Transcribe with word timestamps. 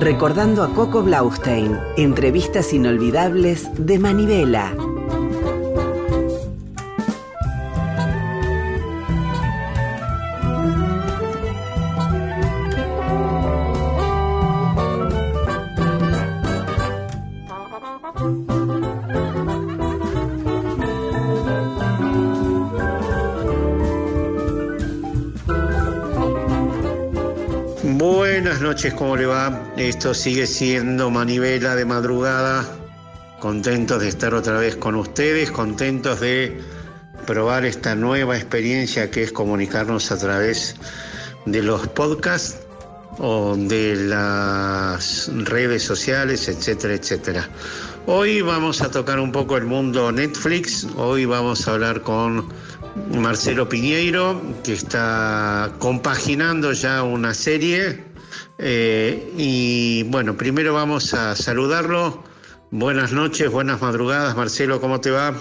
Recordando 0.00 0.62
a 0.62 0.72
Coco 0.72 1.02
Blaustein, 1.02 1.78
entrevistas 1.96 2.72
inolvidables 2.72 3.68
de 3.76 3.98
Manivela. 3.98 4.74
Noches, 28.80 28.94
¿cómo 28.94 29.14
le 29.14 29.26
va? 29.26 29.62
Esto 29.76 30.14
sigue 30.14 30.46
siendo 30.46 31.10
Manivela 31.10 31.76
de 31.76 31.84
madrugada. 31.84 32.66
Contentos 33.38 34.00
de 34.00 34.08
estar 34.08 34.32
otra 34.32 34.58
vez 34.58 34.74
con 34.74 34.94
ustedes, 34.94 35.50
contentos 35.50 36.20
de 36.20 36.58
probar 37.26 37.66
esta 37.66 37.94
nueva 37.94 38.38
experiencia 38.38 39.10
que 39.10 39.24
es 39.24 39.32
comunicarnos 39.32 40.10
a 40.10 40.16
través 40.16 40.76
de 41.44 41.62
los 41.62 41.88
podcasts 41.88 42.56
o 43.18 43.54
de 43.54 43.96
las 43.96 45.30
redes 45.44 45.82
sociales, 45.82 46.48
etcétera, 46.48 46.94
etcétera. 46.94 47.50
Hoy 48.06 48.40
vamos 48.40 48.80
a 48.80 48.90
tocar 48.90 49.20
un 49.20 49.30
poco 49.30 49.58
el 49.58 49.66
mundo 49.66 50.10
Netflix, 50.10 50.86
hoy 50.96 51.26
vamos 51.26 51.68
a 51.68 51.74
hablar 51.74 52.00
con 52.00 52.48
Marcelo 53.14 53.68
Piñeiro, 53.68 54.40
que 54.64 54.72
está 54.72 55.70
compaginando 55.80 56.72
ya 56.72 57.02
una 57.02 57.34
serie. 57.34 58.09
Eh, 58.62 59.32
y 59.38 60.02
bueno, 60.04 60.36
primero 60.36 60.74
vamos 60.74 61.14
a 61.14 61.34
saludarlo. 61.34 62.22
Buenas 62.70 63.10
noches, 63.10 63.50
buenas 63.50 63.80
madrugadas. 63.80 64.36
Marcelo, 64.36 64.80
¿cómo 64.80 65.00
te 65.00 65.10
va? 65.10 65.34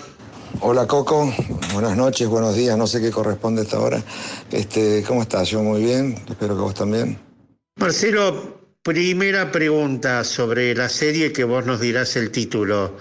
Hola 0.62 0.88
Coco, 0.88 1.32
buenas 1.74 1.96
noches, 1.96 2.28
buenos 2.28 2.56
días, 2.56 2.76
no 2.78 2.88
sé 2.88 3.00
qué 3.00 3.12
corresponde 3.12 3.62
a 3.62 3.64
esta 3.66 3.80
hora. 3.80 4.02
Este, 4.52 5.04
¿Cómo 5.08 5.22
estás? 5.22 5.50
Yo 5.50 5.62
muy 5.62 5.84
bien, 5.84 6.16
espero 6.30 6.56
que 6.56 6.62
vos 6.62 6.74
también. 6.74 7.20
Marcelo, 7.76 8.60
primera 8.82 9.52
pregunta 9.52 10.24
sobre 10.24 10.74
la 10.74 10.90
serie 10.90 11.32
que 11.32 11.44
vos 11.44 11.66
nos 11.66 11.80
dirás 11.82 12.16
el 12.16 12.32
título. 12.32 12.98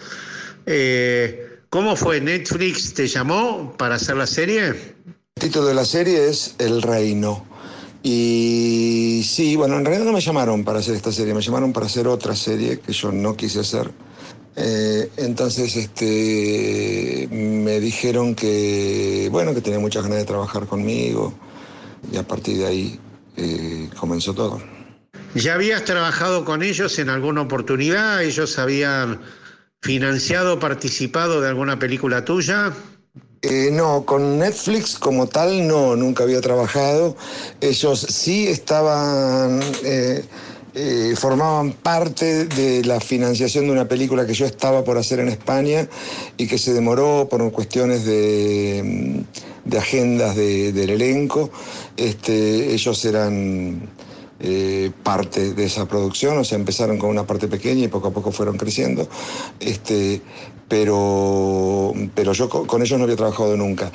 Eh, 0.66 1.60
¿Cómo 1.70 1.97
fue? 1.97 2.20
¿Netflix 2.20 2.92
te 2.92 3.06
llamó 3.06 3.75
para 3.78 3.94
hacer 3.94 4.16
la 4.16 4.27
serie? 4.27 4.69
El 4.69 5.41
título 5.41 5.66
de 5.66 5.75
la 5.75 5.84
serie 5.84 6.28
es 6.28 6.55
El 6.58 6.82
Reino. 6.82 7.47
Y 8.10 9.22
sí, 9.22 9.54
bueno, 9.54 9.76
en 9.76 9.84
realidad 9.84 10.06
no 10.06 10.14
me 10.14 10.22
llamaron 10.22 10.64
para 10.64 10.78
hacer 10.78 10.94
esta 10.94 11.12
serie, 11.12 11.34
me 11.34 11.42
llamaron 11.42 11.74
para 11.74 11.84
hacer 11.84 12.08
otra 12.08 12.34
serie 12.34 12.80
que 12.80 12.94
yo 12.94 13.12
no 13.12 13.36
quise 13.36 13.60
hacer. 13.60 13.90
Eh, 14.56 15.10
entonces, 15.18 15.76
este, 15.76 17.28
me 17.30 17.78
dijeron 17.80 18.34
que, 18.34 19.28
bueno, 19.30 19.52
que 19.52 19.60
tenía 19.60 19.78
muchas 19.78 20.04
ganas 20.04 20.20
de 20.20 20.24
trabajar 20.24 20.66
conmigo 20.66 21.34
y 22.10 22.16
a 22.16 22.26
partir 22.26 22.56
de 22.56 22.66
ahí 22.66 23.00
eh, 23.36 23.90
comenzó 24.00 24.32
todo. 24.32 24.58
¿Ya 25.34 25.52
habías 25.52 25.84
trabajado 25.84 26.46
con 26.46 26.62
ellos 26.62 26.98
en 26.98 27.10
alguna 27.10 27.42
oportunidad? 27.42 28.22
¿Ellos 28.22 28.58
habían 28.58 29.20
financiado, 29.82 30.58
participado 30.58 31.42
de 31.42 31.48
alguna 31.48 31.78
película 31.78 32.24
tuya? 32.24 32.72
Eh, 33.42 33.70
no, 33.72 34.05
con 34.05 34.41
Netflix 34.41 34.98
como 34.98 35.28
tal 35.28 35.69
no, 35.69 35.94
nunca 35.94 36.25
había 36.25 36.41
trabajado. 36.41 37.17
Ellos 37.61 38.00
sí 38.00 38.48
estaban, 38.48 39.61
eh, 39.84 40.25
eh, 40.75 41.15
formaban 41.16 41.72
parte 41.72 42.47
de 42.47 42.82
la 42.84 42.98
financiación 42.98 43.66
de 43.66 43.72
una 43.72 43.87
película 43.87 44.27
que 44.27 44.34
yo 44.34 44.44
estaba 44.44 44.82
por 44.82 44.98
hacer 44.98 45.21
en 45.21 45.28
España 45.28 45.88
y 46.37 46.48
que 46.48 46.59
se 46.59 46.72
demoró 46.75 47.28
por 47.31 47.53
cuestiones 47.53 48.04
de, 48.04 49.25
de 49.65 49.78
agendas 49.78 50.34
de, 50.34 50.72
del 50.72 50.91
elenco. 50.91 51.50
Este, 51.97 52.72
ellos 52.75 53.04
eran 53.04 53.88
parte 55.03 55.53
de 55.53 55.65
esa 55.65 55.87
producción, 55.87 56.38
o 56.38 56.44
sea, 56.44 56.56
empezaron 56.56 56.97
con 56.97 57.10
una 57.10 57.27
parte 57.27 57.48
pequeña 57.48 57.84
y 57.84 57.88
poco 57.88 58.09
a 58.09 58.12
poco 58.12 58.31
fueron 58.31 58.56
creciendo, 58.56 59.09
este, 59.59 60.22
pero, 60.68 61.92
pero 62.14 62.32
yo 62.32 62.48
con, 62.48 62.82
ellos 62.82 62.98
no 62.98 63.04
había 63.04 63.16
trabajado 63.16 63.56
nunca. 63.56 63.90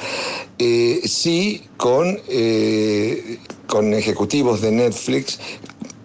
Eh, 0.57 1.01
sí 1.05 1.65
con, 1.77 2.19
eh, 2.27 3.39
con 3.67 3.93
ejecutivos 3.93 4.61
de 4.61 4.71
Netflix, 4.71 5.39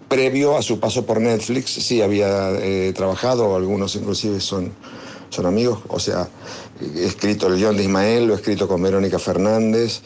previo 0.07 0.57
a 0.57 0.61
su 0.61 0.79
paso 0.79 1.05
por 1.05 1.19
Netflix, 1.21 1.71
sí 1.71 2.01
había 2.01 2.51
trabajado, 2.93 3.55
algunos 3.55 3.95
inclusive 3.95 4.39
son, 4.39 4.71
son 5.29 5.45
amigos, 5.45 5.79
o 5.87 5.99
sea, 5.99 6.27
he 6.81 7.05
escrito 7.05 7.47
el 7.47 7.57
guion 7.57 7.77
de 7.77 7.83
Ismael, 7.83 8.25
lo 8.25 8.33
he 8.33 8.37
escrito 8.37 8.67
con 8.67 8.81
Verónica 8.81 9.19
Fernández, 9.19 10.01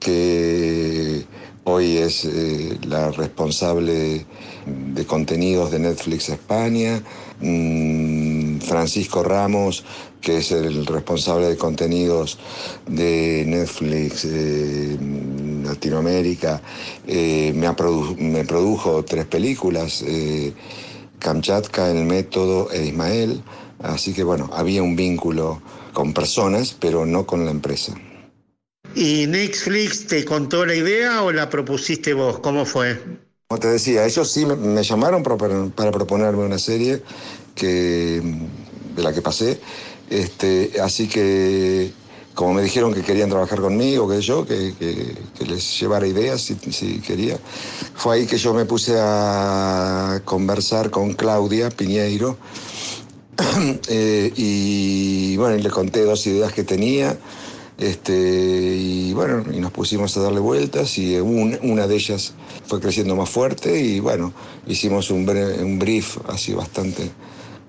que 0.00 1.26
Hoy 1.64 1.96
es 1.98 2.24
eh, 2.24 2.76
la 2.88 3.12
responsable 3.12 4.26
de 4.66 5.06
contenidos 5.06 5.70
de 5.70 5.78
Netflix 5.78 6.28
España. 6.28 7.00
Mm, 7.42 8.58
Francisco 8.60 9.22
Ramos, 9.22 9.84
que 10.20 10.38
es 10.38 10.52
el 10.52 10.86
responsable 10.86 11.48
de 11.48 11.56
contenidos 11.56 12.38
de 12.86 13.44
Netflix 13.46 14.24
eh, 14.24 14.96
Latinoamérica, 15.64 16.62
eh, 17.06 17.52
me, 17.54 17.68
me, 18.18 18.44
produjo 18.44 19.04
tres 19.04 19.26
películas, 19.26 20.04
Kamchatka, 21.18 21.90
El 21.90 22.04
Método 22.04 22.70
e 22.70 22.86
Ismael. 22.86 23.42
Así 23.82 24.12
que 24.12 24.22
bueno, 24.22 24.48
había 24.52 24.82
un 24.82 24.94
vínculo 24.94 25.60
con 25.92 26.12
personas, 26.12 26.76
pero 26.78 27.04
no 27.04 27.26
con 27.26 27.44
la 27.44 27.50
empresa. 27.50 27.94
¿Y 28.94 29.26
Netflix 29.26 30.06
te 30.06 30.24
contó 30.24 30.66
la 30.66 30.74
idea 30.74 31.22
o 31.22 31.32
la 31.32 31.48
propusiste 31.48 32.12
vos? 32.14 32.40
¿Cómo 32.40 32.66
fue? 32.66 33.00
Como 33.52 33.60
te 33.60 33.68
decía, 33.68 34.06
ellos 34.06 34.30
sí 34.30 34.46
me, 34.46 34.82
llamaron 34.82 35.22
para, 35.22 35.92
proponerme 35.92 36.42
una 36.42 36.58
serie 36.58 37.02
que, 37.54 38.22
de 38.96 39.02
la 39.02 39.12
que 39.12 39.20
pasé. 39.20 39.60
Este, 40.08 40.72
así 40.82 41.06
que, 41.06 41.92
como 42.32 42.54
me 42.54 42.62
dijeron 42.62 42.94
que 42.94 43.02
querían 43.02 43.28
trabajar 43.28 43.60
conmigo, 43.60 44.08
que 44.08 44.22
yo, 44.22 44.46
que, 44.46 44.72
les 45.46 45.78
llevara 45.78 46.06
ideas 46.06 46.40
si, 46.40 46.56
si, 46.72 47.00
quería, 47.00 47.38
fue 47.94 48.14
ahí 48.14 48.26
que 48.26 48.38
yo 48.38 48.54
me 48.54 48.64
puse 48.64 48.94
a 48.98 50.22
conversar 50.24 50.88
con 50.90 51.12
Claudia 51.12 51.68
Piñeiro. 51.68 52.38
Eh, 53.88 54.32
y 54.34 55.36
bueno, 55.36 55.56
le 55.56 55.68
conté 55.68 56.04
dos 56.04 56.26
ideas 56.26 56.54
que 56.54 56.64
tenía. 56.64 57.18
Este, 57.76 58.14
y 58.14 59.12
bueno, 59.12 59.44
y 59.52 59.60
nos 59.60 59.72
pusimos 59.72 60.16
a 60.16 60.20
darle 60.20 60.40
vueltas 60.40 60.96
y 60.96 61.16
una 61.18 61.86
de 61.86 61.94
ellas 61.94 62.32
fue 62.72 62.80
creciendo 62.80 63.14
más 63.14 63.28
fuerte 63.28 63.78
y 63.78 64.00
bueno, 64.00 64.32
hicimos 64.66 65.10
un, 65.10 65.28
un 65.28 65.78
brief 65.78 66.16
así 66.26 66.54
bastante 66.54 67.10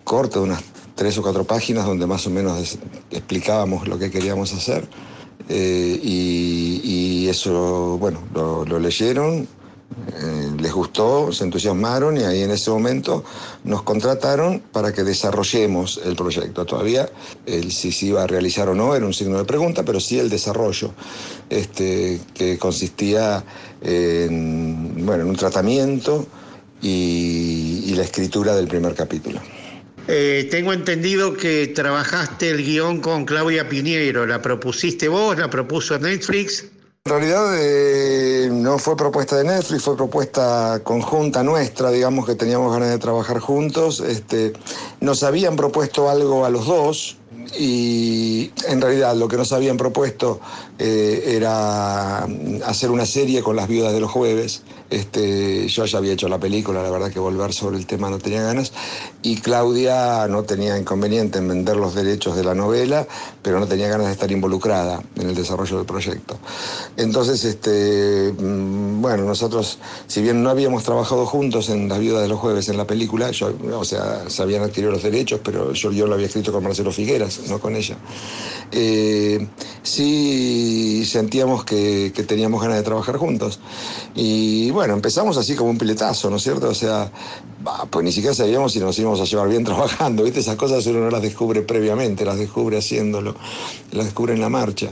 corto, 0.06 0.40
de 0.40 0.46
unas 0.46 0.64
tres 0.96 1.18
o 1.18 1.22
cuatro 1.22 1.44
páginas 1.44 1.86
donde 1.86 2.08
más 2.08 2.26
o 2.26 2.30
menos 2.30 2.78
explicábamos 3.12 3.86
lo 3.86 4.00
que 4.00 4.10
queríamos 4.10 4.54
hacer. 4.54 4.88
Eh, 5.50 6.00
y, 6.02 7.28
eso, 7.28 7.98
bueno, 8.00 8.22
lo 8.34 8.80
leyeron, 8.80 9.46
eh, 10.16 10.52
les 10.60 10.74
gustó, 10.74 11.32
se 11.32 11.44
entusiasmaron 11.44 12.18
y 12.18 12.24
ahí 12.24 12.42
en 12.42 12.52
ese 12.52 12.72
momento 12.72 13.24
nos 13.64 13.84
contrataron 13.84 14.60
para 14.60 14.94
que 14.94 15.04
desarrollemos 15.04 16.02
el 16.04 16.16
proyecto. 16.16 16.66
Todavía 16.66 17.10
el 17.46 17.72
si 17.72 17.92
se 17.92 18.08
iba 18.08 18.24
a 18.24 18.28
realizar 18.28 18.70
o 18.70 18.76
no 18.76 18.96
era 18.96 19.06
un 19.06 19.14
signo 19.14 19.38
de 19.38 19.46
pregunta, 19.46 19.84
pero 19.84 20.00
sí 20.00 20.20
el 20.20 20.30
desarrollo, 20.30 20.92
este, 21.50 22.20
que 22.34 22.58
consistía 22.58 23.44
en, 23.84 25.06
bueno, 25.06 25.24
en 25.24 25.30
un 25.30 25.36
tratamiento 25.36 26.26
y, 26.82 27.94
la 27.96 28.04
escritura 28.04 28.56
del 28.56 28.68
primer 28.68 28.96
capítulo. 28.96 29.40
Eh, 30.08 30.48
tengo 30.50 30.74
entendido 30.74 31.38
que 31.38 31.68
trabajaste 31.68 32.50
el 32.50 32.64
guion 32.64 33.00
con 33.00 33.26
Claudia 33.26 33.70
Piñero. 33.70 34.26
¿La 34.26 34.42
propusiste 34.42 35.08
vos? 35.08 35.38
¿La 35.38 35.50
propuso 35.50 35.98
Netflix? 36.00 36.66
En 37.06 37.12
realidad 37.12 37.54
eh, 37.60 38.50
no 38.50 38.80
fue 38.80 38.96
propuesta 38.96 39.36
de 39.36 39.44
Netflix, 39.44 39.84
fue 39.84 39.98
propuesta 39.98 40.80
conjunta 40.84 41.44
nuestra, 41.44 41.92
digamos 41.92 42.26
que 42.26 42.36
teníamos 42.36 42.72
ganas 42.74 42.90
de 42.90 42.98
trabajar 42.98 43.40
juntos. 43.40 44.00
Este, 44.00 44.54
nos 45.02 45.22
habían 45.24 45.58
propuesto 45.58 46.10
algo 46.10 46.46
a 46.46 46.50
los 46.50 46.66
dos, 46.66 47.18
y 47.58 48.52
en 48.68 48.82
realidad 48.82 49.16
lo 49.16 49.28
que 49.28 49.38
nos 49.38 49.52
habían 49.52 49.78
propuesto 49.78 50.40
eh, 50.80 51.24
era 51.36 52.24
hacer 52.66 52.92
una 52.92 53.06
serie 53.06 53.42
con 53.42 53.56
las 53.56 53.68
viudas 53.68 53.94
de 53.94 54.00
los 54.00 54.12
jueves. 54.12 54.64
Este, 54.94 55.68
yo 55.68 55.86
ya 55.86 55.98
había 55.98 56.14
hecho 56.14 56.30
la 56.30 56.40
película, 56.40 56.84
la 56.84 56.92
verdad 56.92 57.12
que 57.12 57.20
volver 57.20 57.52
sobre 57.52 57.78
el 57.78 57.86
tema 57.88 58.10
no 58.10 58.20
tenía 58.20 58.44
ganas. 58.44 58.72
Y 59.24 59.38
Claudia 59.38 60.28
no 60.28 60.44
tenía 60.44 60.78
inconveniente 60.78 61.40
en 61.40 61.48
vender 61.48 61.78
los 61.78 61.96
derechos 61.96 62.36
de 62.36 62.44
la 62.44 62.54
novela, 62.54 63.08
pero 63.42 63.60
no 63.60 63.68
tenía 63.68 63.88
ganas 63.88 64.08
de 64.08 64.14
estar 64.14 64.32
involucrada 64.32 65.02
en 65.16 65.30
el 65.30 65.36
desarrollo 65.36 65.78
del 65.78 65.86
proyecto. 65.86 66.38
Entonces, 66.98 67.44
este, 67.44 68.34
mm, 68.38 69.02
bueno, 69.02 69.24
nosotros, 69.24 69.80
si 70.08 70.22
bien 70.22 70.44
no 70.44 70.50
habíamos 70.50 70.84
trabajado 70.84 71.26
juntos 71.26 71.70
en 71.70 71.90
Las 71.90 72.00
viudas 72.00 72.22
de 72.22 72.28
los 72.28 72.40
jueves 72.40 72.70
en 72.70 72.78
la 72.78 72.86
película, 72.86 73.32
yo, 73.32 73.52
o 73.74 73.86
sea, 73.86 74.30
se 74.30 74.42
habían 74.42 74.64
adquirido 74.64 74.92
los 74.92 75.04
derechos, 75.04 75.42
pero 75.44 75.74
yo, 75.74 75.92
yo 75.92 76.08
lo 76.08 76.14
había 76.16 76.28
escrito 76.28 76.52
con 76.52 76.64
Marcelo 76.64 76.92
Figueras, 76.92 77.42
no 77.50 77.60
con 77.60 77.76
ella. 77.76 77.98
Eh, 78.72 79.48
sí 79.84 81.06
sentíamos 81.06 81.64
que, 81.64 82.12
teníamos 82.28 82.62
ganas 82.62 82.78
de 82.78 82.84
trabajar 82.84 83.18
juntos. 83.18 83.60
Y 84.16 84.72
bueno, 84.72 84.83
empezamos 84.92 85.38
así 85.38 85.56
como 85.56 85.70
un 85.70 85.78
piletazo, 85.78 86.30
¿no 86.30 86.36
es 86.36 86.44
cierto? 86.44 86.70
O 86.70 86.74
sea, 86.74 87.10
pues 87.90 88.04
ni 88.04 88.12
siquiera 88.12 88.36
sabíamos 88.36 88.74
si 88.74 88.80
nos 88.80 89.00
íbamos 89.00 89.22
a 89.22 89.26
llevar 89.26 89.48
bien 89.48 89.64
trabajando, 89.66 90.24
¿viste? 90.24 90.42
Esas 90.42 90.58
cosas 90.58 90.86
uno 90.88 91.00
no 91.00 91.10
las 91.10 91.22
descubre 91.22 91.62
previamente, 91.62 92.26
las 92.26 92.38
descubre 92.38 92.78
haciéndolo, 92.78 93.36
las 93.92 94.06
descubre 94.06 94.34
en 94.34 94.42
la 94.42 94.50
marcha. 94.50 94.92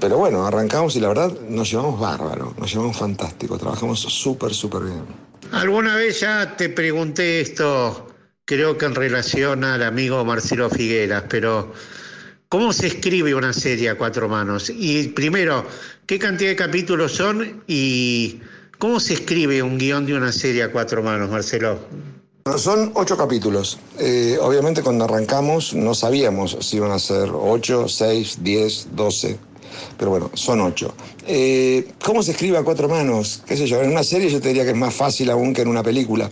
Pero 0.00 0.16
bueno, 0.16 0.46
arrancamos 0.46 0.96
y 0.96 1.00
la 1.00 1.08
verdad 1.08 1.32
nos 1.48 1.70
llevamos 1.70 2.00
bárbaro, 2.00 2.54
nos 2.58 2.72
llevamos 2.72 2.96
fantástico, 2.96 3.58
trabajamos 3.58 4.00
súper, 4.00 4.54
súper 4.54 4.84
bien. 4.84 5.04
Alguna 5.52 5.96
vez 5.96 6.20
ya 6.20 6.56
te 6.56 6.68
pregunté 6.68 7.40
esto, 7.40 8.06
creo 8.44 8.78
que 8.78 8.86
en 8.86 8.94
relación 8.94 9.64
al 9.64 9.82
amigo 9.82 10.24
Marcelo 10.24 10.70
Figueras, 10.70 11.24
pero 11.28 11.72
¿cómo 12.48 12.72
se 12.72 12.86
escribe 12.86 13.34
una 13.34 13.52
serie 13.52 13.90
a 13.90 13.98
cuatro 13.98 14.28
manos? 14.28 14.70
Y 14.70 15.08
primero, 15.08 15.66
¿qué 16.06 16.18
cantidad 16.18 16.50
de 16.50 16.56
capítulos 16.56 17.12
son 17.12 17.62
y 17.66 18.40
cómo 18.80 18.98
se 18.98 19.12
escribe 19.12 19.62
un 19.62 19.78
guion 19.78 20.06
de 20.06 20.14
una 20.14 20.32
serie 20.32 20.64
a 20.64 20.72
cuatro 20.72 21.02
manos, 21.02 21.30
Marcelo? 21.30 21.78
Son 22.56 22.90
ocho 22.94 23.16
capítulos. 23.16 23.78
Eh, 23.98 24.38
obviamente 24.40 24.82
cuando 24.82 25.04
arrancamos 25.04 25.74
no 25.74 25.94
sabíamos 25.94 26.56
si 26.60 26.78
iban 26.78 26.90
a 26.90 26.98
ser 26.98 27.30
ocho, 27.32 27.86
seis, 27.86 28.38
diez, 28.40 28.88
doce 28.92 29.38
pero 29.96 30.10
bueno, 30.10 30.30
son 30.34 30.60
ocho. 30.60 30.94
Eh, 31.26 31.92
¿Cómo 32.04 32.22
se 32.22 32.32
escribe 32.32 32.58
a 32.58 32.64
cuatro 32.64 32.88
manos? 32.88 33.42
¿Qué 33.46 33.56
sé 33.56 33.66
yo? 33.66 33.80
En 33.80 33.90
una 33.90 34.02
serie 34.02 34.28
yo 34.28 34.40
te 34.40 34.48
diría 34.48 34.64
que 34.64 34.70
es 34.70 34.76
más 34.76 34.94
fácil 34.94 35.30
aún 35.30 35.52
que 35.52 35.62
en 35.62 35.68
una 35.68 35.82
película. 35.82 36.30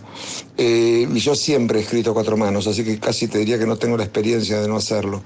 Eh, 0.57 1.07
y 1.09 1.19
yo 1.19 1.35
siempre 1.35 1.79
he 1.79 1.81
escrito 1.83 2.11
a 2.11 2.13
cuatro 2.13 2.35
manos, 2.35 2.67
así 2.67 2.83
que 2.83 2.99
casi 2.99 3.27
te 3.27 3.37
diría 3.37 3.57
que 3.57 3.65
no 3.65 3.77
tengo 3.77 3.95
la 3.95 4.03
experiencia 4.03 4.59
de 4.61 4.67
no 4.67 4.75
hacerlo. 4.75 5.23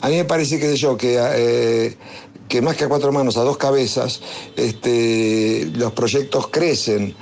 A 0.00 0.08
mí 0.08 0.16
me 0.16 0.24
parece, 0.24 0.58
qué 0.58 0.68
sé 0.68 0.76
yo, 0.76 0.96
que... 0.96 1.96
Eh, 2.50 2.60
que 2.60 2.62
más 2.62 2.76
que 2.76 2.84
a 2.84 2.88
cuatro 2.88 3.12
manos, 3.12 3.36
a 3.36 3.42
dos 3.42 3.56
cabezas, 3.56 4.20
este, 4.56 5.70
los 5.74 5.92
proyectos 5.92 6.48
crecen. 6.48 7.14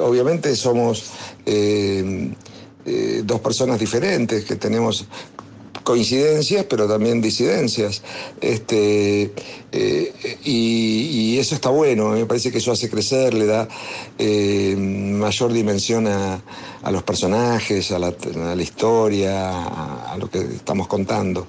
obviamente 0.00 0.56
somos 0.56 1.12
dos 3.24 3.40
personas 3.40 3.78
diferentes, 3.78 4.44
que 4.44 4.56
tenemos 4.56 5.06
coincidencias, 5.90 6.66
pero 6.66 6.86
también 6.86 7.20
disidencias. 7.20 8.02
Este, 8.40 9.32
eh, 9.72 10.38
y, 10.44 11.38
eso 11.38 11.54
está 11.54 11.70
bueno, 11.70 12.10
me 12.10 12.26
parece 12.26 12.52
que 12.52 12.58
eso 12.58 12.70
hace 12.70 12.90
crecer, 12.90 13.34
le 13.34 13.46
da 13.46 13.66
eh, 14.18 14.76
mayor 14.76 15.52
dimensión 15.52 16.06
a, 16.06 16.42
los 16.90 17.02
personajes, 17.02 17.90
a 17.92 17.98
la, 17.98 18.62
historia, 18.62 20.12
a, 20.12 20.16
lo 20.18 20.28
que 20.28 20.38
estamos 20.40 20.86
contando. 20.86 21.46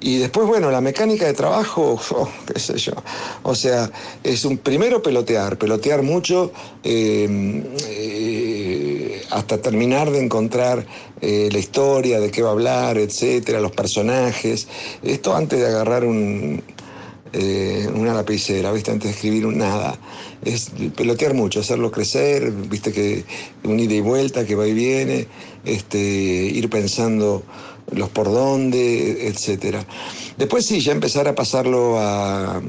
Y 0.00 0.18
después, 0.18 0.46
bueno, 0.46 0.70
la 0.70 0.80
mecánica 0.80 1.26
de 1.26 1.34
trabajo, 1.34 2.00
oh, 2.10 2.28
qué 2.46 2.60
sé 2.60 2.78
yo. 2.78 2.92
O 3.42 3.54
sea, 3.54 3.90
es 4.22 4.44
un 4.44 4.58
primero 4.58 5.02
pelotear, 5.02 5.58
pelotear 5.58 6.02
mucho. 6.02 6.52
Eh, 6.84 7.64
hasta 9.30 9.58
terminar 9.58 10.10
de 10.10 10.24
encontrar 10.24 10.86
eh, 11.20 11.48
la 11.52 11.58
historia, 11.58 12.20
de 12.20 12.30
qué 12.30 12.42
va 12.42 12.50
a 12.50 12.52
hablar, 12.52 12.98
etcétera, 12.98 13.60
los 13.60 13.72
personajes. 13.72 14.68
Esto 15.02 15.34
antes 15.34 15.58
de 15.58 15.66
agarrar 15.66 16.04
un, 16.04 16.62
eh, 17.32 17.88
una 17.94 18.14
lapicera, 18.14 18.72
¿viste? 18.72 18.90
Antes 18.90 19.10
de 19.10 19.14
escribir 19.14 19.46
un 19.46 19.58
nada. 19.58 19.98
Es 20.44 20.70
pelotear 20.96 21.34
mucho, 21.34 21.60
hacerlo 21.60 21.90
crecer, 21.90 22.52
viste 22.52 22.92
que 22.92 23.24
un 23.64 23.78
ida 23.80 23.94
y 23.94 24.00
vuelta 24.00 24.46
que 24.46 24.54
va 24.54 24.66
y 24.66 24.72
viene, 24.72 25.26
este, 25.64 25.98
ir 25.98 26.70
pensando 26.70 27.42
los 27.92 28.08
por 28.10 28.26
dónde, 28.26 29.28
etcétera. 29.28 29.84
Después 30.36 30.66
sí, 30.66 30.80
ya 30.80 30.92
empezar 30.92 31.28
a 31.28 31.34
pasarlo 31.34 31.98
a, 31.98 32.60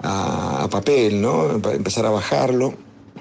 a 0.00 0.68
papel, 0.70 1.20
¿no? 1.20 1.50
Empezar 1.52 2.06
a 2.06 2.10
bajarlo 2.10 2.74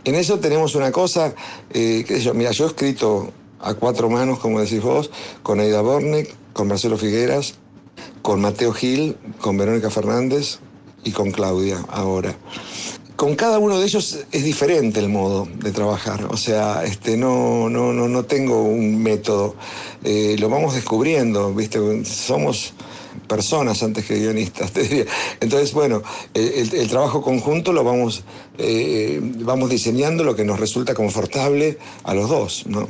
en 0.06 0.16
eso 0.16 0.40
tenemos 0.40 0.76
una 0.76 0.92
cosa, 0.92 1.34
eh, 1.70 2.04
que 2.06 2.20
yo, 2.20 2.34
mira, 2.34 2.52
yo 2.52 2.66
he 2.66 2.68
escrito 2.68 3.32
a 3.62 3.74
cuatro 3.74 4.10
manos, 4.10 4.40
como 4.40 4.60
decís 4.60 4.82
vos, 4.82 5.10
con 5.44 5.62
Aida 5.62 5.82
Bornek, 5.82 6.36
con 6.52 6.68
Marcelo 6.68 6.98
Figueras, 6.98 7.56
con 8.22 8.42
Mateo 8.42 8.74
Gil, 8.74 9.16
con 9.40 9.58
Verónica 9.58 9.90
Fernández 9.90 10.60
y 11.06 11.12
con 11.12 11.32
Claudia 11.32 11.86
ahora. 11.88 12.36
Con 13.24 13.38
cada 13.38 13.58
uno 13.58 13.80
de 13.80 13.86
ellos 13.86 14.26
es 14.34 14.44
diferente 14.44 15.00
el 15.00 15.08
modo 15.08 15.48
de 15.60 15.72
trabajar, 15.72 16.26
o 16.30 16.36
sea, 16.36 16.84
este, 16.84 17.16
no, 17.16 17.70
no, 17.70 18.26
tengo 18.26 18.64
un 18.64 19.02
método, 19.02 19.56
eh, 20.04 20.36
lo 20.38 20.50
vamos 20.50 20.76
descubriendo, 20.76 21.54
¿viste? 21.54 21.80
Somos 22.04 22.74
personas 23.30 23.82
antes 23.82 24.04
que 24.04 24.20
guionistas, 24.20 24.72
te 24.74 24.84
diría. 24.84 25.06
Entonces, 25.40 25.72
bueno, 25.72 26.04
el, 26.34 26.90
trabajo 26.90 27.22
conjunto 27.22 27.72
lo 27.72 27.86
vamos, 27.86 28.26
eh, 28.58 29.22
vamos 29.22 29.70
diseñando 29.70 30.26
lo 30.26 30.36
que 30.36 30.44
nos 30.44 30.60
resulta 30.60 30.94
confortable 30.94 31.78
a 32.04 32.14
los 32.14 32.28
dos, 32.28 32.68
¿no? 32.68 32.90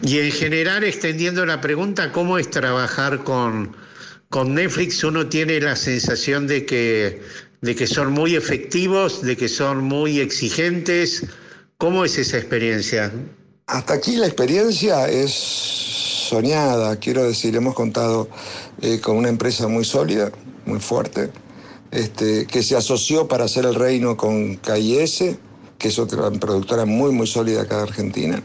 Y 0.00 0.20
en 0.20 0.30
general, 0.30 0.84
extendiendo 0.84 1.44
la 1.44 1.60
pregunta, 1.60 2.12
¿cómo 2.12 2.38
es 2.38 2.48
trabajar 2.50 3.24
con 3.24 3.74
Netflix? 4.54 5.02
Uno 5.02 5.26
tiene 5.26 5.58
la 5.58 5.74
sensación 5.74 6.46
de 6.46 6.64
que, 6.64 7.20
de 7.66 7.74
que 7.74 7.86
son 7.88 8.12
muy 8.12 8.36
efectivos, 8.36 9.22
de 9.22 9.36
que 9.36 9.48
son 9.48 9.82
muy 9.82 10.20
exigentes. 10.20 11.24
¿Cómo 11.78 12.04
es 12.04 12.16
esa 12.16 12.38
experiencia? 12.38 13.12
Hasta 13.66 13.94
aquí 13.94 14.14
la 14.14 14.26
experiencia 14.26 15.08
es 15.08 15.32
soñada, 15.32 16.96
quiero 16.96 17.24
decir, 17.24 17.56
hemos 17.56 17.74
contado 17.74 18.28
eh, 18.80 19.00
con 19.00 19.16
una 19.16 19.28
empresa 19.28 19.66
muy 19.66 19.84
sólida, 19.84 20.30
muy 20.64 20.78
fuerte, 20.78 21.30
este, 21.90 22.46
que 22.46 22.62
se 22.62 22.76
asoció 22.76 23.26
para 23.26 23.46
hacer 23.46 23.66
el 23.66 23.74
reino 23.74 24.16
con 24.16 24.56
KIS, 24.58 25.36
que 25.78 25.88
es 25.88 25.98
otra 25.98 26.30
productora 26.30 26.84
muy, 26.84 27.10
muy 27.10 27.26
sólida 27.26 27.62
acá 27.62 27.78
de 27.78 27.82
Argentina. 27.82 28.42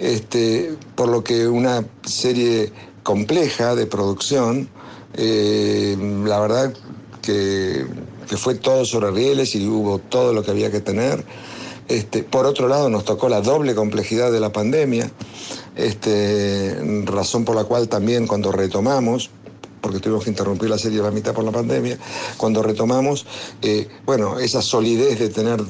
Este, 0.00 0.74
por 0.96 1.08
lo 1.08 1.22
que 1.22 1.46
una 1.46 1.84
serie 2.04 2.72
compleja 3.04 3.76
de 3.76 3.86
producción, 3.86 4.68
eh, 5.14 5.96
la 6.24 6.40
verdad 6.40 6.74
que, 7.22 7.86
que, 8.32 8.36
fue 8.38 8.54
todo 8.54 8.84
sobre 8.84 9.10
rieles 9.10 9.54
y 9.54 9.66
hubo 9.66 9.98
todo 9.98 10.32
lo 10.32 10.42
que 10.42 10.50
había 10.50 10.70
que 10.70 10.80
tener. 10.80 11.24
Este, 11.88 12.22
por 12.22 12.46
otro 12.46 12.68
lado, 12.68 12.88
nos 12.88 13.04
tocó 13.04 13.28
la 13.28 13.40
doble 13.40 13.74
complejidad 13.74 14.32
de 14.32 14.40
la 14.40 14.52
pandemia 14.52 15.10
este, 15.76 16.76
razón 17.04 17.44
por 17.44 17.56
la 17.56 17.64
cual 17.64 17.88
también 17.88 18.26
cuando 18.26 18.52
retomamos, 18.52 19.30
porque 19.80 19.98
tuvimos 19.98 20.24
que 20.24 20.30
interrumpir 20.30 20.70
la 20.70 20.78
serie 20.78 21.00
a 21.00 21.04
la 21.04 21.10
mitad 21.10 21.34
por 21.34 21.44
la 21.44 21.50
pandemia, 21.50 21.98
cuando 22.36 22.62
retomamos, 22.62 23.26
eh, 23.62 23.88
bueno, 24.06 24.38
esa 24.38 24.62
solidez 24.62 25.18
de 25.18 25.28
tener 25.28 25.60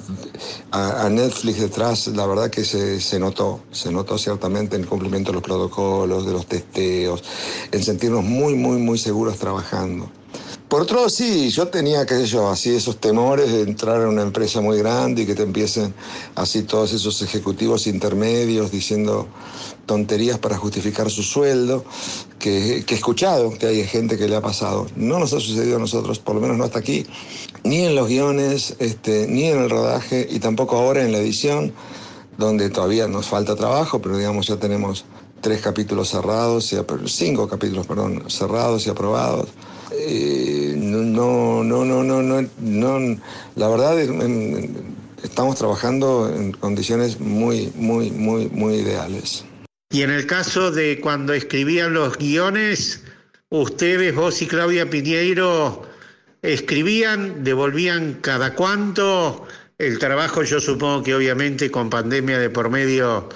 a, 0.70 1.08
Netflix 1.08 1.60
detrás, 1.60 2.06
la 2.08 2.26
verdad 2.26 2.50
que 2.50 2.64
se, 2.64 3.00
se, 3.00 3.18
notó, 3.18 3.60
se 3.70 3.90
notó 3.90 4.18
ciertamente 4.18 4.76
en 4.76 4.82
el 4.82 4.88
cumplimiento 4.88 5.30
de 5.30 5.34
los 5.34 5.42
protocolos, 5.42 6.26
de 6.26 6.32
los 6.32 6.46
testeos, 6.46 7.24
en 7.70 7.82
sentirnos 7.82 8.22
muy, 8.22 8.54
muy, 8.54 8.78
muy 8.78 8.98
seguros 8.98 9.38
trabajando. 9.38 10.10
Por 10.72 10.80
otro 10.80 10.96
lado, 10.96 11.10
sí, 11.10 11.50
yo 11.50 11.68
tenía, 11.68 12.06
qué 12.06 12.14
así 12.14 12.74
esos 12.74 12.96
temores 12.96 13.52
de 13.52 13.60
entrar 13.60 14.00
en 14.00 14.08
una 14.08 14.22
empresa 14.22 14.62
muy 14.62 14.78
grande 14.78 15.20
y 15.20 15.26
que 15.26 15.34
te 15.34 15.42
empiecen 15.42 15.92
así 16.34 16.62
todos 16.62 16.94
esos 16.94 17.20
ejecutivos 17.20 17.86
intermedios 17.86 18.70
diciendo 18.70 19.28
tonterías 19.84 20.38
para 20.38 20.56
justificar 20.56 21.10
su 21.10 21.22
sueldo, 21.22 21.84
que, 22.38 22.86
he 22.88 22.94
escuchado 22.94 23.52
que 23.52 23.66
hay 23.66 23.84
gente 23.84 24.16
que 24.16 24.26
le 24.28 24.36
ha 24.36 24.40
pasado. 24.40 24.86
No 24.96 25.18
nos 25.18 25.34
ha 25.34 25.40
sucedido 25.40 25.76
a 25.76 25.78
nosotros, 25.78 26.18
por 26.20 26.36
lo 26.36 26.40
menos 26.40 26.56
no 26.56 26.64
hasta 26.64 26.78
aquí, 26.78 27.04
ni 27.64 27.84
en 27.84 27.94
los 27.94 28.08
guiones, 28.08 28.74
este, 28.78 29.26
ni 29.28 29.44
en 29.48 29.64
el 29.64 29.68
rodaje 29.68 30.26
y 30.30 30.38
tampoco 30.38 30.78
ahora 30.78 31.04
en 31.04 31.12
la 31.12 31.18
edición, 31.18 31.74
donde 32.38 32.70
todavía 32.70 33.06
nos 33.08 33.26
falta 33.26 33.56
trabajo, 33.56 34.00
pero 34.00 34.16
digamos 34.16 34.46
ya 34.46 34.56
tenemos 34.56 35.04
tres 35.42 35.60
capítulos 35.60 36.08
cerrados, 36.08 36.74
cinco 37.08 37.46
capítulos, 37.46 37.86
perdón, 37.86 38.24
cerrados 38.30 38.86
y 38.86 38.88
aprobados. 38.88 39.50
Eh, 39.94 40.74
no, 40.76 41.64
no, 41.64 41.84
no, 41.84 42.02
no, 42.04 42.22
no, 42.22 42.48
no, 42.60 43.20
la 43.56 43.68
verdad 43.68 43.98
estamos 45.22 45.56
trabajando 45.56 46.32
en 46.34 46.52
condiciones 46.52 47.20
muy, 47.20 47.72
muy, 47.76 48.10
muy, 48.10 48.48
muy 48.48 48.74
ideales. 48.76 49.44
Y 49.90 50.02
en 50.02 50.10
el 50.10 50.26
caso 50.26 50.70
de 50.70 51.00
cuando 51.00 51.34
escribían 51.34 51.94
los 51.94 52.16
guiones, 52.16 53.02
ustedes, 53.50 54.14
vos 54.14 54.40
y 54.40 54.46
Claudia 54.46 54.88
Piñeiro, 54.88 55.82
escribían, 56.40 57.44
devolvían 57.44 58.14
cada 58.20 58.54
cuánto. 58.54 59.46
El 59.78 59.98
trabajo, 59.98 60.42
yo 60.42 60.60
supongo 60.60 61.02
que 61.02 61.14
obviamente 61.14 61.70
con 61.70 61.90
pandemia 61.90 62.38
de 62.38 62.50
por 62.50 62.70
medio 62.70 63.28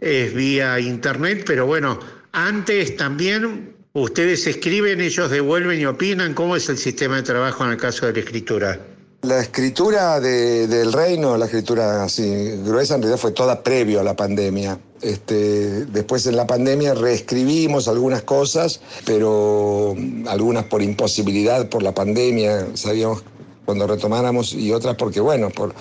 es 0.00 0.34
vía 0.34 0.78
internet, 0.80 1.44
pero 1.46 1.64
bueno, 1.64 1.98
antes 2.32 2.96
también 2.96 3.74
ustedes 3.92 4.46
escriben, 4.46 5.00
ellos 5.00 5.30
devuelven 5.30 5.80
y 5.80 5.86
opinan. 5.86 6.34
¿Cómo 6.34 6.56
es 6.56 6.68
el 6.68 6.78
sistema 6.78 7.16
de 7.16 7.22
trabajo 7.22 7.64
en 7.64 7.72
el 7.72 7.76
caso 7.76 8.06
de 8.06 8.12
la 8.14 8.18
escritura? 8.20 8.80
La 9.22 9.40
escritura 9.40 10.18
del 10.18 10.92
reino, 10.92 11.36
la 11.36 11.44
escritura 11.44 12.02
así 12.02 12.56
gruesa, 12.64 12.96
en 12.96 13.02
realidad 13.02 13.20
fue 13.20 13.30
toda 13.30 13.62
previo 13.62 14.00
a 14.00 14.02
la 14.02 14.16
pandemia. 14.16 14.80
Este, 15.00 15.84
después 15.84 16.26
en 16.26 16.36
la 16.36 16.46
pandemia 16.46 16.94
reescribimos 16.94 17.86
algunas 17.86 18.22
cosas, 18.22 18.80
pero 19.04 19.94
algunas 20.26 20.64
por 20.64 20.82
imposibilidad, 20.82 21.68
por 21.68 21.84
la 21.84 21.94
pandemia, 21.94 22.66
sabíamos 22.74 23.22
cuando 23.64 23.86
retomáramos 23.86 24.54
y 24.54 24.72
otras 24.72 24.96
porque, 24.96 25.20
bueno, 25.20 25.50
por 25.50 25.74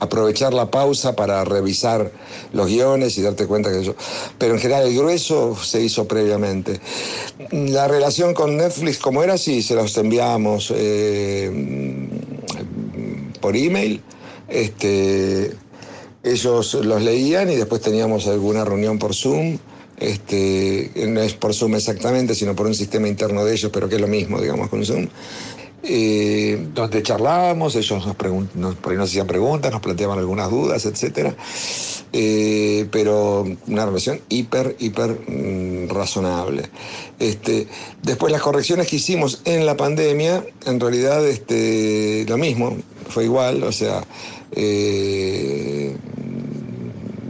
aprovechar 0.00 0.54
la 0.54 0.70
pausa 0.70 1.14
para 1.14 1.44
revisar 1.44 2.10
los 2.52 2.66
guiones 2.66 3.18
y 3.18 3.22
darte 3.22 3.46
cuenta 3.46 3.70
que 3.70 3.84
yo... 3.84 3.94
Pero 4.38 4.54
en 4.54 4.60
general 4.60 4.86
el 4.86 4.96
grueso 4.96 5.56
se 5.56 5.82
hizo 5.82 6.06
previamente. 6.08 6.80
La 7.50 7.88
relación 7.88 8.34
con 8.34 8.56
Netflix, 8.56 8.98
como 8.98 9.22
era, 9.22 9.36
sí, 9.38 9.62
se 9.62 9.74
los 9.74 9.96
enviamos. 9.96 10.72
Eh, 10.74 12.06
por 13.46 13.56
email. 13.56 14.02
Este, 14.48 15.52
ellos 16.24 16.74
los 16.74 17.02
leían 17.02 17.48
y 17.50 17.54
después 17.54 17.80
teníamos 17.80 18.26
alguna 18.26 18.64
reunión 18.64 18.98
por 18.98 19.14
Zoom. 19.14 19.58
Este, 19.98 20.90
no 21.08 21.22
es 21.22 21.34
por 21.34 21.54
Zoom 21.54 21.76
exactamente, 21.76 22.34
sino 22.34 22.56
por 22.56 22.66
un 22.66 22.74
sistema 22.74 23.06
interno 23.06 23.44
de 23.44 23.52
ellos, 23.52 23.70
pero 23.72 23.88
que 23.88 23.94
es 23.94 24.00
lo 24.00 24.08
mismo, 24.08 24.40
digamos, 24.40 24.68
con 24.68 24.84
Zoom. 24.84 25.06
Eh, 25.82 26.68
donde 26.74 27.02
charlábamos, 27.02 27.76
ellos 27.76 28.04
nos, 28.06 28.76
hacían 29.00 29.26
preguntas, 29.26 29.70
nos 29.70 29.80
planteaban 29.80 30.18
algunas 30.18 30.50
dudas, 30.50 30.84
etc. 30.86 31.34
Eh, 32.12 32.88
pero 32.90 33.46
una 33.66 33.86
relación 33.86 34.20
hiper, 34.28 34.74
hiper 34.78 35.20
mm, 35.28 35.88
razonable. 35.88 36.62
Este, 37.18 37.68
después 38.02 38.32
las 38.32 38.42
correcciones 38.42 38.88
que 38.88 38.96
hicimos 38.96 39.42
en 39.44 39.64
la 39.64 39.76
pandemia, 39.76 40.44
en 40.64 40.80
realidad 40.80 41.24
este, 41.26 42.24
lo 42.26 42.38
mismo, 42.38 42.76
fue 43.08 43.24
igual, 43.24 43.62
o 43.62 43.72
sea, 43.72 44.02
eh, 44.52 45.96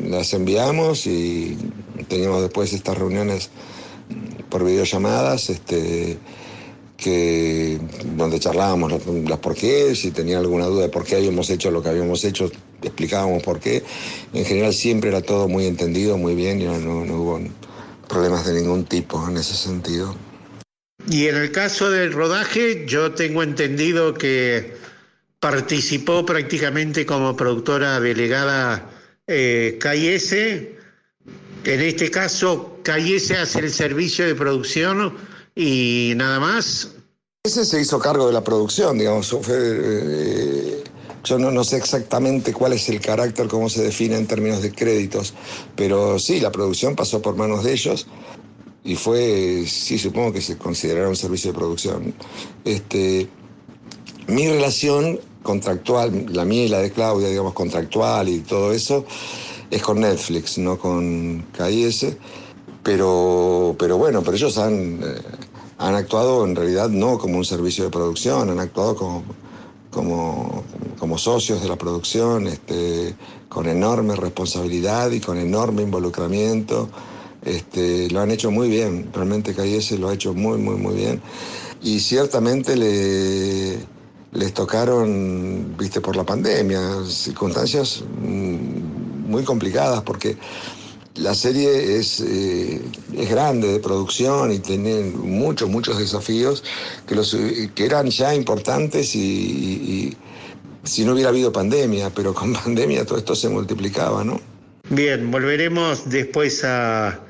las 0.08 0.32
enviamos 0.32 1.06
y 1.06 1.58
teníamos 2.08 2.42
después 2.42 2.72
estas 2.72 2.96
reuniones 2.96 3.50
por 4.48 4.64
videollamadas, 4.64 5.50
este, 5.50 6.18
que, 6.96 7.78
donde 8.16 8.40
charlábamos 8.40 8.92
las 9.28 9.38
por 9.38 9.54
qué, 9.54 9.94
si 9.94 10.10
tenía 10.10 10.38
alguna 10.38 10.66
duda 10.66 10.82
de 10.82 10.88
por 10.88 11.04
qué 11.04 11.16
habíamos 11.16 11.50
hecho 11.50 11.70
lo 11.70 11.82
que 11.82 11.88
habíamos 11.88 12.24
hecho, 12.24 12.50
explicábamos 12.82 13.42
por 13.42 13.60
qué. 13.60 13.82
En 14.32 14.44
general 14.44 14.72
siempre 14.72 15.10
era 15.10 15.22
todo 15.22 15.48
muy 15.48 15.66
entendido, 15.66 16.16
muy 16.16 16.34
bien, 16.34 16.60
y 16.60 16.64
no, 16.64 16.78
no 16.78 17.14
hubo 17.14 17.40
problemas 18.08 18.46
de 18.46 18.60
ningún 18.60 18.84
tipo 18.84 19.28
en 19.28 19.36
ese 19.36 19.54
sentido. 19.54 20.14
Y 21.08 21.26
en 21.26 21.36
el 21.36 21.52
caso 21.52 21.90
del 21.90 22.12
rodaje, 22.12 22.84
yo 22.86 23.12
tengo 23.12 23.42
entendido 23.42 24.14
que 24.14 24.74
participó 25.40 26.26
prácticamente 26.26 27.06
como 27.06 27.36
productora 27.36 28.00
delegada 28.00 28.90
eh. 29.28 29.78
En 31.64 31.80
este 31.80 32.10
caso, 32.10 32.80
KS 32.84 33.30
hace 33.32 33.58
el 33.58 33.72
servicio 33.72 34.26
de 34.26 34.34
producción 34.34 35.14
y 35.56 36.12
nada 36.14 36.38
más. 36.38 36.90
Ese 37.42 37.64
se 37.64 37.80
hizo 37.80 37.98
cargo 37.98 38.26
de 38.26 38.32
la 38.32 38.44
producción, 38.44 38.98
digamos. 38.98 39.34
Eh, 39.48 40.84
yo 41.24 41.38
no, 41.38 41.50
no, 41.50 41.64
sé 41.64 41.78
exactamente 41.78 42.52
cuál 42.52 42.74
es 42.74 42.88
el 42.88 43.00
carácter, 43.00 43.48
cómo 43.48 43.68
se 43.68 43.82
define 43.82 44.16
en 44.16 44.26
términos 44.26 44.62
de 44.62 44.70
créditos, 44.70 45.34
pero 45.74 46.20
sí, 46.20 46.38
la 46.38 46.52
producción 46.52 46.94
pasó 46.94 47.20
por 47.20 47.34
manos 47.34 47.64
de 47.64 47.72
ellos 47.72 48.06
y 48.84 48.94
fue, 48.94 49.64
sí, 49.66 49.98
supongo 49.98 50.32
que 50.32 50.40
se 50.40 50.56
considerará 50.56 51.08
un 51.08 51.16
servicio 51.16 51.50
de 51.50 51.58
producción. 51.58 52.14
Este, 52.64 53.28
mi 54.28 54.48
relación 54.48 55.18
contractual, 55.42 56.26
la 56.32 56.44
mía 56.44 56.64
y 56.64 56.68
la 56.68 56.78
de 56.78 56.92
Claudia, 56.92 57.28
digamos, 57.28 57.54
contractual 57.54 58.28
y 58.28 58.40
todo 58.40 58.72
eso, 58.72 59.04
es 59.70 59.82
con 59.82 60.00
Netflix, 60.00 60.58
no 60.58 60.78
con 60.78 61.44
KIS. 61.56 62.06
Pero, 62.84 63.74
pero 63.76 63.98
bueno, 63.98 64.22
pero 64.22 64.36
ellos 64.36 64.56
han, 64.58 65.00
eh, 65.02 65.20
han 65.78 65.94
actuado 65.94 66.44
en 66.44 66.56
realidad 66.56 66.88
no 66.88 67.18
como 67.18 67.36
un 67.38 67.44
servicio 67.44 67.84
de 67.84 67.90
producción, 67.90 68.50
han 68.50 68.60
actuado 68.60 68.96
como, 68.96 70.64
como, 70.98 71.18
socios 71.18 71.62
de 71.62 71.68
la 71.68 71.76
producción, 71.76 72.46
este, 72.46 73.14
con 73.48 73.66
enorme 73.66 74.16
responsabilidad 74.16 75.10
y 75.10 75.20
con 75.20 75.38
enorme 75.38 75.82
involucramiento. 75.82 76.88
Este, 77.44 78.10
lo 78.10 78.20
han 78.20 78.30
hecho 78.30 78.50
muy 78.50 78.68
bien, 78.68 79.10
realmente 79.12 79.54
KIS 79.54 79.92
lo 79.92 80.08
ha 80.08 80.14
hecho 80.14 80.34
muy, 80.34 80.58
muy, 80.58 80.76
muy 80.76 80.94
bien. 80.94 81.20
Y 81.82 82.00
ciertamente 82.00 82.76
le, 82.76 83.78
les 84.32 84.52
tocaron, 84.52 85.76
viste, 85.78 86.00
por 86.00 86.16
la 86.16 86.24
pandemia, 86.24 87.04
circunstancias 87.06 88.02
mm, 88.20 89.30
muy 89.30 89.44
complicadas 89.44 90.02
porque 90.02 90.36
la 91.18 91.34
serie 91.34 91.98
es, 91.98 92.20
eh, 92.20 92.80
es 93.14 93.30
grande 93.30 93.68
de 93.72 93.80
producción 93.80 94.52
y 94.52 94.58
tiene 94.58 95.02
muchos, 95.02 95.68
muchos 95.68 95.98
desafíos 95.98 96.62
que, 97.06 97.14
los, 97.14 97.36
que 97.74 97.84
eran 97.84 98.10
ya 98.10 98.34
importantes 98.34 99.14
y, 99.14 100.16
si 100.84 101.04
no 101.04 101.14
hubiera 101.14 101.30
habido 101.30 101.52
pandemia, 101.52 102.10
pero 102.10 102.32
con 102.32 102.52
pandemia 102.64 103.04
todo 103.04 103.18
esto 103.18 103.34
se 103.34 103.48
multiplicaba, 103.48 104.24
¿no? 104.24 104.40
Bien, 104.88 105.30
volveremos 105.30 106.08
después 106.08 106.62
a, 106.64 107.20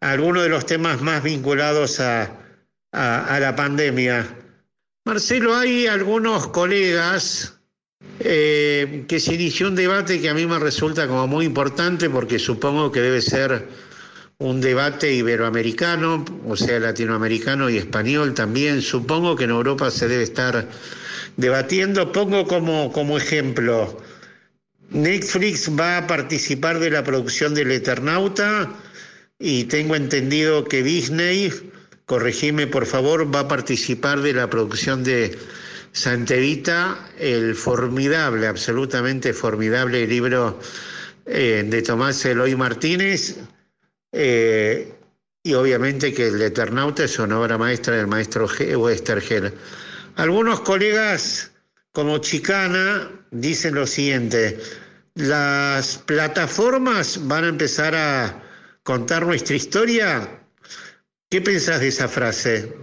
algunos 0.00 0.44
de 0.44 0.48
los 0.48 0.64
temas 0.64 1.02
más 1.02 1.22
vinculados 1.22 1.98
a, 2.00 2.30
a 2.92 3.38
la 3.40 3.56
pandemia. 3.56 4.36
Marcelo, 5.04 5.56
hay 5.56 5.86
algunos 5.86 6.46
colegas 6.48 7.59
eh, 8.22 9.04
que 9.08 9.18
se 9.18 9.34
inició 9.34 9.68
un 9.68 9.74
debate 9.74 10.20
que 10.20 10.28
a 10.28 10.34
mí 10.34 10.46
me 10.46 10.58
resulta 10.58 11.08
como 11.08 11.26
muy 11.26 11.46
importante 11.46 12.10
porque 12.10 12.38
supongo 12.38 12.92
que 12.92 13.00
debe 13.00 13.22
ser 13.22 13.66
un 14.38 14.60
debate 14.60 15.12
iberoamericano, 15.12 16.24
o 16.46 16.56
sea, 16.56 16.78
latinoamericano 16.80 17.70
y 17.70 17.78
español 17.78 18.34
también. 18.34 18.82
Supongo 18.82 19.36
que 19.36 19.44
en 19.44 19.50
Europa 19.50 19.90
se 19.90 20.06
debe 20.06 20.22
estar 20.22 20.68
debatiendo. 21.38 22.12
Pongo 22.12 22.46
como, 22.46 22.92
como 22.92 23.16
ejemplo, 23.16 24.00
Netflix 24.90 25.70
va 25.78 25.98
a 25.98 26.06
participar 26.06 26.78
de 26.78 26.90
la 26.90 27.02
producción 27.02 27.54
del 27.54 27.70
Eternauta 27.70 28.70
y 29.38 29.64
tengo 29.64 29.96
entendido 29.96 30.64
que 30.64 30.82
Disney 30.82 31.52
corregime 32.04 32.66
por 32.66 32.86
favor, 32.86 33.34
va 33.34 33.40
a 33.40 33.48
participar 33.48 34.20
de 34.20 34.34
la 34.34 34.50
producción 34.50 35.04
de 35.04 35.38
Santevita, 35.92 37.08
el 37.18 37.54
formidable, 37.54 38.46
absolutamente 38.46 39.32
formidable 39.32 40.06
libro 40.06 40.58
eh, 41.26 41.64
de 41.66 41.82
Tomás 41.82 42.24
Eloy 42.24 42.54
Martínez, 42.56 43.36
eh, 44.12 44.92
y 45.42 45.54
obviamente 45.54 46.12
que 46.12 46.28
el 46.28 46.40
Eternauta 46.42 47.04
es 47.04 47.18
una 47.18 47.40
obra 47.40 47.58
maestra 47.58 47.96
del 47.96 48.06
maestro 48.06 48.46
Westergel. 48.76 49.52
Algunos 50.16 50.60
colegas, 50.60 51.50
como 51.92 52.18
Chicana, 52.18 53.10
dicen 53.30 53.74
lo 53.74 53.86
siguiente, 53.86 54.60
las 55.14 55.98
plataformas 55.98 57.26
van 57.26 57.44
a 57.44 57.48
empezar 57.48 57.94
a 57.94 58.42
contar 58.82 59.26
nuestra 59.26 59.56
historia 59.56 60.40
¿Qué 61.30 61.40
pensás 61.40 61.78
de 61.78 61.86
esa 61.86 62.08
frase? 62.08 62.74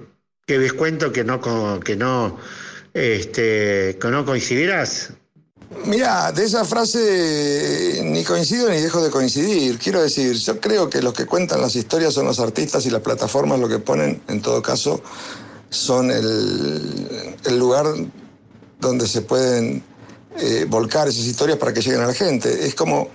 ¿Qué 0.45 0.57
descuento 0.57 1.11
que 1.11 1.25
no, 1.25 1.41
que 1.81 1.97
no, 1.97 2.39
este, 2.97 3.97
no 4.09 4.25
coincidirás? 4.25 5.11
Mira, 5.85 6.31
de 6.31 6.45
esa 6.45 6.65
frase 6.65 8.01
ni 8.03 8.23
coincido 8.23 8.69
ni 8.69 8.79
dejo 8.79 9.03
de 9.03 9.11
coincidir. 9.11 9.77
Quiero 9.77 10.01
decir, 10.01 10.33
yo 10.33 10.59
creo 10.59 10.89
que 10.89 11.01
los 11.01 11.13
que 11.13 11.25
cuentan 11.25 11.61
las 11.61 11.75
historias 11.75 12.13
son 12.13 12.25
los 12.25 12.39
artistas 12.39 12.85
y 12.85 12.89
las 12.89 13.01
plataformas 13.01 13.59
lo 13.59 13.69
que 13.69 13.79
ponen, 13.79 14.21
en 14.27 14.41
todo 14.41 14.61
caso, 14.61 15.01
son 15.69 16.09
el, 16.09 17.59
lugar 17.59 17.85
donde 18.79 19.07
se 19.07 19.21
pueden 19.21 19.83
eh, 20.37 20.65
volcar 20.67 21.07
esas 21.07 21.25
historias 21.25 21.57
para 21.57 21.73
que 21.73 21.81
lleguen 21.81 22.01
a 22.01 22.07
la 22.07 22.13
gente. 22.13 22.65
Es 22.65 22.73
como 22.73 23.09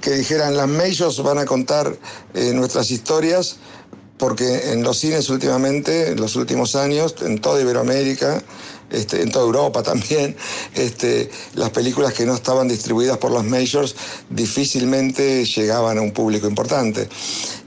que 0.00 0.12
dijeran, 0.12 0.56
las 0.56 0.68
majors 0.68 1.22
van 1.22 1.38
a 1.38 1.44
contar 1.44 1.94
eh, 2.34 2.52
nuestras 2.54 2.90
historias 2.90 3.58
porque 4.18 4.72
en 4.72 4.82
los 4.82 4.98
cines 4.98 5.28
últimamente, 5.28 6.12
en 6.12 6.20
los 6.20 6.36
últimos 6.36 6.76
años, 6.76 7.14
en 7.22 7.40
toda 7.40 7.60
Iberoamérica, 7.60 8.42
este, 8.90 9.22
en 9.22 9.30
toda 9.30 9.44
Europa 9.44 9.82
también, 9.82 10.36
este, 10.74 11.30
las 11.54 11.70
películas 11.70 12.12
que 12.12 12.26
no 12.26 12.34
estaban 12.34 12.68
distribuidas 12.68 13.18
por 13.18 13.32
las 13.32 13.44
majors 13.44 13.94
difícilmente 14.30 15.44
llegaban 15.44 15.98
a 15.98 16.02
un 16.02 16.12
público 16.12 16.46
importante. 16.46 17.08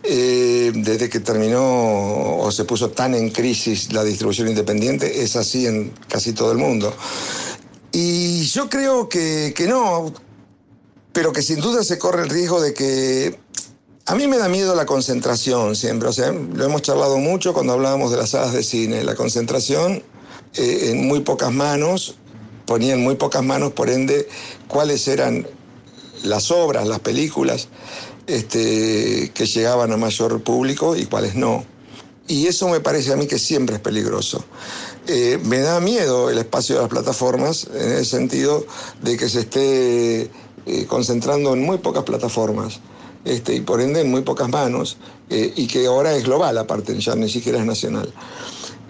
Eh, 0.03 0.71
desde 0.73 1.09
que 1.09 1.19
terminó 1.19 2.37
o 2.39 2.51
se 2.51 2.63
puso 2.63 2.91
tan 2.91 3.13
en 3.13 3.29
crisis 3.29 3.91
la 3.91 4.03
distribución 4.03 4.47
independiente, 4.47 5.21
es 5.23 5.35
así 5.35 5.67
en 5.67 5.91
casi 6.07 6.33
todo 6.33 6.51
el 6.51 6.57
mundo. 6.57 6.93
Y 7.91 8.43
yo 8.43 8.69
creo 8.69 9.09
que, 9.09 9.53
que 9.55 9.67
no, 9.67 10.13
pero 11.11 11.33
que 11.33 11.41
sin 11.41 11.59
duda 11.59 11.83
se 11.83 11.97
corre 11.97 12.23
el 12.23 12.29
riesgo 12.29 12.61
de 12.61 12.73
que 12.73 13.39
a 14.05 14.15
mí 14.15 14.27
me 14.27 14.37
da 14.37 14.47
miedo 14.47 14.75
la 14.75 14.85
concentración 14.85 15.75
siempre, 15.75 16.07
o 16.07 16.13
sea, 16.13 16.31
lo 16.31 16.63
hemos 16.63 16.81
charlado 16.81 17.17
mucho 17.17 17.53
cuando 17.53 17.73
hablábamos 17.73 18.11
de 18.11 18.17
las 18.17 18.29
salas 18.29 18.53
de 18.53 18.63
cine, 18.63 19.03
la 19.03 19.15
concentración 19.15 20.03
eh, 20.57 20.91
en 20.91 21.07
muy 21.07 21.21
pocas 21.21 21.51
manos, 21.51 22.15
ponía 22.65 22.93
en 22.93 23.03
muy 23.03 23.15
pocas 23.15 23.43
manos, 23.43 23.73
por 23.73 23.89
ende, 23.89 24.27
cuáles 24.67 25.07
eran 25.07 25.47
las 26.23 26.51
obras, 26.51 26.87
las 26.87 26.99
películas 26.99 27.69
este, 28.25 29.31
que 29.33 29.45
llegaban 29.45 29.91
a 29.91 29.97
mayor 29.97 30.41
público 30.41 30.95
y 30.95 31.05
cuáles 31.05 31.35
no. 31.35 31.63
Y 32.27 32.47
eso 32.47 32.67
me 32.67 32.81
parece 32.81 33.13
a 33.13 33.15
mí 33.15 33.27
que 33.27 33.39
siempre 33.39 33.75
es 33.75 33.81
peligroso. 33.81 34.43
Eh, 35.07 35.39
me 35.45 35.59
da 35.59 35.79
miedo 35.79 36.29
el 36.29 36.37
espacio 36.37 36.75
de 36.75 36.81
las 36.81 36.89
plataformas 36.89 37.67
en 37.73 37.91
el 37.93 38.05
sentido 38.05 38.65
de 39.01 39.15
que 39.15 39.29
se 39.29 39.41
esté 39.41 40.21
eh, 40.65 40.85
concentrando 40.87 41.53
en 41.53 41.63
muy 41.63 41.77
pocas 41.77 42.03
plataformas. 42.03 42.79
Este, 43.23 43.55
y 43.55 43.61
por 43.61 43.81
ende 43.81 44.01
en 44.01 44.11
muy 44.11 44.21
pocas 44.21 44.49
manos, 44.49 44.97
y 45.29 45.67
que 45.67 45.85
ahora 45.87 46.15
es 46.15 46.23
global 46.23 46.57
aparte, 46.57 46.97
ya 46.97 47.13
ni 47.15 47.27
siquiera 47.27 47.59
es 47.59 47.65
nacional. 47.65 48.13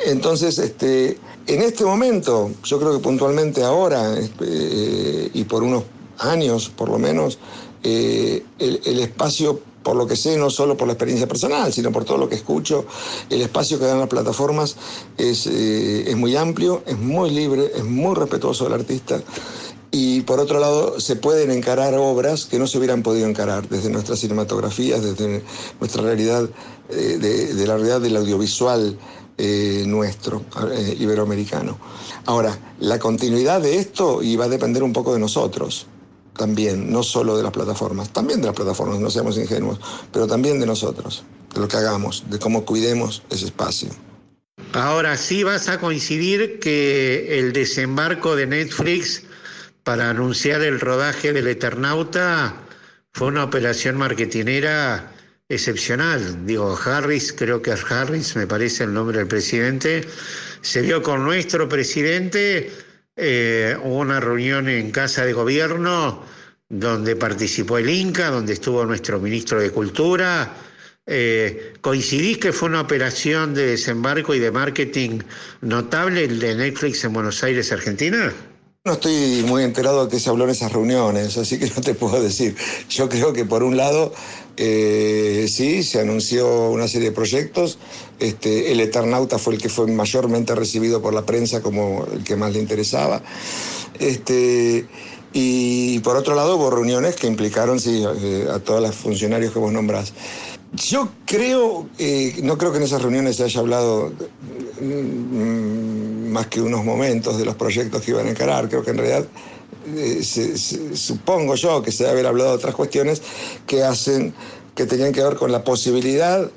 Entonces, 0.05 0.57
este, 0.59 1.17
en 1.47 1.61
este 1.61 1.83
momento, 1.85 2.51
yo 2.63 2.79
creo 2.79 2.93
que 2.93 2.99
puntualmente 2.99 3.63
ahora, 3.63 4.15
eh, 4.41 5.29
y 5.33 5.43
por 5.45 5.63
unos 5.63 5.83
años 6.19 6.69
por 6.69 6.89
lo 6.89 6.99
menos, 6.99 7.39
eh, 7.83 8.43
el, 8.59 8.99
espacio, 8.99 9.59
por 9.83 9.95
lo 9.95 10.07
que 10.07 10.15
sé, 10.15 10.37
no 10.37 10.49
solo 10.49 10.75
por 10.75 10.87
la 10.87 10.93
experiencia 10.93 11.27
personal, 11.27 11.71
sino 11.71 11.91
por 11.91 12.05
todo 12.05 12.17
lo 12.17 12.29
que 12.29 12.35
escucho, 12.35 12.85
el 13.29 13.41
espacio 13.41 13.79
que 13.79 13.85
dan 13.85 13.99
las 13.99 14.09
plataformas 14.09 14.75
es, 15.17 15.47
es 15.47 16.15
muy 16.15 16.35
amplio, 16.35 16.83
es 16.85 16.97
muy 16.97 17.29
libre, 17.29 17.71
es 17.75 17.83
muy 17.83 18.15
respetuoso 18.15 18.65
del 18.65 18.73
artista. 18.73 19.21
Y 19.91 20.21
por 20.21 20.39
otro 20.39 20.59
lado, 20.59 20.99
se 20.99 21.15
pueden 21.15 21.49
encarar 21.49 21.95
obras 21.95 22.45
que 22.45 22.59
no 22.59 22.67
se 22.67 22.77
hubieran 22.77 23.03
podido 23.03 23.27
encarar 23.27 23.69
desde 23.69 23.89
nuestras 23.89 24.19
cinematografías, 24.19 25.01
desde 25.01 25.43
nuestra 25.79 26.03
realidad, 26.03 26.49
eh, 26.89 27.17
de, 27.19 27.65
la 27.65 27.75
realidad 27.75 28.01
del 28.01 28.17
audiovisual 28.17 28.97
eh, 29.37 29.83
nuestro, 29.85 30.43
eh, 30.71 30.95
iberoamericano. 30.99 31.77
Ahora, 32.25 32.57
la 32.79 32.97
continuidad 32.97 33.61
de 33.61 33.77
esto 33.77 34.23
y 34.23 34.35
va 34.35 34.45
a 34.45 34.49
depender 34.49 34.83
un 34.83 34.93
poco 34.93 35.13
de 35.13 35.19
nosotros 35.19 35.87
también, 36.37 36.91
no 36.91 37.03
solo 37.03 37.35
de 37.35 37.43
las 37.43 37.51
plataformas, 37.51 38.13
también 38.13 38.41
de 38.41 38.47
las 38.47 38.55
plataformas, 38.55 38.99
no 38.99 39.09
seamos 39.09 39.37
ingenuos, 39.37 39.79
pero 40.11 40.27
también 40.27 40.59
de 40.59 40.65
nosotros, 40.65 41.23
de 41.53 41.59
lo 41.59 41.67
que 41.67 41.77
hagamos, 41.77 42.23
de 42.29 42.39
cómo 42.39 42.63
cuidemos 42.63 43.23
ese 43.29 43.45
espacio. 43.45 43.89
Ahora 44.73 45.17
sí 45.17 45.43
vas 45.43 45.67
a 45.69 45.79
coincidir 45.79 46.59
que 46.59 47.39
el 47.39 47.53
desembarco 47.53 48.35
de 48.35 48.47
Netflix 48.47 49.23
para 49.83 50.09
anunciar 50.09 50.61
el 50.61 50.79
rodaje 50.79 51.33
del 51.33 51.47
Eternauta 51.47 52.55
fue 53.13 53.27
una 53.27 53.43
operación 53.43 53.97
marketinera 53.97 55.11
excepcional. 55.49 56.45
Digo, 56.45 56.77
Harris, 56.83 57.33
creo 57.33 57.61
que 57.61 57.71
es 57.71 57.83
Harris, 57.89 58.35
me 58.35 58.47
parece 58.47 58.83
el 58.83 58.93
nombre 58.93 59.17
del 59.19 59.27
presidente, 59.27 60.05
se 60.61 60.81
vio 60.81 61.01
con 61.01 61.23
nuestro 61.23 61.69
presidente, 61.69 62.71
eh, 63.15 63.77
hubo 63.83 63.97
una 63.97 64.19
reunión 64.19 64.69
en 64.69 64.91
Casa 64.91 65.25
de 65.25 65.33
Gobierno 65.33 66.23
donde 66.69 67.15
participó 67.15 67.77
el 67.77 67.89
Inca, 67.89 68.29
donde 68.29 68.53
estuvo 68.53 68.85
nuestro 68.85 69.19
ministro 69.19 69.59
de 69.59 69.71
Cultura. 69.71 70.53
Eh, 71.05 71.73
¿Coincidís 71.79 72.37
que 72.37 72.51
fue 72.51 72.67
una 72.67 72.81
operación 72.81 73.53
de 73.53 73.67
desembarco 73.67 74.35
y 74.35 74.39
de 74.39 74.51
marketing 74.51 75.19
notable 75.61 76.25
el 76.25 76.39
de 76.39 76.55
Netflix 76.55 77.05
en 77.05 77.13
Buenos 77.13 77.41
Aires, 77.43 77.71
Argentina? 77.71 78.33
No 78.83 78.93
estoy 78.93 79.43
muy 79.45 79.63
enterado 79.63 80.05
de 80.05 80.11
que 80.11 80.19
se 80.19 80.29
habló 80.29 80.43
en 80.43 80.49
esas 80.49 80.71
reuniones, 80.71 81.37
así 81.37 81.57
que 81.57 81.69
no 81.75 81.81
te 81.81 81.93
puedo 81.93 82.21
decir. 82.21 82.55
Yo 82.89 83.07
creo 83.07 83.31
que 83.33 83.45
por 83.45 83.63
un 83.63 83.77
lado, 83.77 84.13
eh, 84.57 85.45
sí, 85.47 85.83
se 85.83 86.01
anunció 86.01 86.69
una 86.69 86.87
serie 86.87 87.09
de 87.09 87.15
proyectos. 87.15 87.77
Este, 88.19 88.71
el 88.71 88.79
Eternauta 88.79 89.37
fue 89.37 89.53
el 89.53 89.61
que 89.61 89.69
fue 89.69 89.87
mayormente 89.87 90.55
recibido 90.55 91.01
por 91.01 91.13
la 91.13 91.25
prensa 91.25 91.61
como 91.61 92.07
el 92.11 92.23
que 92.23 92.35
más 92.35 92.53
le 92.53 92.59
interesaba. 92.59 93.21
Este, 93.99 94.87
y 95.33 95.99
por 95.99 96.15
otro 96.15 96.35
lado, 96.35 96.57
hubo 96.57 96.71
reuniones 96.71 97.15
que 97.15 97.27
implicaron 97.27 97.77
eh, 97.85 98.47
a 98.51 98.59
todos 98.59 98.81
los 98.81 98.95
funcionarios 98.95 99.53
que 99.53 99.59
vos 99.59 99.71
nombrás. 99.71 100.13
Yo 100.73 101.09
creo, 101.25 101.87
eh, 101.97 102.39
no 102.43 102.57
creo 102.57 102.71
que 102.71 102.77
en 102.77 102.83
esas 102.83 103.01
reuniones 103.01 103.37
se 103.37 103.43
haya 103.43 103.59
hablado 103.59 104.11
mm, 104.81 106.29
más 106.29 106.47
que 106.47 106.61
unos 106.61 106.83
momentos 106.83 107.37
de 107.37 107.45
los 107.45 107.55
proyectos 107.55 108.01
que 108.01 108.11
iban 108.11 108.27
a 108.27 108.31
encarar. 108.31 108.67
Creo 108.67 108.83
que 108.83 108.91
en 108.91 108.97
realidad 108.97 109.27
eh, 109.95 110.23
supongo 110.23 111.55
yo 111.55 111.81
que 111.81 111.91
se 111.91 112.03
debe 112.03 112.13
haber 112.13 112.27
hablado 112.27 112.49
de 112.51 112.55
otras 112.55 112.75
cuestiones 112.75 113.21
que 113.65 113.83
hacen, 113.83 114.33
que 114.75 114.85
tenían 114.85 115.13
que 115.13 115.23
ver 115.23 115.35
con 115.35 115.51
la 115.51 115.63
posibilidad 115.63 116.49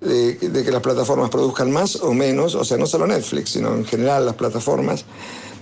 de, 0.00 0.38
que 0.38 0.70
las 0.70 0.82
plataformas 0.82 1.30
produzcan 1.30 1.70
más 1.70 1.96
o 1.96 2.12
menos, 2.12 2.54
o 2.54 2.64
sea, 2.64 2.76
no 2.76 2.86
solo 2.86 3.06
Netflix, 3.06 3.50
sino 3.50 3.74
en 3.74 3.84
general 3.84 4.26
las 4.26 4.34
plataformas. 4.34 5.04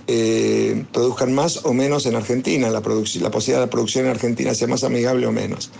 Eh, 0.05 0.83
produzcan 0.91 1.33
más 1.33 1.61
o 1.63 1.73
menos 1.73 2.05
en 2.05 2.15
Argentina, 2.15 2.69
la, 2.69 2.81
la 2.81 2.81
posibilidad 2.81 3.59
de 3.59 3.65
la 3.65 3.69
producción 3.69 4.05
en 4.05 4.11
Argentina 4.11 4.53
sea 4.53 4.67
más 4.67 4.83
amigable 4.83 5.25
o 5.27 5.31
menos. 5.31 5.71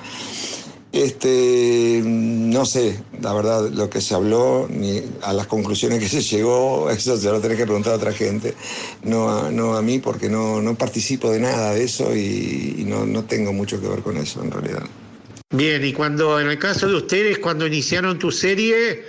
Este, 0.94 2.04
no 2.06 2.68
sé, 2.68 3.04
la 3.20 3.34
verdad, 3.34 3.68
lo 3.72 3.90
que 3.90 4.00
se 4.00 4.14
habló, 4.14 4.68
ni 4.70 5.02
a 5.24 5.34
las 5.34 5.48
conclusiones 5.48 5.98
que 5.98 6.08
se 6.08 6.22
llegó, 6.22 6.88
eso 6.92 7.18
se 7.18 7.32
lo 7.32 7.42
tenés 7.42 7.58
que 7.58 7.64
preguntar 7.64 7.94
a 7.94 7.96
otra 7.96 8.14
gente, 8.14 8.54
no 9.02 9.28
a, 9.28 9.50
no 9.50 9.76
a 9.76 9.82
mí, 9.82 9.98
porque 9.98 10.30
no, 10.30 10.62
no 10.62 10.76
participo 10.76 11.32
de 11.32 11.40
nada 11.40 11.74
de 11.74 11.84
eso 11.84 12.16
y, 12.16 12.86
no, 12.88 13.08
no 13.08 13.24
tengo 13.24 13.52
mucho 13.54 13.82
que 13.82 13.88
ver 13.88 14.02
con 14.02 14.18
eso 14.18 14.44
en 14.44 14.52
realidad. 14.52 14.84
Bien, 15.50 15.84
y 15.84 15.94
cuando, 15.94 16.40
en 16.40 16.48
el 16.48 16.60
caso 16.60 16.88
de 16.88 16.94
ustedes, 16.94 17.40
cuando 17.40 17.66
iniciaron 17.66 18.20
tu 18.20 18.32
serie, 18.32 19.04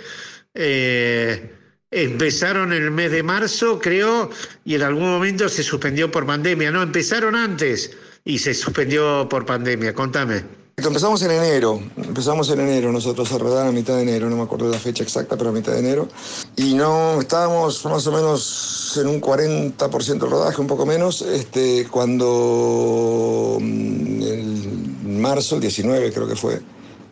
eh, 0.55 1.51
empezaron 1.91 2.73
en 2.73 2.81
el 2.81 2.91
mes 2.91 3.11
de 3.11 3.21
marzo, 3.21 3.79
creo, 3.79 4.31
y 4.63 4.73
en 4.73 4.81
algún 4.81 5.07
momento 5.07 5.47
se 5.49 5.61
suspendió 5.61 6.09
por 6.09 6.25
pandemia. 6.25 6.71
No, 6.71 6.81
empezaron 6.81 7.35
antes 7.35 7.95
y 8.23 8.39
se 8.39 8.55
suspendió 8.55 9.27
por 9.29 9.45
pandemia. 9.45 9.93
Contame. 9.93 10.64
Empezamos 10.77 11.21
en 11.21 11.31
enero, 11.31 11.81
empezamos 11.95 12.49
en 12.49 12.59
enero 12.59 12.91
nosotros 12.91 13.31
a 13.31 13.37
rodar 13.37 13.65
a 13.65 13.71
mitad 13.71 13.95
de 13.95 14.01
enero, 14.01 14.29
no 14.29 14.35
me 14.35 14.43
acuerdo 14.43 14.69
la 14.69 14.77
fecha 14.77 15.03
exacta, 15.03 15.37
pero 15.37 15.51
a 15.51 15.53
mitad 15.53 15.71
de 15.71 15.79
enero. 15.79 16.09
Y 16.57 16.73
no, 16.73 17.21
estábamos 17.21 17.85
más 17.85 18.05
o 18.07 18.11
menos 18.11 18.99
en 19.01 19.07
un 19.07 19.21
40% 19.21 20.19
de 20.19 20.29
rodaje, 20.29 20.59
un 20.59 20.67
poco 20.67 20.85
menos, 20.85 21.21
este, 21.21 21.87
cuando 21.89 23.57
mm, 23.61 24.21
en 24.21 25.21
marzo, 25.21 25.55
el 25.55 25.61
19 25.61 26.11
creo 26.11 26.27
que 26.27 26.35
fue, 26.35 26.61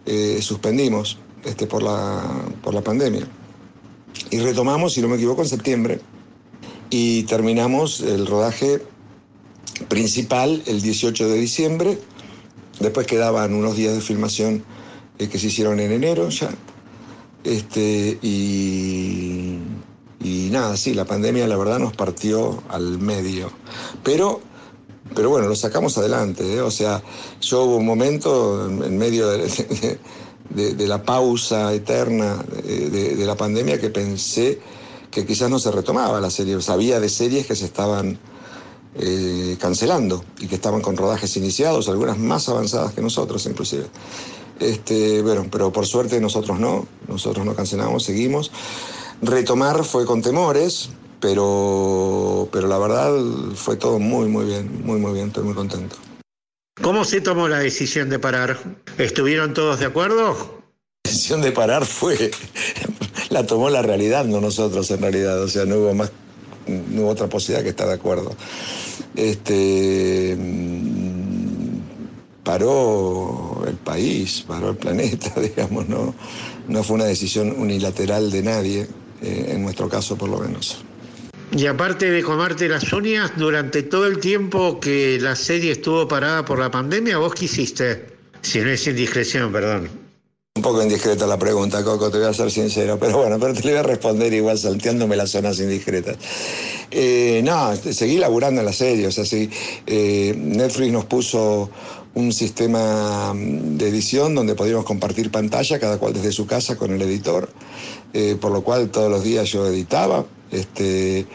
eh, 0.08 0.40
suspendimos 0.42 1.18
este, 1.46 1.66
por, 1.66 1.84
la, 1.84 2.22
por 2.62 2.74
la 2.74 2.82
pandemia. 2.82 3.26
Y 4.30 4.40
retomamos, 4.40 4.92
si 4.92 5.02
no 5.02 5.08
me 5.08 5.16
equivoco, 5.16 5.42
en 5.42 5.48
septiembre. 5.48 6.02
Y 6.90 7.24
terminamos 7.24 8.02
el 8.02 8.28
rodaje 8.28 8.82
principal 9.88 10.62
el 10.66 10.82
18 10.82 11.30
de 11.30 11.38
diciembre 11.38 11.98
Después 12.80 13.08
quedaban 13.08 13.54
unos 13.54 13.76
días 13.76 13.94
de 13.94 14.02
filmación 14.02 14.64
eh, 15.20 15.28
que 15.30 15.40
se 15.40 15.48
hicieron 15.48 15.80
en 15.80 15.92
enero 15.92 16.30
ya. 16.30 16.50
Este, 17.44 18.18
y, 18.22 19.60
y 20.24 20.50
nada, 20.52 20.78
sí, 20.78 20.94
la 20.94 21.06
pandemia 21.06 21.48
la 21.48 21.58
verdad 21.58 21.80
nos 21.80 21.96
partió 21.96 22.64
al 22.70 23.00
medio. 23.00 23.52
Pero, 24.04 24.42
pero 25.14 25.30
bueno, 25.30 25.48
lo 25.48 25.56
sacamos 25.56 25.98
adelante. 25.98 26.56
¿eh? 26.56 26.62
O 26.62 26.72
sea, 26.72 27.04
yo 27.42 27.64
hubo 27.64 27.78
un 27.78 27.86
momento 27.86 28.66
en, 28.66 28.98
medio 28.98 29.28
de, 29.30 30.00
de, 30.50 30.88
la 30.88 31.04
pausa 31.04 31.74
eterna 31.74 32.44
de, 32.64 33.26
la 33.26 33.36
pandemia 33.36 33.80
que 33.80 33.90
pensé 33.90 34.60
que 35.12 35.26
quizás 35.26 35.50
no 35.50 35.60
se 35.60 35.72
retomaba 35.72 36.20
la 36.20 36.32
serie. 36.32 36.60
Sabía 36.62 37.00
de 37.00 37.10
series 37.10 37.46
que 37.46 37.56
se 37.56 37.66
estaban 37.66 38.18
eh, 38.96 39.58
cancelando 39.60 40.24
y 40.40 40.48
que 40.48 40.56
estaban 40.56 40.82
con 40.82 40.96
rodajes 40.96 41.36
iniciados, 41.38 41.90
algunas 41.90 42.18
más 42.18 42.48
avanzadas 42.48 42.94
que 42.94 43.02
nosotros 43.02 43.46
inclusive. 43.46 43.86
Este, 44.60 45.22
bueno, 45.22 45.48
pero 45.52 45.72
por 45.72 45.86
suerte 45.88 46.20
nosotros 46.20 46.60
no, 46.60 46.86
nosotros 47.08 47.46
no 47.46 47.56
cancelamos, 47.56 48.04
seguimos. 48.04 48.52
Retomar 49.22 49.84
fue 49.84 50.06
con 50.06 50.22
temores, 50.22 50.90
pero, 51.20 52.48
pero 52.52 52.68
la 52.68 52.78
verdad 52.78 53.12
fue 53.56 53.78
todo 53.78 53.98
muy, 53.98 54.28
muy 54.28 54.46
bien, 54.46 54.86
muy, 54.86 55.00
muy 55.00 55.14
bien, 55.14 55.28
estoy 55.28 55.44
muy 55.44 55.54
contento. 55.54 55.96
¿Cómo 56.82 57.06
se 57.06 57.22
tomó 57.22 57.48
la 57.48 57.60
decisión 57.60 58.10
de 58.10 58.20
parar? 58.20 58.60
¿Estuvieron 58.98 59.54
todos 59.54 59.80
de 59.80 59.86
acuerdo? 59.86 60.62
La 61.06 61.12
decisión 61.12 61.42
de 61.42 61.52
parar 61.52 61.86
fue, 61.86 62.32
la 63.30 63.46
tomó 63.46 63.70
la 63.70 63.82
realidad, 63.82 64.26
no 64.26 64.40
nosotros 64.40 64.90
en 64.92 65.02
realidad, 65.02 65.42
o 65.42 65.48
sea, 65.48 65.66
no 65.66 65.78
hubo 65.78 65.94
más 65.94 66.12
no 66.68 67.02
hubo 67.02 67.10
otra 67.10 67.28
posibilidad 67.28 67.64
que 67.64 67.70
estar 67.70 67.88
de 67.88 67.94
acuerdo. 67.94 68.36
Este, 69.16 70.36
mm, 70.38 72.44
paró 72.44 73.64
el 73.68 73.76
país, 73.76 74.44
paró 74.48 74.72
el 74.72 74.78
planeta, 74.78 75.34
digamos, 75.40 75.88
no, 75.88 76.14
no 76.68 76.84
fue 76.84 76.96
una 76.96 77.06
decisión 77.06 77.54
unilateral 77.58 78.32
de 78.32 78.44
nadie, 78.44 78.88
eh, 79.22 79.46
en 79.50 79.64
nuestro 79.64 79.90
caso 79.90 80.18
por 80.18 80.30
lo 80.30 80.40
menos. 80.40 80.84
Y 81.56 81.68
aparte 81.68 82.10
de 82.10 82.24
comerte 82.24 82.68
las 82.68 82.92
uñas, 82.94 83.32
durante 83.38 83.84
todo 83.84 84.08
el 84.08 84.18
tiempo 84.18 84.80
que 84.80 85.20
la 85.22 85.36
serie 85.36 85.72
estuvo 85.72 86.08
parada 86.08 86.44
por 86.44 86.58
la 86.58 86.72
pandemia, 86.72 87.20
¿vos 87.20 87.36
qué 87.36 87.46
hiciste? 87.46 88.08
Si 88.42 88.60
no 88.60 88.70
es 88.70 88.88
indiscreción, 88.88 89.52
perdón. 89.52 90.03
Un 90.56 90.62
poco 90.62 90.84
indiscreta 90.84 91.26
la 91.26 91.40
pregunta, 91.40 91.84
Coco, 91.84 92.12
te 92.12 92.20
voy 92.20 92.28
a 92.28 92.34
ser 92.34 92.52
sincero, 92.52 93.00
pero 93.00 93.18
bueno, 93.18 93.40
pero 93.40 93.56
te 93.56 93.64
le 93.64 93.72
voy 93.72 93.80
a 93.80 93.82
responder 93.84 94.32
igual 94.34 94.56
salteándome 94.56 95.16
las 95.16 95.32
zonas 95.32 95.60
indiscretas. 95.60 96.16
Eh, 96.92 97.42
no, 97.44 97.76
seguí 97.76 98.20
laburando 98.20 98.62
en 98.62 98.68
la 98.68 98.72
serie, 98.72 99.08
o 99.08 99.12
sea, 99.12 99.26
sí, 99.26 99.50
eh, 99.88 100.36
Netflix 100.38 100.92
nos 100.92 101.06
puso 101.06 101.72
un 102.14 102.32
sistema 102.32 103.34
de 103.36 103.90
edición 103.90 104.36
donde 104.36 104.54
podíamos 104.54 104.86
compartir 104.86 105.32
pantalla, 105.32 105.80
cada 105.80 105.98
cual 105.98 106.14
desde 106.14 106.32
su 106.32 106.46
casa 106.46 106.76
con 106.76 106.94
el 106.94 107.02
editor, 107.02 107.50
eh, 108.14 108.38
por 108.40 108.52
lo 108.52 108.64
cual 108.64 108.92
todos 108.92 109.10
los 109.10 109.24
días 109.24 109.50
yo 109.50 109.66
editaba. 109.66 110.24
Este, 110.52 111.26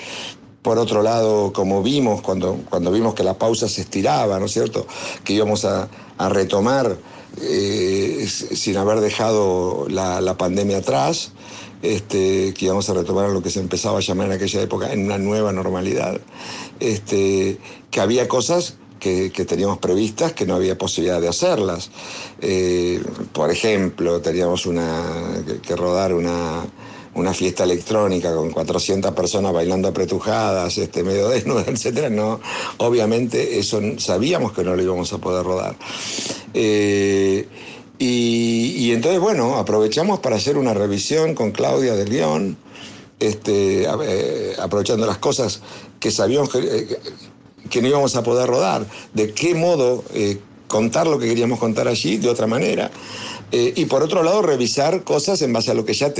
por 0.62 0.78
otro 0.78 1.02
lado, 1.02 1.52
como 1.52 1.82
vimos, 1.82 2.20
cuando, 2.20 2.60
cuando 2.70 2.92
vimos 2.92 3.14
que 3.14 3.24
la 3.24 3.36
pausa 3.36 3.68
se 3.68 3.80
estiraba, 3.80 4.38
¿no 4.38 4.46
es 4.46 4.52
cierto?, 4.52 4.86
que 5.24 5.32
íbamos 5.32 5.64
a, 5.64 5.88
retomar 6.30 6.98
eh, 7.42 8.26
sin 8.28 8.76
haber 8.76 9.00
dejado 9.00 9.86
la, 9.88 10.36
pandemia 10.36 10.78
atrás, 10.78 11.32
este, 11.82 12.54
que 12.54 12.66
íbamos 12.66 12.88
a 12.90 12.94
retomar 12.94 13.30
lo 13.30 13.42
que 13.42 13.50
se 13.50 13.60
empezaba 13.60 13.98
a 13.98 14.00
llamar 14.00 14.26
en 14.26 14.32
aquella 14.32 14.62
época 14.62 14.92
en 14.92 15.04
una 15.04 15.18
nueva 15.18 15.52
normalidad, 15.52 16.20
este, 16.80 17.58
que 17.90 18.00
había 18.00 18.28
cosas 18.28 18.76
que, 18.98 19.30
teníamos 19.46 19.78
previstas 19.78 20.32
que 20.32 20.46
no 20.46 20.54
había 20.54 20.76
posibilidad 20.76 21.20
de 21.20 21.28
hacerlas. 21.28 21.90
Eh, 22.40 23.02
por 23.32 23.50
ejemplo, 23.50 24.20
teníamos 24.20 24.66
una, 24.66 25.02
que, 25.62 25.76
rodar 25.76 26.12
una, 26.12 26.64
una, 27.14 27.34
fiesta 27.34 27.64
electrónica 27.64 28.34
con 28.34 28.50
400 28.50 29.12
personas 29.14 29.52
bailando 29.52 29.88
apretujadas, 29.88 30.78
este, 30.78 31.02
medio 31.02 31.28
desnudas, 31.28 31.68
etc. 31.86 32.10
No, 32.10 32.40
obviamente 32.78 33.58
eso 33.58 33.80
sabíamos 33.98 34.52
que 34.52 34.64
no 34.64 34.74
lo 34.74 34.82
íbamos 34.82 35.12
a 35.12 35.18
poder 35.18 35.44
rodar. 35.44 35.76
Eh, 36.54 37.48
y, 37.98 38.92
entonces, 38.92 39.20
bueno, 39.20 39.56
aprovechamos 39.56 40.20
para 40.20 40.36
hacer 40.36 40.56
una 40.56 40.72
revisión 40.72 41.34
con 41.34 41.50
Claudia 41.50 41.94
del 41.94 42.08
guion, 42.08 42.56
este, 43.18 43.82
eh, 43.84 44.54
aprovechando 44.58 45.06
las 45.06 45.18
cosas 45.18 45.60
que 45.98 46.10
sabíamos 46.12 46.50
que, 46.50 46.98
que 47.68 47.82
no 47.82 47.88
íbamos 47.88 48.14
a 48.16 48.22
poder 48.22 48.48
rodar, 48.48 48.86
de 49.14 49.32
qué 49.32 49.54
modo 49.54 50.04
eh, 50.14 50.38
contar 50.68 51.06
lo 51.06 51.18
que 51.18 51.26
queríamos 51.26 51.58
contar 51.58 51.88
allí 51.88 52.18
de 52.18 52.28
otra 52.28 52.46
manera. 52.46 52.90
Eh, 53.52 53.72
y 53.76 53.86
por 53.86 54.02
otro 54.02 54.22
lado, 54.22 54.42
revisar 54.42 55.04
cosas 55.04 55.40
en 55.42 55.52
base 55.52 55.70
a 55.70 55.74
lo 55.74 55.84
que 55.84 55.94
ya 55.94 56.12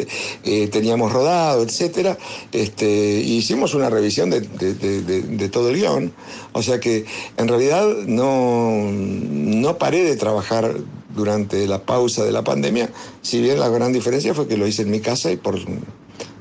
eh, 0.44 0.68
teníamos 0.68 1.12
rodado, 1.12 1.62
etc. 1.62 2.18
Este, 2.52 3.20
hicimos 3.20 3.74
una 3.74 3.90
revisión 3.90 4.30
de, 4.30 5.48
todo 5.50 5.70
el 5.70 5.76
guion. 5.76 6.12
O 6.52 6.62
sea 6.62 6.80
que 6.80 7.04
en 7.36 7.48
realidad 7.48 7.86
no, 8.06 8.90
no 8.90 9.78
paré 9.78 10.04
de 10.04 10.16
trabajar 10.16 10.74
durante 11.14 11.66
la 11.66 11.82
pausa 11.84 12.24
de 12.24 12.32
la 12.32 12.44
pandemia, 12.44 12.90
si 13.22 13.40
bien 13.40 13.58
la 13.58 13.68
gran 13.68 13.92
diferencia 13.92 14.34
fue 14.34 14.46
que 14.46 14.56
lo 14.56 14.66
hice 14.66 14.82
en 14.82 14.90
mi 14.90 15.00
casa 15.00 15.32
y 15.32 15.36
por, 15.36 15.58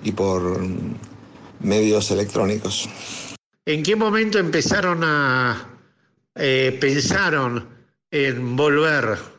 y 0.03 0.11
por 0.11 0.59
medios 1.59 2.11
electrónicos. 2.11 2.87
¿En 3.65 3.83
qué 3.83 3.95
momento 3.95 4.39
empezaron 4.39 5.03
a 5.03 5.67
eh, 6.35 6.77
pensaron 6.79 7.67
en 8.11 8.55
volver? 8.55 9.36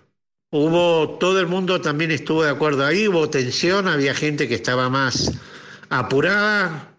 Hubo 0.50 1.18
todo 1.18 1.40
el 1.40 1.46
mundo 1.46 1.82
también 1.82 2.10
estuvo 2.10 2.42
de 2.42 2.50
acuerdo 2.50 2.86
ahí, 2.86 3.06
hubo 3.06 3.28
tensión, 3.28 3.86
había 3.86 4.14
gente 4.14 4.48
que 4.48 4.54
estaba 4.54 4.88
más 4.88 5.32
apurada. 5.90 6.94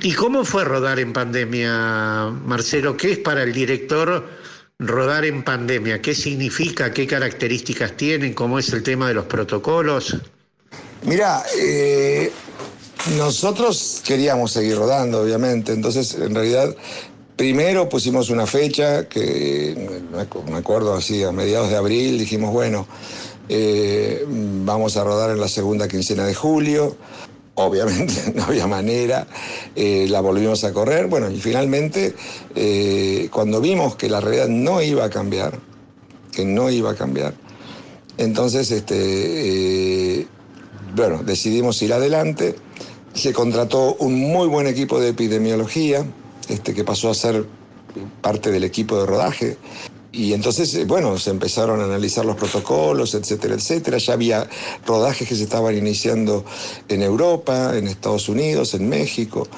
¿Y 0.00 0.12
cómo 0.12 0.44
fue 0.44 0.64
rodar 0.64 1.00
en 1.00 1.12
pandemia, 1.12 2.30
Marcelo? 2.44 2.96
¿Qué 2.96 3.12
es 3.12 3.18
para 3.18 3.42
el 3.42 3.52
director 3.52 4.28
rodar 4.78 5.24
en 5.24 5.42
pandemia? 5.42 6.00
¿Qué 6.00 6.14
significa? 6.14 6.92
¿Qué 6.92 7.04
características 7.04 7.96
tienen? 7.96 8.32
¿Cómo 8.32 8.60
es 8.60 8.72
el 8.72 8.84
tema 8.84 9.08
de 9.08 9.14
los 9.14 9.24
protocolos? 9.26 10.16
Mira, 11.02 11.42
eh, 11.58 12.32
nosotros 13.16 14.02
queríamos 14.06 14.52
seguir 14.52 14.76
rodando, 14.76 15.22
obviamente, 15.22 15.72
entonces 15.72 16.14
en 16.14 16.32
realidad 16.32 16.76
primero 17.42 17.88
pusimos 17.88 18.30
una 18.30 18.46
fecha 18.46 19.08
que 19.08 19.74
me 20.48 20.56
acuerdo 20.56 20.94
así, 20.94 21.24
a 21.24 21.32
mediados 21.32 21.70
de 21.70 21.76
abril 21.76 22.16
dijimos, 22.16 22.52
bueno, 22.52 22.86
eh, 23.48 24.24
vamos 24.28 24.96
a 24.96 25.02
rodar 25.02 25.30
en 25.30 25.40
la 25.40 25.48
segunda 25.48 25.88
quincena 25.88 26.24
de 26.24 26.36
julio. 26.36 26.96
Obviamente 27.56 28.32
no 28.36 28.44
había 28.44 28.68
manera, 28.68 29.26
eh, 29.74 30.06
la 30.08 30.20
volvimos 30.20 30.62
a 30.62 30.72
correr. 30.72 31.08
Bueno, 31.08 31.32
y 31.32 31.40
finalmente, 31.40 32.14
eh, 32.54 33.28
cuando 33.32 33.60
vimos 33.60 33.96
que 33.96 34.08
la 34.08 34.20
realidad 34.20 34.46
no 34.46 34.80
iba 34.80 35.04
a 35.04 35.10
cambiar, 35.10 35.58
que 36.30 36.44
no 36.44 36.70
iba 36.70 36.92
a 36.92 36.94
cambiar, 36.94 37.34
entonces, 38.18 38.70
este, 38.70 40.28
bueno, 40.94 41.24
decidimos 41.24 41.82
ir 41.82 41.92
adelante 41.92 42.54
se 43.14 43.32
contrató 43.32 43.94
un 43.96 44.18
muy 44.18 44.48
buen 44.48 44.66
equipo 44.66 44.98
de 44.98 45.10
epidemiología, 45.10 46.06
este, 46.48 46.74
que 46.74 46.84
pasó 46.84 47.10
a 47.10 47.14
ser 47.14 47.46
parte 48.20 48.50
del 48.50 48.64
equipo 48.64 48.98
de 48.98 49.06
rodaje. 49.06 49.56
Y 50.12 50.34
entonces, 50.34 50.74
eh, 50.74 50.84
bueno, 50.84 51.18
se 51.18 51.30
empezaron 51.30 51.80
a 51.80 51.84
analizar 51.84 52.24
los 52.24 52.36
protocolos, 52.36 53.14
etcétera, 53.14 53.54
etcétera. 53.54 53.98
Ya 53.98 54.12
había 54.12 54.48
rodajes 54.84 55.26
que 55.26 55.34
se 55.34 55.44
estaban 55.44 55.76
iniciando 55.76 56.44
en 56.88 57.02
Europa, 57.02 57.72
en 57.76 57.88
Estados 57.88 58.28
Unidos, 58.28 58.74
en 58.74 58.88
México. 58.88 59.48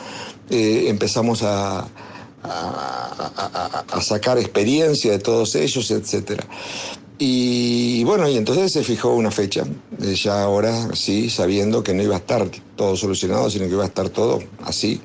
Eh, 0.50 0.84
empezamos 0.88 1.42
a, 1.42 1.88
a, 2.44 4.00
sacar 4.00 4.38
experiencia 4.38 5.10
de 5.12 5.18
todos 5.18 5.56
ellos, 5.56 5.90
etcétera. 5.90 6.46
Y 7.18 8.04
bueno, 8.04 8.28
y 8.28 8.36
entonces 8.36 8.72
se 8.72 8.84
fijó 8.84 9.14
una 9.14 9.30
fecha, 9.30 9.64
eh, 10.02 10.14
ya 10.14 10.42
ahora 10.42 10.94
sí, 10.94 11.30
sabiendo 11.30 11.82
que 11.82 11.94
no 11.94 12.02
iba 12.02 12.16
a 12.16 12.18
estar 12.18 12.48
todo 12.76 12.96
solucionado, 12.96 13.48
sino 13.50 13.66
que 13.66 13.72
iba 13.72 13.84
a 13.84 13.86
estar 13.86 14.08
todo 14.08 14.40
así, 14.62 15.00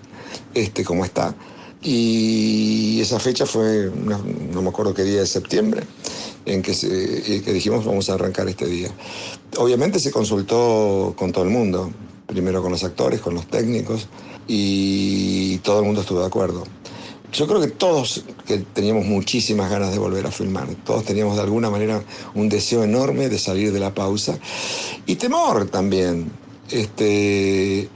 este 0.54 0.84
como 0.84 1.06
está. 1.06 1.36
Y 1.82 3.00
esa 3.02 3.20
fecha 3.20 3.46
fue, 3.46 3.92
no, 4.04 4.62
me 4.62 4.70
acuerdo 4.70 4.94
qué 4.94 5.04
día 5.04 5.22
de 5.22 5.28
septiembre, 5.28 5.84
en 6.46 6.62
que, 6.62 6.74
que 6.74 7.54
dijimos 7.54 7.86
vamos 7.86 8.10
a 8.10 8.16
arrancar 8.16 8.48
este 8.50 8.66
día. 8.66 8.90
Obviamente 9.58 10.00
se 10.00 10.12
consultó 10.12 11.14
con 11.18 11.32
todo 11.32 11.44
el 11.44 11.50
mundo, 11.50 11.92
primero 12.28 12.62
con 12.62 12.72
los 12.72 12.84
actores, 12.84 13.22
con 13.22 13.34
los 13.34 13.48
técnicos, 13.48 14.08
y 14.48 15.58
todo 15.60 15.80
el 15.80 15.86
mundo 15.86 16.02
estuvo 16.02 16.20
de 16.20 16.28
acuerdo 16.28 16.66
yo 17.32 17.48
creo 17.48 17.62
que 17.62 17.68
todos 17.68 18.24
que 18.46 18.58
teníamos 18.58 19.06
muchísimas 19.06 19.70
ganas 19.70 19.92
de 19.92 20.00
volver 20.00 20.26
a 20.26 20.32
filmar, 20.32 20.68
todos 20.84 21.06
teníamos 21.06 21.36
de 21.36 21.44
alguna 21.44 21.70
manera 21.70 22.04
un 22.34 22.50
deseo 22.50 22.84
enorme 22.84 23.30
de 23.30 23.38
salir 23.38 23.72
de 23.72 23.80
la 23.80 23.94
pausa 23.94 24.38
y 25.06 25.16
temor 25.16 25.68
también. 25.68 26.32
Este, 26.72 27.90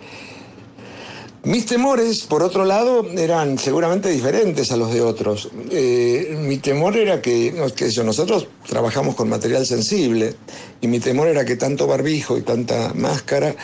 mis 1.44 1.66
temores, 1.66 2.22
por 2.22 2.42
otro 2.42 2.64
lado, 2.64 3.06
eran 3.18 3.58
seguramente 3.58 4.10
diferentes 4.10 4.72
a 4.72 4.78
los 4.78 4.94
de 4.94 5.02
otros. 5.02 5.50
Eh, 5.72 6.38
mi 6.40 6.58
temor 6.58 6.96
era 6.96 7.22
que, 7.22 7.54
que 7.76 8.04
nosotros 8.04 8.48
trabajamos 8.68 9.16
con 9.16 9.30
material 9.30 9.66
sensible 9.66 10.36
y 10.82 10.88
mi 10.88 11.00
temor 11.00 11.28
era 11.28 11.46
que 11.46 11.56
tanto 11.56 11.88
barbijo 11.88 12.38
y 12.38 12.42
tanta 12.42 12.94
máscara 12.94 13.56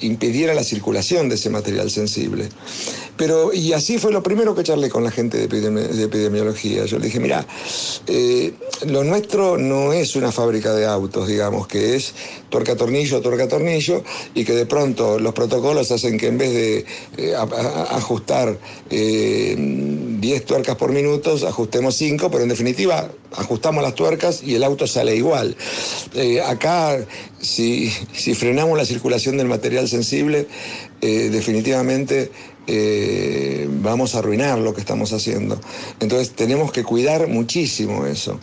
impidiera 0.00 0.54
la 0.54 0.64
circulación 0.64 1.28
de 1.28 1.36
ese 1.36 1.48
material 1.48 1.90
sensible. 1.90 2.48
Pero, 3.16 3.52
y 3.52 3.72
así 3.72 3.98
fue 3.98 4.12
lo 4.12 4.22
primero 4.22 4.54
que 4.54 4.62
charlé 4.62 4.90
con 4.90 5.02
la 5.04 5.10
gente 5.10 5.46
de, 5.46 6.04
epidemiología. 6.04 6.84
Yo 6.84 6.98
le 6.98 7.06
dije, 7.06 7.20
mira, 7.20 7.46
eh, 8.06 8.52
lo 8.86 9.04
nuestro 9.04 9.56
no 9.56 9.92
es 9.92 10.16
una 10.16 10.32
fábrica 10.32 10.74
de 10.74 10.86
autos, 10.86 11.28
digamos, 11.28 11.66
que 11.66 11.96
es 11.96 12.14
tuerca 12.50 12.76
tornillo, 12.76 13.20
tuerca 13.22 13.48
tornillo, 13.48 14.02
y 14.34 14.44
que 14.44 14.52
de 14.52 14.66
pronto 14.66 15.18
los 15.18 15.32
protocolos 15.32 15.90
hacen 15.92 16.18
que 16.18 16.26
en 16.26 16.38
vez 16.38 16.52
de 16.52 16.84
eh, 17.16 17.34
ajustar 17.36 18.58
10 18.90 18.90
eh, 18.90 20.40
tuercas 20.46 20.76
por 20.76 20.92
minuto, 20.92 21.38
ajustemos 21.46 21.94
5, 21.94 22.30
pero 22.30 22.42
en 22.42 22.48
definitiva 22.50 23.08
ajustamos 23.36 23.82
las 23.82 23.94
tuercas 23.94 24.42
y 24.42 24.54
el 24.54 24.64
auto 24.64 24.86
sale 24.86 25.14
igual. 25.16 25.56
Eh, 26.14 26.40
acá, 26.40 26.98
si, 27.40 27.90
frenamos 28.34 28.76
la 28.76 28.84
circulación 28.84 29.36
del 29.36 29.48
material 29.48 29.88
sensible, 29.88 30.46
definitivamente 31.00 32.30
eh, 32.68 33.68
vamos 33.70 34.14
a 34.14 34.18
arruinar 34.18 34.58
lo 34.58 34.74
que 34.74 34.80
estamos 34.80 35.12
haciendo. 35.12 35.60
Entonces 36.00 36.30
tenemos 36.30 36.72
que 36.72 36.82
cuidar 36.82 37.28
muchísimo 37.28 38.06
eso. 38.06 38.40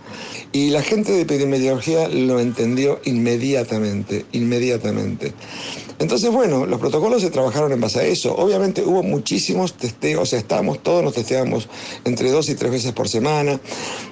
Y 0.54 0.70
la 0.70 0.82
gente 0.82 1.12
de 1.12 1.22
epidemiología 1.22 2.08
lo 2.08 2.40
entendió 2.40 3.02
inmediatamente, 3.04 4.26
inmediatamente. 4.32 5.34
Entonces, 6.00 6.32
bueno, 6.32 6.66
los 6.66 6.80
protocolos 6.80 7.22
se 7.22 7.30
trabajaron 7.30 7.72
en 7.72 7.82
base 7.82 8.00
a 8.00 8.04
eso. 8.04 8.36
Obviamente 8.36 8.82
hubo 8.82 9.04
muchísimos 9.04 9.74
testeos, 9.74 10.34
estábamos, 10.34 10.82
todos 10.82 11.04
nos 11.04 11.14
testeamos 11.14 11.68
entre 12.04 12.32
dos 12.32 12.50
y 12.50 12.56
tres 12.56 12.72
veces 12.72 12.92
por 12.94 13.08
semana. 13.08 13.60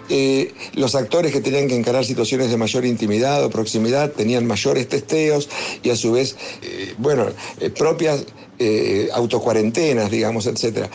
Eh, 0.09 0.53
los 0.73 0.95
actores 0.95 1.31
que 1.31 1.41
tenían 1.41 1.67
que 1.67 1.75
encarar 1.75 2.05
situaciones 2.05 2.49
de 2.49 2.57
mayor 2.57 2.85
intimidad 2.85 3.43
o 3.43 3.49
proximidad 3.49 4.11
tenían 4.11 4.45
testeos 4.87 5.49
y 5.83 5.89
a 5.89 5.95
su 5.95 6.11
vez, 6.11 6.35
eh, 6.61 6.93
bueno, 6.97 7.25
eh, 7.59 7.69
propias 7.69 8.25
autocuarentenas, 9.13 10.11
digamos, 10.11 10.45
etc. 10.45 10.85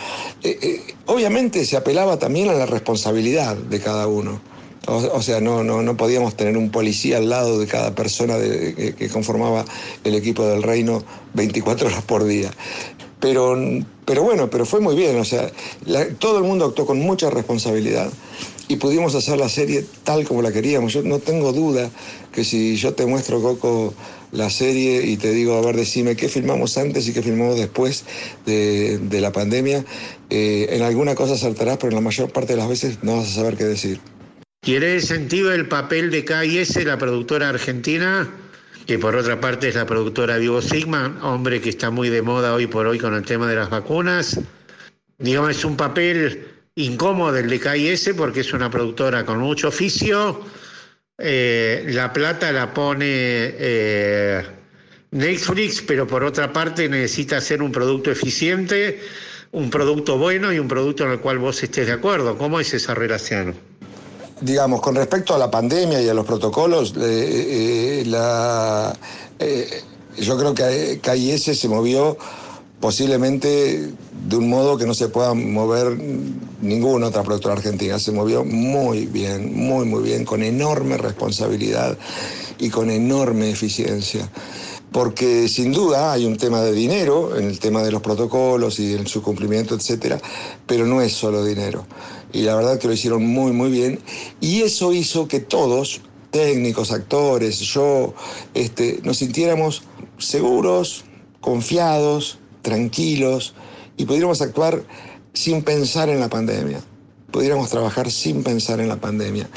obviamente 1.07 1.65
se 1.65 1.77
apelaba 1.77 2.17
también 2.17 2.49
a 2.49 2.53
la 2.53 2.65
responsabilidad 2.65 3.57
de 3.57 3.81
cada 3.81 4.07
uno. 4.07 4.41
O, 4.87 5.21
sea, 5.21 5.41
no, 5.41 5.65
no, 5.65 5.83
no, 5.83 5.97
podíamos 5.97 6.37
tener 6.37 6.57
un 6.57 6.71
policía 6.71 7.17
al 7.17 7.29
lado 7.29 7.59
de 7.59 7.67
cada 7.67 7.93
persona 7.97 8.37
que, 8.39 9.11
conformaba 9.13 9.65
el 10.05 10.15
equipo 10.15 10.47
del 10.47 10.63
reino 10.63 11.03
24 11.35 11.89
horas 11.89 12.03
por 12.03 12.23
día. 12.25 12.53
Pero, 13.19 13.59
pero 14.05 14.23
bueno, 14.23 14.49
pero 14.49 14.65
fue 14.65 14.79
muy 14.79 14.95
bien, 14.95 15.19
o 15.19 15.25
sea, 15.25 15.51
todo 16.21 16.39
el 16.39 16.45
mundo 16.45 16.67
actuó 16.67 16.87
con 16.87 17.01
mucha 17.01 17.31
responsabilidad 17.31 18.13
y 18.69 18.77
pudimos 18.77 19.15
hacer 19.15 19.39
la 19.39 19.49
serie 19.49 19.85
tal 20.05 20.25
como 20.25 20.43
la 20.43 20.53
queríamos. 20.53 20.93
Yo 20.93 21.03
no 21.03 21.19
tengo 21.19 21.53
duda 21.53 21.91
que 22.33 22.45
si 22.45 22.77
yo 22.77 22.95
te 22.95 23.07
muestro, 23.07 23.41
Coco, 23.41 23.95
la 24.33 24.51
serie 24.51 25.07
y 25.07 25.17
te 25.17 25.31
digo, 25.31 25.57
a 25.57 25.63
ver, 25.63 25.77
decime 25.77 26.17
qué 26.17 26.29
filmamos 26.29 26.77
antes 26.77 27.09
y 27.09 27.13
qué 27.13 27.23
filmamos 27.23 27.57
después 27.57 28.05
de, 28.45 29.21
la 29.21 29.33
pandemia, 29.33 29.85
eh, 30.31 30.67
en 30.71 30.83
alguna 30.83 31.15
cosa 31.15 31.37
saltarás, 31.37 31.79
pero 31.79 31.89
en 31.91 31.95
la 31.95 32.01
mayor 32.01 32.31
parte 32.31 32.53
de 32.53 32.59
las 32.59 32.69
veces 32.69 32.99
no 33.03 33.17
vas 33.17 33.29
a 33.29 33.35
saber 33.35 33.57
qué 33.57 33.65
decir. 33.65 34.01
Y 34.65 34.75
en 34.75 34.83
ese 34.83 35.07
sentido 35.07 35.53
el 35.53 35.69
papel 35.69 36.11
de 36.11 36.25
KIS, 36.25 36.85
la 36.85 36.99
productora 36.99 37.49
argentina, 37.49 38.29
que 38.87 38.99
por 38.99 39.15
otra 39.15 39.41
parte 39.41 39.69
es 39.69 39.77
la 39.77 39.87
productora 39.87 40.39
Vivo 40.39 40.61
Sigma, 40.61 41.19
hombre 41.23 41.61
que 41.61 41.71
está 41.71 41.91
muy 41.91 42.09
de 42.09 42.23
moda 42.23 42.55
hoy 42.55 42.67
por 42.67 42.87
hoy 42.87 42.99
con 42.99 43.15
el 43.15 43.25
tema 43.25 43.49
de 43.49 43.57
las 43.57 43.71
vacunas, 43.71 44.41
digamos, 45.19 45.51
es 45.51 45.65
un 45.65 45.77
papel 45.77 46.56
incómodo 46.77 47.37
el 47.37 47.49
de 47.49 47.61
KIS 47.61 48.11
porque 48.17 48.41
es 48.41 48.53
una 48.53 48.71
productora 48.71 49.25
con 49.25 49.39
mucho 49.39 49.69
oficio, 49.69 50.43
eh, 51.19 51.85
la 51.89 52.13
plata 52.13 52.53
la 52.53 52.73
pone 52.73 53.07
eh, 53.09 54.43
Netflix, 55.11 55.83
pero 55.83 56.07
por 56.07 56.23
otra 56.23 56.53
parte 56.53 56.89
necesita 56.89 57.41
ser 57.41 57.63
un 57.63 57.73
producto 57.73 58.11
eficiente, 58.11 59.01
un 59.53 59.71
producto 59.71 60.19
bueno 60.19 60.53
y 60.53 60.59
un 60.59 60.69
producto 60.69 61.05
en 61.05 61.13
el 61.13 61.21
cual 61.21 61.39
vos 61.39 61.63
estés 61.63 61.87
de 61.87 61.95
acuerdo. 61.95 62.37
¿Cómo 62.37 62.61
es 62.61 62.73
esa 62.75 62.95
relación? 62.95 63.55
digamos, 64.41 64.81
con 64.81 64.95
respecto 64.95 65.35
a 65.35 65.39
la 65.39 65.51
pandemia 65.51 66.01
y 66.01 66.09
a 66.09 66.15
los 66.15 66.27
protocolos, 66.27 66.95
eh, 67.01 68.05
eh, 69.39 69.83
yo 70.19 70.39
creo 70.39 70.55
que 70.55 71.01
KIS 71.03 71.59
se 71.59 71.69
movió 71.69 72.17
posiblemente 72.81 73.91
de 74.29 74.37
un 74.37 74.49
modo 74.49 74.77
que 74.77 74.87
no 74.87 74.95
se 74.95 75.09
pueda 75.09 75.35
mover 75.35 75.99
ninguna 76.61 77.09
otra 77.09 77.23
productora 77.23 77.55
argentina. 77.55 77.99
Se 77.99 78.13
movió 78.13 78.45
muy 78.45 79.07
bien, 79.07 79.55
muy, 79.55 79.87
muy 79.87 80.03
bien, 80.03 80.25
con 80.25 80.43
enorme 80.43 80.97
responsabilidad 80.97 81.97
y 82.59 82.71
con 82.71 82.91
enorme 82.91 83.51
eficiencia. 83.51 84.31
Porque 84.93 85.49
sin 85.49 85.73
duda 85.73 86.13
hay 86.13 86.25
un 86.25 86.37
tema 86.37 86.63
de 86.63 86.73
dinero 86.73 87.37
en 87.37 87.45
el 87.45 87.59
tema 87.59 87.83
de 87.83 87.93
los 87.93 88.01
protocolos 88.01 88.79
y 88.79 88.95
en 88.95 89.07
su 89.07 89.23
cumplimiento, 89.23 89.75
etcétera, 89.75 90.19
pero 90.67 90.87
no 90.87 91.03
es 91.03 91.13
solo 91.13 91.45
dinero 91.45 91.87
y 92.37 92.43
la 92.43 92.55
verdad 92.55 92.79
que 92.79 92.87
lo 92.87 92.93
hicieron 92.93 93.27
muy, 93.27 93.53
muy 93.53 93.71
bien. 93.71 93.99
Y 94.41 94.63
eso 94.63 94.93
hizo 94.93 95.27
que 95.29 95.41
todos, 95.41 96.03
técnicos, 96.31 96.93
actores, 96.93 97.61
yo, 97.61 98.15
este, 98.55 99.01
nos 99.05 99.19
sintiéramos 99.19 99.85
seguros, 100.19 101.05
confiados, 101.41 102.39
tranquilos 102.67 103.55
y 103.97 104.07
pudiéramos 104.07 104.43
actuar 104.43 104.83
sin 105.33 105.63
pensar 105.63 106.09
en 106.09 106.19
la 106.19 106.29
pandemia. 106.29 106.81
Pudiéramos 107.31 107.71
trabajar 107.71 108.11
sin 108.11 108.43
pensar 108.43 108.81
en 108.81 108.89
la 108.89 108.97
pandemia. 108.97 109.49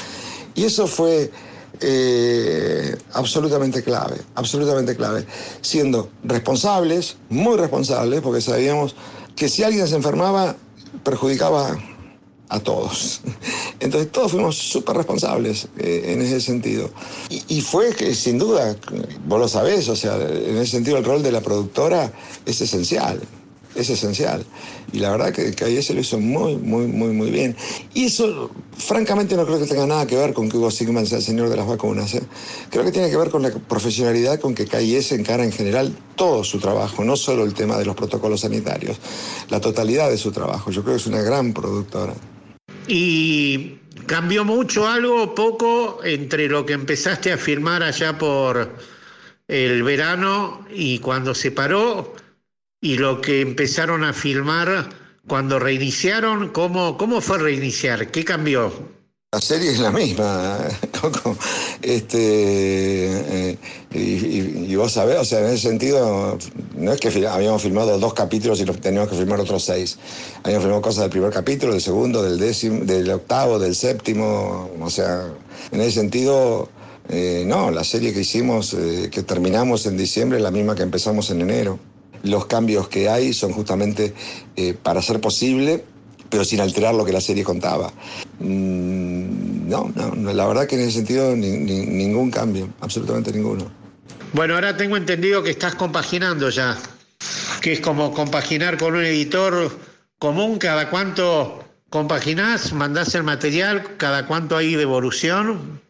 Y 0.54 0.62
eso 0.62 0.86
fue 0.86 1.32
eh, 1.80 2.96
absolutamente 3.12 3.82
clave, 3.82 4.16
absolutamente 4.36 4.94
clave. 4.94 5.26
Siendo 5.60 6.10
responsables, 6.22 7.16
muy 7.30 7.56
responsables, 7.56 8.20
porque 8.20 8.40
sabíamos 8.40 8.94
que 9.34 9.48
si 9.48 9.64
alguien 9.64 9.88
se 9.88 9.96
enfermaba, 9.96 10.54
perjudicaba 11.02 11.76
a 12.50 12.60
todos. 12.60 13.22
Entonces 13.80 14.12
todos 14.12 14.32
fuimos 14.32 14.56
súper 14.56 14.96
responsables 14.96 15.68
eh, 15.78 16.12
en 16.12 16.20
ese 16.20 16.40
sentido. 16.40 16.90
Y, 17.48 17.60
fue 17.60 17.94
que 17.94 18.14
sin 18.14 18.38
duda, 18.38 18.76
vos 19.26 19.40
lo 19.40 19.48
sabés, 19.48 19.88
o 19.88 19.96
sea, 19.96 20.16
en 20.16 20.56
ese 20.56 20.72
sentido 20.72 20.98
el 20.98 21.04
rol 21.04 21.22
de 21.22 21.30
la 21.32 21.40
productora 21.40 22.12
es 22.44 22.60
esencial, 22.60 23.20
es 23.76 23.88
esencial. 23.88 24.44
Y 24.92 24.98
la 24.98 25.12
verdad 25.12 25.32
que, 25.32 25.52
que 25.52 25.82
se 25.82 25.94
lo 25.94 26.00
hizo 26.00 26.18
muy, 26.18 26.56
muy, 26.56 26.86
muy, 26.88 27.12
muy 27.12 27.30
bien. 27.30 27.56
Y 27.94 28.06
eso, 28.06 28.50
francamente, 28.76 29.36
no 29.36 29.46
creo 29.46 29.60
que 29.60 29.66
tenga 29.66 29.86
nada 29.86 30.06
que 30.06 30.16
ver 30.16 30.34
con 30.34 30.48
que 30.48 30.56
Hugo 30.56 30.70
Sigman 30.72 31.06
sea 31.06 31.18
el 31.18 31.24
señor 31.24 31.48
de 31.48 31.56
las 31.56 31.68
vacunas. 31.68 32.12
¿eh? 32.14 32.22
Creo 32.70 32.84
que 32.84 32.90
tiene 32.90 33.08
que 33.08 33.16
ver 33.16 33.30
con 33.30 33.42
la 33.42 33.50
profesionalidad 33.50 34.40
con 34.40 34.54
que 34.54 34.66
KIS 34.66 35.12
encara 35.12 35.44
en 35.44 35.52
general 35.52 35.96
todo 36.16 36.42
su 36.42 36.58
trabajo, 36.58 37.04
no 37.04 37.16
solo 37.16 37.44
el 37.44 37.54
tema 37.54 37.78
de 37.78 37.84
los 37.84 37.94
protocolos 37.94 38.40
sanitarios, 38.40 38.98
la 39.48 39.60
totalidad 39.60 40.10
de 40.10 40.18
su 40.18 40.32
trabajo. 40.32 40.72
Yo 40.72 40.82
creo 40.82 40.96
que 40.96 41.00
es 41.00 41.06
una 41.06 41.22
gran 41.22 41.52
productora. 41.52 42.14
Y 42.92 43.78
cambió 44.06 44.44
mucho 44.44 44.88
algo, 44.88 45.32
poco, 45.32 46.00
entre 46.02 46.48
lo 46.48 46.66
que 46.66 46.72
empezaste 46.72 47.32
a 47.32 47.38
firmar 47.38 47.84
allá 47.84 48.18
por 48.18 48.68
el 49.46 49.84
verano 49.84 50.66
y 50.74 50.98
cuando 50.98 51.32
se 51.32 51.52
paró 51.52 52.16
y 52.80 52.96
lo 52.96 53.20
que 53.20 53.42
empezaron 53.42 54.02
a 54.02 54.12
filmar 54.12 54.88
cuando 55.28 55.60
reiniciaron. 55.60 56.48
¿Cómo, 56.48 56.98
cómo 56.98 57.20
fue 57.20 57.38
reiniciar? 57.38 58.10
¿Qué 58.10 58.24
cambió? 58.24 58.72
La 59.30 59.40
serie 59.40 59.70
es 59.70 59.78
la 59.78 59.92
misma, 59.92 60.58
Coco. 61.00 61.36
Este, 61.82 63.52
eh, 63.52 63.58
y, 63.92 64.74
vos 64.76 64.92
sabés, 64.92 65.18
o 65.18 65.24
sea, 65.24 65.40
en 65.40 65.46
ese 65.46 65.68
sentido, 65.68 66.38
no 66.76 66.92
es 66.92 67.00
que 67.00 67.08
habíamos 67.26 67.62
filmado 67.62 67.98
dos 67.98 68.14
capítulos 68.14 68.60
y 68.60 68.64
teníamos 68.64 69.10
que 69.10 69.16
filmar 69.16 69.40
otros 69.40 69.64
seis. 69.64 69.98
Habíamos 70.42 70.64
filmado 70.64 70.82
cosas 70.82 71.02
del 71.02 71.10
primer 71.10 71.30
capítulo, 71.30 71.72
del 71.72 71.82
segundo, 71.82 72.22
del 72.22 72.38
décimo, 72.38 72.84
del 72.84 73.10
octavo, 73.10 73.58
del 73.58 73.74
séptimo. 73.74 74.70
O 74.80 74.90
sea, 74.90 75.26
en 75.72 75.80
ese 75.80 75.92
sentido, 75.92 76.68
eh, 77.08 77.44
no, 77.46 77.70
la 77.70 77.84
serie 77.84 78.12
que 78.12 78.20
hicimos, 78.20 78.74
eh, 78.74 79.08
que 79.10 79.22
terminamos 79.22 79.86
en 79.86 79.96
diciembre, 79.96 80.38
es 80.38 80.44
la 80.44 80.50
misma 80.50 80.74
que 80.74 80.82
empezamos 80.82 81.30
en 81.30 81.40
enero. 81.40 81.78
Los 82.22 82.46
cambios 82.46 82.88
que 82.88 83.08
hay 83.08 83.32
son 83.32 83.52
justamente 83.52 84.12
para 84.82 85.00
ser 85.00 85.22
posible 85.22 85.84
pero 86.30 86.44
sin 86.44 86.60
alterar 86.60 86.94
lo 86.94 87.04
que 87.04 87.12
la 87.12 87.20
serie 87.20 87.44
contaba. 87.44 87.92
Mm, 88.38 89.68
no, 89.68 89.92
no, 89.94 90.32
la 90.32 90.46
verdad 90.46 90.66
que 90.66 90.76
en 90.76 90.82
ese 90.82 90.92
sentido 90.92 91.36
ningún 91.36 92.30
cambio, 92.30 92.68
absolutamente 92.80 93.32
ninguno. 93.32 93.70
Bueno, 94.32 94.54
ahora 94.54 94.76
tengo 94.76 94.96
entendido 94.96 95.42
que 95.42 95.50
estás 95.50 95.74
compaginando 95.74 96.48
ya, 96.50 96.78
que 97.60 97.72
es 97.72 97.80
como 97.80 98.12
compaginar 98.14 98.78
con 98.78 98.94
un 98.94 99.04
editor 99.04 99.70
común, 100.18 100.58
cada 100.58 100.88
cuánto 100.88 101.64
compaginás, 101.90 102.72
mandás 102.72 103.14
el 103.16 103.24
material, 103.24 103.96
cada 103.96 104.26
cuánto 104.26 104.56
hay 104.56 104.76
devolución. 104.76 105.80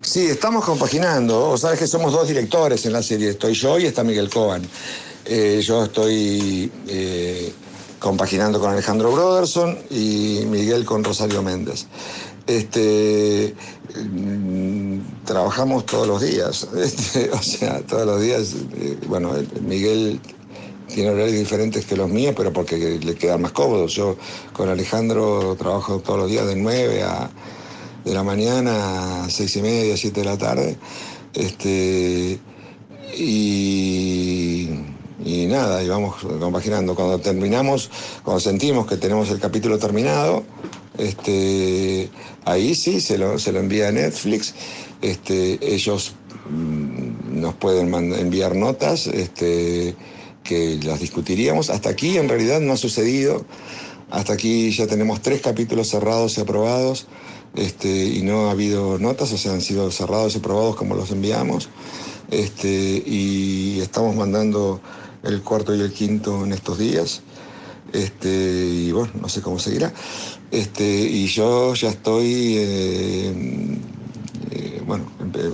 Sí, 0.00 0.26
estamos 0.26 0.64
compaginando. 0.64 1.50
O 1.50 1.56
sabes 1.56 1.78
que 1.78 1.86
somos 1.86 2.12
dos 2.12 2.28
directores 2.28 2.84
en 2.84 2.92
la 2.92 3.02
serie. 3.02 3.30
Estoy 3.30 3.54
yo 3.54 3.78
y 3.78 3.86
está 3.86 4.04
Miguel 4.04 4.28
Coban. 4.28 4.62
Eh, 5.24 5.62
yo 5.64 5.84
estoy 5.84 6.70
eh, 6.88 7.52
compaginando 8.04 8.60
con 8.60 8.70
Alejandro 8.70 9.10
Broderson 9.12 9.78
y 9.88 10.42
Miguel 10.50 10.84
con 10.84 11.02
Rosario 11.02 11.42
Méndez. 11.42 11.86
Este, 12.46 13.54
mm, 13.98 15.24
trabajamos 15.24 15.86
todos 15.86 16.06
los 16.06 16.20
días, 16.20 16.68
este, 16.76 17.30
o 17.30 17.42
sea, 17.42 17.80
todos 17.80 18.04
los 18.04 18.20
días, 18.20 18.56
eh, 18.76 18.98
bueno, 19.08 19.32
Miguel 19.62 20.20
tiene 20.86 21.12
horarios 21.12 21.38
diferentes 21.38 21.86
que 21.86 21.96
los 21.96 22.10
míos, 22.10 22.34
pero 22.36 22.52
porque 22.52 22.76
le 22.76 23.14
quedan 23.14 23.40
más 23.40 23.52
cómodos. 23.52 23.94
Yo 23.94 24.18
con 24.52 24.68
Alejandro 24.68 25.56
trabajo 25.58 26.00
todos 26.00 26.18
los 26.18 26.30
días 26.30 26.46
de 26.46 26.56
9 26.56 27.02
a 27.04 27.30
de 28.04 28.12
la 28.12 28.22
mañana 28.22 29.24
a 29.24 29.30
6 29.30 29.56
y 29.56 29.62
media, 29.62 29.96
7 29.96 30.20
de 30.20 30.26
la 30.26 30.36
tarde. 30.36 30.76
Este, 31.32 32.38
y 33.16 34.68
y 35.22 35.46
nada, 35.46 35.82
y 35.82 35.88
vamos 35.88 36.16
compaginando. 36.40 36.94
Cuando 36.94 37.18
terminamos, 37.20 37.90
cuando 38.22 38.40
sentimos 38.40 38.86
que 38.86 38.96
tenemos 38.96 39.30
el 39.30 39.38
capítulo 39.38 39.78
terminado, 39.78 40.44
este, 40.98 42.08
ahí 42.44 42.74
sí 42.74 43.00
se 43.00 43.18
lo, 43.18 43.38
se 43.38 43.52
lo 43.52 43.60
envía 43.60 43.88
a 43.88 43.92
Netflix. 43.92 44.54
Este, 45.02 45.58
ellos 45.62 46.14
mm, 46.50 47.40
nos 47.40 47.54
pueden 47.54 47.92
enviar 48.14 48.56
notas 48.56 49.06
este, 49.06 49.94
que 50.42 50.80
las 50.82 51.00
discutiríamos. 51.00 51.70
Hasta 51.70 51.90
aquí 51.90 52.16
en 52.16 52.28
realidad 52.28 52.60
no 52.60 52.72
ha 52.72 52.76
sucedido. 52.76 53.44
Hasta 54.10 54.34
aquí 54.34 54.70
ya 54.70 54.86
tenemos 54.86 55.22
tres 55.22 55.40
capítulos 55.40 55.88
cerrados 55.88 56.38
y 56.38 56.40
aprobados 56.40 57.06
este, 57.56 58.06
y 58.06 58.22
no 58.22 58.48
ha 58.48 58.52
habido 58.52 58.98
notas, 58.98 59.32
o 59.32 59.38
sea, 59.38 59.52
han 59.52 59.60
sido 59.60 59.90
cerrados 59.90 60.34
y 60.34 60.38
aprobados 60.38 60.76
como 60.76 60.94
los 60.94 61.10
enviamos. 61.10 61.68
Este, 62.30 63.02
y 63.06 63.80
estamos 63.80 64.16
mandando 64.16 64.80
el 65.24 65.42
cuarto 65.42 65.74
y 65.74 65.80
el 65.80 65.92
quinto 65.92 66.44
en 66.44 66.52
estos 66.52 66.78
días. 66.78 67.22
Este, 67.92 68.28
y 68.28 68.92
bueno, 68.92 69.12
no 69.20 69.28
sé 69.28 69.40
cómo 69.40 69.58
seguirá. 69.58 69.92
Este, 70.50 70.84
y 70.84 71.26
yo 71.26 71.74
ya 71.74 71.90
estoy, 71.90 72.56
eh, 72.58 73.78
eh, 74.50 74.82
bueno, 74.86 75.06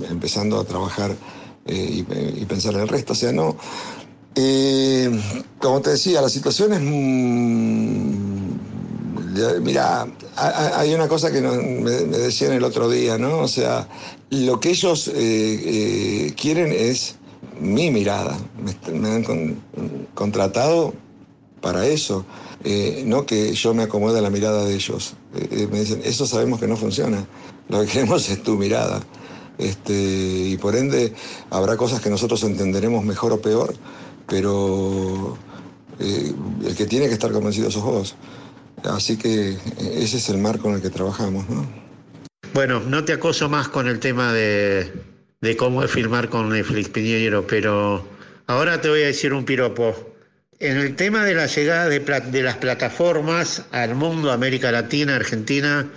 empezando 0.09 0.59
a 0.59 0.63
trabajar 0.63 1.15
eh, 1.65 2.03
y, 2.37 2.45
pensar 2.45 2.73
en 2.73 2.81
el 2.81 2.87
resto. 2.87 3.13
O 3.13 3.15
sea, 3.15 3.31
no. 3.31 3.55
como 5.59 5.81
te 5.81 5.91
decía, 5.91 6.21
la 6.21 6.29
situación 6.29 6.73
es. 6.73 6.81
mira, 9.61 10.07
hay 10.35 10.93
una 10.93 11.07
cosa 11.07 11.31
que 11.31 11.41
me, 11.41 11.91
decían 11.91 12.53
el 12.53 12.63
otro 12.63 12.89
día, 12.89 13.17
¿no? 13.17 13.39
O 13.39 13.47
sea, 13.47 13.87
lo 14.31 14.59
que 14.59 14.71
ellos 14.71 15.11
quieren 16.35 16.71
es 16.71 17.15
mi 17.59 17.91
mirada. 17.91 18.37
Me, 18.91 19.09
han 19.09 19.23
contratado 20.13 20.93
para 21.61 21.85
eso, 21.85 22.25
eh, 22.63 23.03
no 23.05 23.25
que 23.25 23.53
yo 23.53 23.73
me 23.73 23.83
acomode 23.83 24.17
a 24.19 24.21
la 24.21 24.29
mirada 24.29 24.65
de 24.65 24.73
ellos. 24.73 25.13
Eh, 25.35 25.47
eh, 25.51 25.67
me 25.71 25.79
dicen, 25.79 26.01
eso 26.03 26.25
sabemos 26.25 26.59
que 26.59 26.67
no 26.67 26.75
funciona, 26.75 27.25
lo 27.69 27.81
que 27.81 27.87
queremos 27.91 28.29
es 28.29 28.43
tu 28.43 28.57
mirada. 28.57 29.01
Este, 29.57 29.93
y 29.93 30.57
por 30.57 30.75
ende 30.75 31.13
habrá 31.51 31.77
cosas 31.77 32.01
que 32.01 32.09
nosotros 32.09 32.41
entenderemos 32.43 33.05
mejor 33.05 33.31
o 33.31 33.41
peor, 33.41 33.75
pero 34.27 35.37
el 35.99 36.75
que 36.75 36.87
tiene 36.87 37.07
que 37.07 37.13
estar 37.13 37.31
convencido 37.31 37.69
sos 37.69 37.83
vos. 37.83 38.15
Así 38.83 39.17
que 39.17 39.55
ese 39.79 40.17
es 40.17 40.29
el 40.29 40.39
marco 40.39 40.69
en 40.69 40.75
el 40.75 40.81
que 40.81 40.89
trabajamos. 40.89 41.47
¿no? 41.47 41.67
Bueno, 42.55 42.79
no 42.79 43.05
te 43.05 43.13
acoso 43.13 43.49
más 43.49 43.67
con 43.67 43.87
el 43.87 43.99
tema 43.99 44.33
de, 44.33 44.91
de 45.41 45.57
cómo 45.57 45.83
es 45.83 45.89
filmar 45.89 46.29
con 46.29 46.49
Netflix, 46.49 46.89
Piñero, 46.89 47.45
pero 47.47 48.07
ahora 48.45 48.79
te 48.79 48.89
voy 48.89 49.01
a 49.01 49.07
decir 49.07 49.33
un 49.33 49.43
piropo. 49.43 50.15
En 50.59 50.77
el 50.77 50.95
tema 50.95 51.25
de 51.25 51.33
la 51.33 51.47
llegada 51.47 51.89
de, 51.89 52.43
las 52.43 52.57
plataformas 52.57 53.65
al 53.71 53.95
mundo, 53.95 54.31
América 54.31 54.71
Latina, 54.71 55.15
Argentina, 55.15 55.89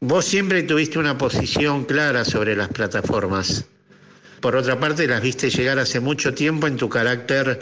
vos 0.00 0.24
siempre 0.24 0.62
tuviste 0.62 0.98
una 0.98 1.18
posición 1.18 1.84
clara 1.84 2.24
sobre 2.24 2.56
las 2.56 2.68
plataformas. 2.68 3.66
Por 4.40 4.56
otra 4.56 4.80
parte, 4.80 5.06
las 5.06 5.20
viste 5.20 5.50
llegar 5.50 5.78
hace 5.78 6.00
mucho 6.00 6.32
tiempo 6.32 6.66
en 6.66 6.78
tu 6.78 6.88
carácter 6.88 7.60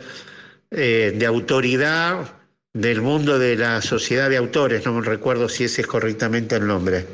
eh, 0.71 1.13
de 1.17 1.27
autoridad 1.27 2.33
del 2.73 3.03
mundo 3.03 3.41
de 3.41 3.57
la 3.57 3.83
sociedad 3.83 4.31
de 4.31 4.37
autores, 4.37 4.85
no 4.85 4.95
me 4.95 5.05
recuerdo 5.05 5.49
si 5.49 5.65
ese 5.65 5.81
es 5.81 5.87
correctamente 5.89 6.55
el 6.57 6.67
nombre. 6.67 7.07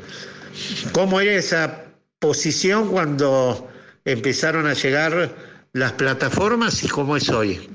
¿Cómo 0.91 1.19
era 1.21 1.33
esa 1.33 1.85
posición 2.19 2.89
cuando 2.89 3.70
empezaron 4.05 4.67
a 4.67 4.73
llegar 4.73 5.35
las 5.73 5.93
plataformas 5.93 6.83
y 6.83 6.87
cómo 6.87 7.17
es 7.17 7.29
hoy? 7.29 7.69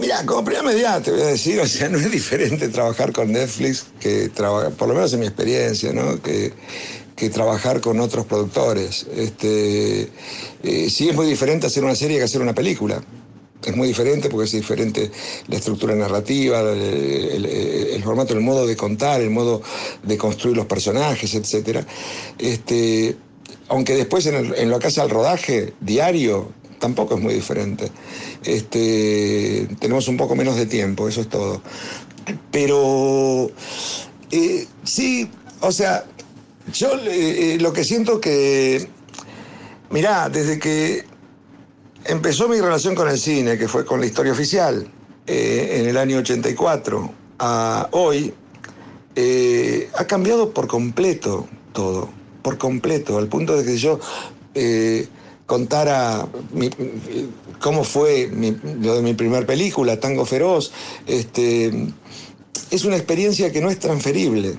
Mira, 0.00 0.24
como 0.24 0.42
primera 0.42 0.62
medida 0.62 1.02
te 1.02 1.10
voy 1.10 1.20
a 1.20 1.26
decir, 1.26 1.60
o 1.60 1.66
sea, 1.66 1.88
no 1.90 1.98
es 1.98 2.10
diferente 2.10 2.68
trabajar 2.68 3.12
con 3.12 3.30
Netflix 3.32 3.86
que 4.00 4.28
trabajar, 4.30 4.72
por 4.72 4.88
lo 4.88 4.94
menos 4.94 5.12
en 5.12 5.20
mi 5.20 5.26
experiencia, 5.26 5.92
¿no? 5.92 6.20
Que, 6.22 6.52
que 7.14 7.28
trabajar 7.28 7.82
con 7.82 8.00
otros 8.00 8.24
productores. 8.24 9.06
Este, 9.14 10.08
eh, 10.62 10.90
sí 10.90 11.10
es 11.10 11.14
muy 11.14 11.26
diferente 11.26 11.66
hacer 11.66 11.84
una 11.84 11.94
serie 11.94 12.16
que 12.16 12.24
hacer 12.24 12.40
una 12.40 12.54
película. 12.54 13.02
Es 13.62 13.76
muy 13.76 13.88
diferente 13.88 14.30
porque 14.30 14.46
es 14.46 14.52
diferente 14.52 15.10
la 15.48 15.56
estructura 15.56 15.94
narrativa, 15.94 16.62
el, 16.62 18.00
formato, 18.02 18.32
el 18.32 18.40
modo 18.40 18.66
de 18.66 18.74
contar, 18.74 19.20
el 19.20 19.28
modo 19.28 19.60
de 20.02 20.16
construir 20.16 20.56
los 20.56 20.64
personajes, 20.64 21.34
etc. 21.34 21.84
Este, 22.38 23.14
aunque 23.70 23.94
después 23.94 24.26
en, 24.26 24.52
en 24.54 24.68
lo 24.68 24.78
que 24.78 24.88
hace 24.88 25.00
al 25.00 25.08
rodaje 25.08 25.72
diario, 25.80 26.52
tampoco 26.80 27.14
es 27.14 27.20
muy 27.20 27.34
diferente. 27.34 27.90
Este, 28.44 29.68
tenemos 29.78 30.08
un 30.08 30.16
poco 30.16 30.34
menos 30.34 30.56
de 30.56 30.66
tiempo, 30.66 31.08
eso 31.08 31.20
es 31.20 31.28
todo. 31.28 31.62
Pero 32.50 33.48
eh, 34.32 34.66
sí, 34.82 35.30
o 35.60 35.70
sea, 35.70 36.04
yo 36.72 36.90
eh, 37.04 37.58
lo 37.60 37.72
que 37.72 37.84
siento 37.84 38.20
que, 38.20 38.88
mirá, 39.90 40.28
desde 40.28 40.58
que 40.58 41.04
empezó 42.06 42.48
mi 42.48 42.60
relación 42.60 42.96
con 42.96 43.08
el 43.08 43.18
cine, 43.18 43.56
que 43.56 43.68
fue 43.68 43.84
con 43.84 44.00
la 44.00 44.06
historia 44.06 44.32
oficial, 44.32 44.90
eh, 45.28 45.76
en 45.80 45.88
el 45.88 45.96
año 45.96 46.18
84, 46.18 47.12
a 47.38 47.88
hoy, 47.92 48.34
ha 49.98 50.04
cambiado 50.06 50.54
por 50.54 50.66
completo 50.66 51.46
todo, 51.74 52.08
por 52.42 52.58
completo, 52.58 53.18
al 53.18 53.28
punto 53.28 53.56
de 53.56 53.64
que 53.64 53.76
yo 53.76 54.00
contara 55.50 56.28
cómo 57.58 57.82
fue 57.82 58.30
lo 58.80 58.94
de 58.94 59.02
mi 59.02 59.14
primera 59.14 59.44
película, 59.44 59.98
Tango 59.98 60.24
Feroz, 60.24 60.70
este, 61.08 61.72
es 62.70 62.84
una 62.84 62.96
experiencia 62.96 63.50
que 63.50 63.60
no 63.60 63.68
es 63.68 63.80
transferible. 63.80 64.54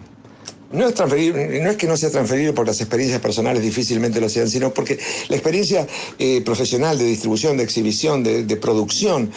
No 0.73 0.87
es, 0.87 0.93
transferible, 0.93 1.61
no 1.61 1.69
es 1.69 1.77
que 1.77 1.87
no 1.87 1.95
sea 1.95 2.09
transferible 2.09 2.51
porque 2.51 2.71
las 2.71 2.81
experiencias 2.81 3.21
personales 3.21 3.61
difícilmente 3.61 4.19
lo 4.19 4.27
sean, 4.27 4.49
sino 4.49 4.73
porque 4.73 4.99
la 5.29 5.35
experiencia 5.37 5.87
eh, 6.19 6.41
profesional 6.41 6.97
de 6.97 7.05
distribución, 7.05 7.55
de 7.55 7.63
exhibición, 7.63 8.23
de, 8.23 8.55
producción, 8.57 9.31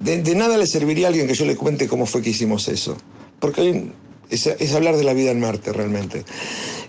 de, 0.00 0.34
nada 0.34 0.56
le 0.56 0.66
serviría 0.66 1.06
a 1.06 1.08
alguien 1.08 1.26
que 1.26 1.34
yo 1.34 1.44
le 1.44 1.56
cuente 1.56 1.86
cómo 1.86 2.06
fue 2.06 2.22
que 2.22 2.30
hicimos 2.30 2.68
eso. 2.68 2.96
Porque 3.40 3.90
es, 4.30 4.46
es 4.46 4.74
hablar 4.74 4.96
de 4.96 5.04
la 5.04 5.12
vida 5.12 5.30
en 5.30 5.40
Marte 5.40 5.72
realmente. 5.72 6.24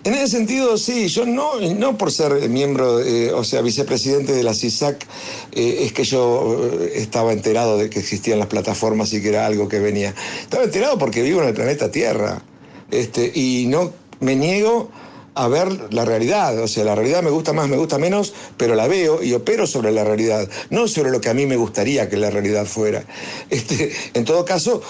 En 0.04 0.14
ese 0.14 0.28
sentido, 0.28 0.76
sí, 0.78 1.06
yo 1.06 1.24
no, 1.26 1.60
no 1.60 1.96
por 1.96 2.10
ser 2.10 2.48
miembro, 2.48 3.00
eh, 3.00 3.32
o 3.32 3.44
sea, 3.44 3.62
vicepresidente 3.62 4.32
de 4.32 4.42
la 4.42 4.52
CISAC, 4.52 5.06
eh, 5.52 5.78
es 5.82 5.92
que 5.92 6.02
yo 6.02 6.60
eh, 6.80 6.94
estaba 6.96 7.32
enterado 7.32 7.78
de 7.78 7.88
que 7.88 8.00
existían 8.00 8.40
las 8.40 8.48
plataformas 8.48 9.12
y 9.12 9.22
que 9.22 9.28
era 9.28 9.46
algo 9.46 9.68
que 9.68 9.78
venía. 9.78 10.12
Estaba 10.40 10.64
enterado 10.64 10.98
porque 10.98 11.22
vivo 11.22 11.40
en 11.42 11.48
el 11.48 11.54
planeta 11.54 11.92
Tierra. 11.92 12.42
Este, 12.90 13.30
y 13.32 13.66
no 13.68 13.92
me 14.18 14.34
niego 14.34 14.90
a 15.34 15.48
ver 15.48 15.92
la 15.92 16.04
realidad. 16.04 16.58
O 16.58 16.68
sea, 16.68 16.84
la 16.84 16.94
realidad 16.94 17.22
me 17.22 17.30
gusta 17.30 17.52
más, 17.52 17.68
me 17.68 17.76
gusta 17.76 17.98
menos, 17.98 18.32
pero 18.56 18.74
la 18.74 18.86
veo 18.86 19.22
y 19.22 19.32
opero 19.32 19.66
sobre 19.66 19.92
la 19.92 20.04
realidad, 20.04 20.48
no 20.70 20.88
sobre 20.88 21.10
lo 21.10 21.20
que 21.20 21.28
a 21.28 21.34
mí 21.34 21.46
me 21.46 21.56
gustaría 21.56 22.08
que 22.08 22.16
la 22.16 22.30
realidad 22.30 22.66
fuera. 22.66 23.04
Este, 23.50 23.92
en 24.14 24.24
todo 24.24 24.44
caso, 24.44 24.82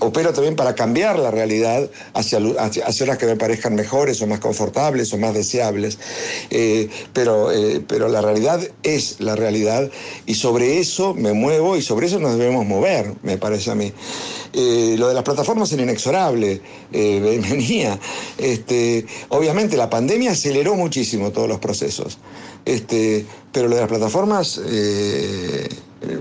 opero 0.00 0.32
también 0.32 0.56
para 0.56 0.74
cambiar 0.74 1.18
la 1.18 1.30
realidad 1.30 1.88
hacia, 2.14 2.40
las 2.40 3.18
que 3.18 3.26
me 3.26 3.36
parezcan 3.36 3.74
mejores 3.74 4.20
o 4.22 4.26
más 4.26 4.40
confortables 4.40 5.12
o 5.12 5.18
más 5.18 5.34
deseables. 5.34 5.98
Eh, 6.50 6.88
pero, 7.12 7.52
eh, 7.52 7.82
pero 7.86 8.08
la 8.08 8.20
realidad 8.20 8.60
es 8.82 9.20
la 9.20 9.36
realidad 9.36 9.90
y 10.26 10.34
sobre 10.34 10.78
eso 10.78 11.14
me 11.14 11.32
muevo 11.32 11.76
y 11.76 11.82
sobre 11.82 12.06
eso 12.06 12.18
nos 12.18 12.38
debemos 12.38 12.66
mover, 12.66 13.14
me 13.22 13.38
parece 13.38 13.70
a 13.70 13.74
mí. 13.74 13.92
Eh, 14.56 14.94
lo 14.96 15.08
de 15.08 15.14
las 15.14 15.24
plataformas 15.24 15.72
era 15.72 15.82
inexorable, 15.82 16.60
venía. 16.92 17.98
Este, 18.38 19.04
obviamente 19.28 19.76
la 19.76 19.90
pandemia 19.90 20.30
aceleró 20.30 20.76
muchísimo 20.76 21.32
todos 21.32 21.48
los 21.48 21.58
procesos. 21.58 22.18
Este, 22.64 23.26
pero 23.52 23.68
lo 23.68 23.74
de 23.74 23.82
las 23.82 23.90
plataformas 23.90 24.60
eh, 24.64 25.68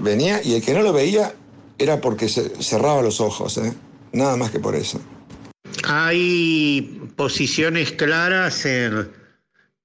venía 0.01 0.41
y 0.43 0.55
el 0.55 0.61
que 0.61 0.73
no 0.73 0.81
lo 0.81 0.93
veía 0.93 1.33
era 1.77 2.01
porque 2.01 2.27
se 2.27 2.49
cerraba 2.61 3.01
los 3.01 3.21
ojos, 3.21 3.57
¿eh? 3.57 3.73
nada 4.11 4.35
más 4.35 4.51
que 4.51 4.59
por 4.59 4.75
eso. 4.75 4.99
Hay 5.85 7.11
posiciones 7.15 7.91
claras 7.91 8.65
en, 8.65 9.09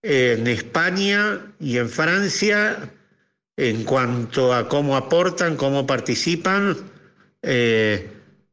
en 0.03 0.47
España 0.47 1.55
y 1.61 1.79
en 1.79 1.89
Francia 1.89 2.93
en 3.57 3.83
cuanto 3.85 4.55
a 4.55 4.69
cómo 4.69 4.97
aportan, 4.97 5.57
cómo 5.57 5.85
participan, 5.85 6.77
eh, 7.43 8.09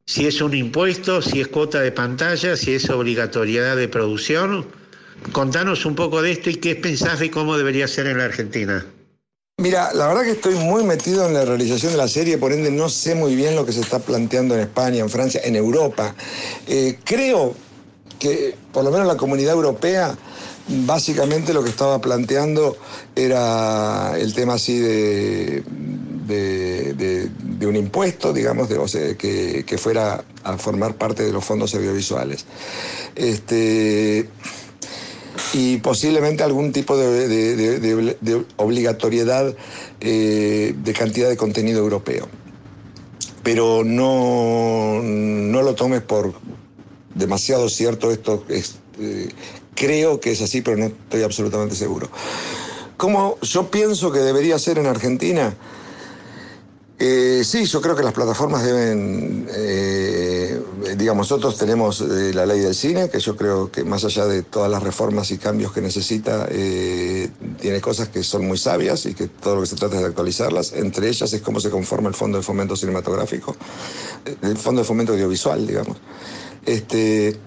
si 0.05 0.27
es 0.27 0.39
un 0.41 0.53
impuesto, 0.53 1.21
si 1.21 1.41
es 1.41 1.47
cuota 1.47 1.81
de 1.81 1.91
pantalla, 1.91 2.55
si 2.55 2.73
es 2.73 2.89
obligatoriedad 2.89 3.75
de 3.75 3.87
producción. 3.87 4.65
Contanos 5.31 5.85
un 5.85 5.95
poco 5.95 6.21
de 6.21 6.31
esto 6.31 6.49
y 6.49 6.55
qué 6.55 6.75
pensás 6.75 7.19
de 7.19 7.31
cómo 7.31 7.57
debería 7.57 7.87
ser 7.87 8.07
en 8.07 8.19
la 8.19 8.25
Argentina. 8.25 8.85
Mira, 9.57 9.93
la 9.93 10.07
verdad 10.07 10.23
que 10.23 10.31
estoy 10.31 10.55
muy 10.55 10.83
metido 10.83 11.25
en 11.25 11.33
la 11.33 11.45
realización 11.45 11.93
de 11.93 11.97
la 11.97 12.09
serie, 12.09 12.37
por 12.37 12.51
ende 12.51 12.69
no 12.69 12.89
sé 12.89 13.15
muy 13.15 13.35
bien 13.35 13.55
lo 13.55 13.65
que 13.65 13.71
se 13.71 13.79
está 13.79 13.99
planteando 13.99 14.53
en 14.53 14.61
España, 14.61 14.99
en 14.99 15.09
Francia, 15.09 15.41
en 15.43 15.55
Europa. 15.55 16.13
Eh, 16.67 16.99
creo 17.03 17.55
que 18.19 18.55
por 18.73 18.83
lo 18.83 18.91
menos 18.91 19.07
la 19.07 19.17
comunidad 19.17 19.53
europea 19.53 20.15
básicamente 20.67 21.53
lo 21.53 21.63
que 21.63 21.69
estaba 21.69 21.99
planteando 22.01 22.77
era 23.15 24.17
el 24.17 24.33
tema 24.33 24.55
así 24.55 24.79
de, 24.79 25.63
de, 26.25 27.29
un 27.65 27.75
impuesto, 27.75 28.33
digamos, 28.33 28.67
que, 28.67 29.77
fuera 29.77 30.23
a 30.43 30.57
formar 30.57 30.95
parte 30.95 31.23
de 31.23 31.31
los 31.31 31.43
fondos 31.43 31.73
audiovisuales. 31.75 32.45
Este, 33.15 34.29
y 35.53 35.77
posiblemente 35.77 36.43
algún 36.43 36.71
tipo 36.71 36.97
de, 36.97 38.45
obligatoriedad 38.57 39.55
eh, 40.01 40.73
de 40.77 40.93
cantidad 40.93 41.29
de 41.29 41.37
contenido 41.37 41.79
europeo. 41.79 42.27
pero 43.43 43.83
no, 43.83 45.01
no 45.03 45.61
lo 45.61 45.75
tomes 45.75 46.01
por 46.01 46.33
demasiado 47.15 47.69
cierto 47.69 48.11
esto. 48.11 48.43
Es, 48.49 48.75
eh, 48.99 49.29
creo 49.75 50.19
que 50.19 50.31
es 50.31 50.41
así, 50.41 50.61
pero 50.61 50.77
no 50.77 50.85
estoy 50.85 51.23
absolutamente 51.23 51.75
seguro. 51.75 52.09
Como 52.97 53.37
yo 53.41 53.69
pienso 53.71 54.11
que 54.11 54.19
debería 54.19 54.57
ser 54.57 54.77
en 54.77 54.85
Argentina, 54.85 55.53
eh, 56.97 57.41
sí, 57.43 57.65
yo 57.65 57.81
creo 57.81 57.95
que 57.95 58.03
las 58.03 58.13
plataformas 58.13 58.63
deben, 58.63 59.47
eh, 59.53 60.61
digamos, 60.95 61.29
nosotros 61.29 61.57
tenemos 61.57 61.99
eh, 61.99 62.31
la 62.33 62.45
ley 62.45 62.61
del 62.61 62.73
cine, 62.73 63.09
que 63.09 63.19
yo 63.19 63.35
creo 63.35 63.69
que 63.69 63.83
más 63.83 64.05
allá 64.05 64.25
de 64.25 64.43
todas 64.43 64.71
las 64.71 64.81
reformas 64.81 65.29
y 65.31 65.37
cambios 65.37 65.73
que 65.73 65.81
necesita, 65.81 66.47
tiene 66.47 67.81
cosas 67.81 68.07
que 68.07 68.23
son 68.23 68.47
muy 68.47 68.57
sabias 68.57 69.05
y 69.07 69.13
que 69.13 69.27
todo 69.27 69.55
lo 69.55 69.61
que 69.61 69.67
se 69.67 69.75
trata 69.75 69.95
es 69.95 70.01
de 70.01 70.07
actualizarlas. 70.07 70.71
Entre 70.71 71.09
ellas 71.09 71.33
es 71.33 71.41
cómo 71.41 71.59
se 71.59 71.69
conforma 71.69 72.07
el 72.07 72.15
Fondo 72.15 72.37
de 72.37 72.43
Fomento 72.43 72.77
Cinematográfico, 72.77 73.57
el 74.41 74.57
Fondo 74.57 74.81
de 74.81 74.87
Fomento 74.87 75.11
Audiovisual, 75.11 75.67
digamos. 75.67 75.97
Este, 76.65 77.37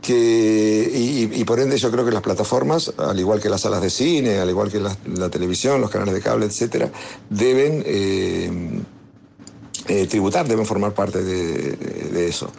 que, 0.00 0.90
y, 0.92 1.44
por 1.44 1.58
ende 1.58 1.78
yo 1.78 1.90
creo 1.90 2.04
que 2.04 2.12
las 2.12 2.22
plataformas, 2.22 2.92
al 2.98 3.18
igual 3.18 3.40
que 3.40 3.48
las 3.48 3.62
salas 3.62 3.80
de 3.80 3.90
cine, 3.90 4.38
al 4.38 4.48
igual 4.48 4.70
que 4.70 4.78
la, 4.78 5.30
televisión, 5.30 5.80
los 5.80 5.90
canales 5.90 6.14
de 6.14 6.20
cable, 6.20 6.46
etcétera, 6.46 6.90
deben 7.30 7.82
eh, 7.86 8.82
eh, 9.88 10.06
tributar, 10.06 10.46
deben 10.46 10.66
formar 10.66 10.92
parte 10.92 11.22
de, 11.22 12.28
eso. 12.28 12.50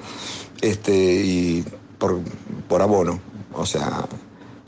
Este, 0.61 0.93
y 0.93 1.63
por, 1.97 2.19
por, 2.67 2.81
abono. 2.81 3.19
O 3.53 3.65
sea, 3.65 4.07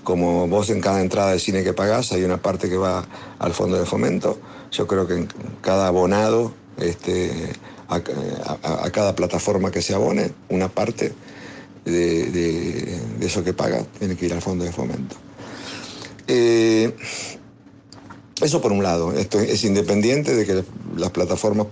como 0.03 0.47
vos 0.47 0.70
en 0.70 0.80
cada 0.80 1.01
entrada 1.01 1.32
de 1.32 1.39
cine 1.39 1.63
que 1.63 1.74
pagás 1.74 2.11
hay 2.11 2.24
una 2.24 2.41
parte 2.41 2.70
que 2.70 2.78
va 2.78 3.05
al 3.39 3.53
fondo 3.53 3.78
de 3.78 3.86
fomento, 3.86 4.39
yo 4.72 4.88
creo 4.88 5.07
que 5.07 5.15
en 5.15 5.28
cada 5.61 5.88
abonado, 5.88 6.53
este, 6.78 7.53
a 7.88 8.89
cada 8.91 9.15
plataforma 9.15 9.72
que 9.72 9.82
se 9.82 9.95
abone, 9.95 10.32
una 10.49 10.70
parte 10.70 11.13
de, 11.89 12.99
eso 13.21 13.43
que 13.43 13.53
paga 13.53 13.83
tiene 13.97 14.15
que 14.15 14.25
ir 14.25 14.33
al 14.33 14.41
fondo 14.41 14.63
de 14.63 14.71
fomento. 14.71 15.15
Eh, 16.27 16.95
eso 18.41 18.61
por 18.61 18.71
un 18.71 18.83
lado, 18.83 19.13
esto 19.13 19.39
es 19.39 19.63
independiente 19.63 20.35
de 20.35 20.45
que 20.45 20.63
las 20.95 21.11
plataformas 21.11 21.67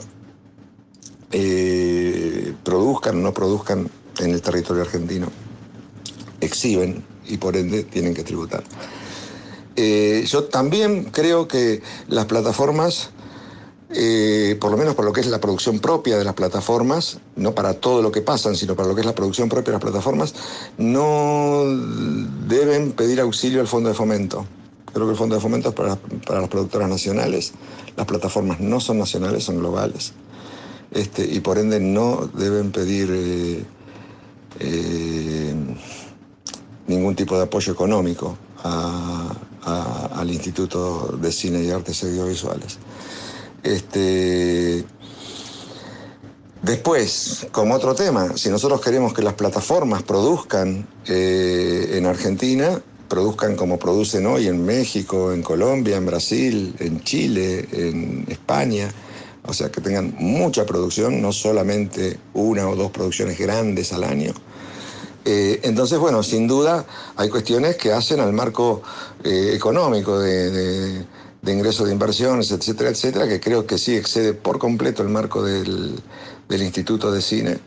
eh, 1.32 2.53
produzcan 2.63 3.18
o 3.18 3.22
no 3.22 3.34
produzcan 3.34 3.89
en 4.20 4.32
el 4.32 4.41
territorio 4.41 4.84
argentino, 4.84 5.28
exhiben 6.41 7.03
y 7.28 7.38
por 7.38 7.55
ende 7.55 7.84
tienen 7.84 8.13
que 8.13 8.24
tributar. 8.24 8.63
Eh, 9.76 10.26
yo 10.28 10.45
también 10.45 11.05
creo 11.05 11.47
que 11.47 11.82
las 12.07 12.26
plataformas 12.26 13.11
eh, 13.90 14.58
por 14.60 14.70
lo 14.70 14.78
menos 14.78 14.96
por 14.96 15.06
lo 15.06 15.14
que 15.14 15.22
es 15.22 15.28
la 15.28 15.40
producción 15.40 15.80
propia 15.80 16.18
de 16.18 16.26
las 16.26 16.34
plataformas, 16.34 17.20
no 17.38 17.56
para 17.56 17.76
todo 17.76 18.02
lo 18.02 18.12
que 18.12 18.22
pasan, 18.22 18.56
sino 18.56 18.76
para 18.76 18.90
lo 18.90 18.96
que 18.96 19.02
es 19.02 19.08
la 19.08 19.16
producción 19.16 19.48
propia 19.48 19.72
de 19.72 19.80
las 19.80 19.82
plataformas, 19.82 20.34
no 20.78 21.64
deben 22.48 22.92
pedir 22.92 23.22
auxilio 23.22 23.62
al 23.62 23.68
Fondo 23.68 23.90
de 23.90 23.96
Fomento. 23.96 24.46
Creo 24.94 25.06
que 25.06 25.12
el 25.12 25.18
Fondo 25.18 25.36
de 25.36 25.42
Fomento 25.42 25.70
es 25.70 25.76
para, 25.76 25.98
las 26.40 26.50
productoras 26.50 26.90
nacionales. 26.90 27.54
Las 27.96 28.06
plataformas 28.06 28.60
no 28.60 28.80
son 28.80 28.98
nacionales, 28.98 29.46
son 29.46 29.60
globales. 29.60 30.14
Este, 30.92 31.26
y 31.26 31.40
por 31.40 31.58
ende 31.58 31.80
no 31.80 32.30
deben 32.34 32.72
pedir 32.72 33.10
eh, 33.12 33.66
eh, 34.60 35.56
ningún 36.88 37.16
tipo 37.16 37.38
de 37.38 37.44
apoyo 37.44 37.72
económico 37.74 38.38
al 38.64 40.32
Instituto 40.32 41.18
de 41.22 41.32
Cine 41.32 41.64
y 41.64 41.70
Artes 41.70 42.04
Audiovisuales. 42.04 42.80
Este, 43.68 44.86
después, 46.61 47.47
como 47.51 47.76
otro 47.76 47.93
tema, 47.95 48.38
si 48.38 48.49
nosotros 48.49 48.80
queremos 48.80 49.13
que 49.13 49.22
las 49.22 49.34
plataformas 49.34 50.03
produzcan 50.03 50.88
eh, 51.05 51.95
en 51.95 52.05
Argentina, 52.05 52.82
produzcan 53.09 53.57
como 53.57 53.78
producen 53.78 54.26
hoy 54.26 54.47
en 54.47 54.65
México, 54.65 55.34
en 55.34 55.43
Colombia, 55.43 55.97
en 55.97 56.05
Brasil, 56.05 56.76
en 56.80 57.03
Chile, 57.03 57.68
en 57.74 58.26
España, 58.30 58.89
o 59.43 59.53
sea, 59.53 59.70
que 59.70 59.82
tengan 59.82 60.15
mucha 60.18 60.65
producción, 60.65 61.22
no 61.22 61.34
solamente 61.34 62.18
una 62.34 62.70
o 62.70 62.76
dos 62.78 62.91
producciones 62.91 63.38
grandes 63.38 63.91
al 63.91 64.05
año. 64.05 64.34
Eh, 65.26 65.59
entonces, 65.63 65.99
bueno, 65.99 66.24
sin 66.24 66.47
duda 66.47 66.86
hay 67.18 67.28
cuestiones 67.28 67.76
que 67.76 67.91
hacen 67.91 68.22
al 68.22 68.32
marco 68.32 68.82
eh, 69.26 69.51
económico 69.53 70.20
de 70.20 70.51
de 70.51 71.05
ingresos 71.46 71.88
de 71.88 71.94
inversiones, 71.94 72.52
etcétera, 72.52 72.90
etcétera, 72.90 73.28
que 73.28 73.40
creo 73.40 73.66
que 73.66 73.78
sí 73.78 73.96
excede 73.96 74.34
por 74.34 74.60
completo 74.60 75.04
el 75.04 75.10
marco 75.10 75.44
del, 75.44 76.02
Instituto 76.50 77.12
de 77.12 77.22
Cine 77.22 77.60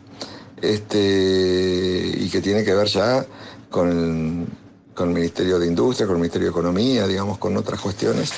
este, 0.61 2.11
y 2.17 2.29
que 2.29 2.41
tiene 2.41 2.63
que 2.63 2.73
ver 2.73 2.87
ya 2.87 3.25
con 3.69 3.89
el, 3.89 4.47
con 4.93 5.09
el 5.09 5.15
Ministerio 5.15 5.59
de 5.59 5.67
Industria, 5.67 6.07
con 6.07 6.15
el 6.15 6.21
Ministerio 6.21 6.47
de 6.47 6.51
Economía, 6.51 7.07
digamos, 7.07 7.37
con 7.37 7.55
otras 7.57 7.79
cuestiones. 7.79 8.31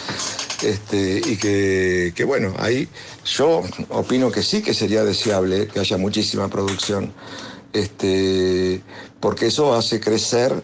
Este, 0.62 1.22
y 1.26 1.38
que, 1.38 2.14
que, 2.16 2.24
bueno, 2.24 2.54
ahí 2.58 2.88
yo 3.26 3.64
opino 3.90 4.32
que 4.32 4.44
sí 4.44 4.62
que 4.62 4.74
sería 4.74 5.04
deseable 5.04 5.68
que 5.68 5.80
haya 5.80 5.98
muchísima 5.98 6.48
producción, 6.48 7.12
este, 7.74 8.82
porque 9.20 9.48
eso 9.48 9.74
hace 9.74 10.00
crecer 10.00 10.64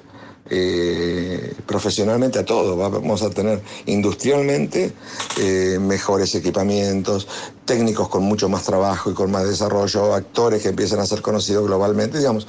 eh, 0.49 1.53
profesionalmente 1.65 2.39
a 2.39 2.45
todo. 2.45 2.75
Vamos 2.75 3.21
a 3.21 3.29
tener 3.29 3.61
industrialmente 3.85 4.91
eh, 5.39 5.77
mejores 5.79 6.33
equipamientos, 6.35 7.27
técnicos 7.65 8.09
con 8.09 8.23
mucho 8.23 8.49
más 8.49 8.63
trabajo 8.63 9.11
y 9.11 9.13
con 9.13 9.31
más 9.31 9.47
desarrollo, 9.47 10.13
actores 10.13 10.61
que 10.61 10.69
empiezan 10.69 10.99
a 10.99 11.05
ser 11.05 11.21
conocidos 11.21 11.65
globalmente, 11.67 12.17
digamos, 12.17 12.47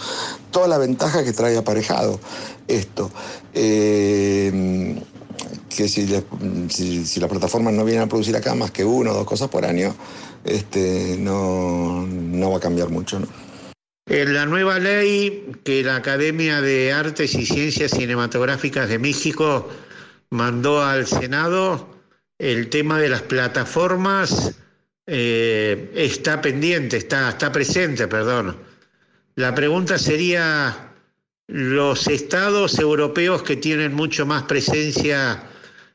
toda 0.50 0.68
la 0.68 0.78
ventaja 0.78 1.24
que 1.24 1.32
trae 1.32 1.56
aparejado 1.56 2.18
esto. 2.68 3.10
Eh, 3.54 5.02
que 5.68 5.88
si, 5.88 6.06
si, 7.04 7.20
las 7.20 7.30
plataformas 7.30 7.72
no 7.72 7.84
vienen 7.84 8.02
a 8.02 8.06
producir 8.06 8.36
acá 8.36 8.54
más 8.54 8.70
que 8.70 8.84
uno 8.84 9.12
o 9.12 9.14
dos 9.14 9.24
cosas 9.24 9.48
por 9.48 9.64
año, 9.64 9.94
este, 10.44 11.16
no, 11.18 12.06
no 12.06 12.50
va 12.50 12.56
a 12.56 12.60
cambiar 12.60 12.90
mucho. 12.90 13.20
¿no? 13.20 13.49
En 14.10 14.34
la 14.34 14.44
nueva 14.44 14.80
ley 14.80 15.52
que 15.62 15.84
la 15.84 15.94
Academia 15.94 16.60
de 16.60 16.92
Artes 16.92 17.32
y 17.36 17.46
Ciencias 17.46 17.92
Cinematográficas 17.92 18.88
de 18.88 18.98
México 18.98 19.70
mandó 20.30 20.82
al 20.82 21.06
Senado, 21.06 21.96
el 22.36 22.70
tema 22.70 22.98
de 22.98 23.08
las 23.08 23.22
plataformas 23.22 24.56
eh, 25.06 25.92
está 25.94 26.40
pendiente, 26.42 26.96
está, 26.96 27.28
está 27.28 27.52
presente, 27.52 28.08
perdón. 28.08 28.56
La 29.36 29.54
pregunta 29.54 29.96
sería, 29.96 30.90
los 31.46 32.08
estados 32.08 32.80
europeos 32.80 33.44
que 33.44 33.54
tienen 33.54 33.94
mucho 33.94 34.26
más 34.26 34.42
presencia 34.42 35.44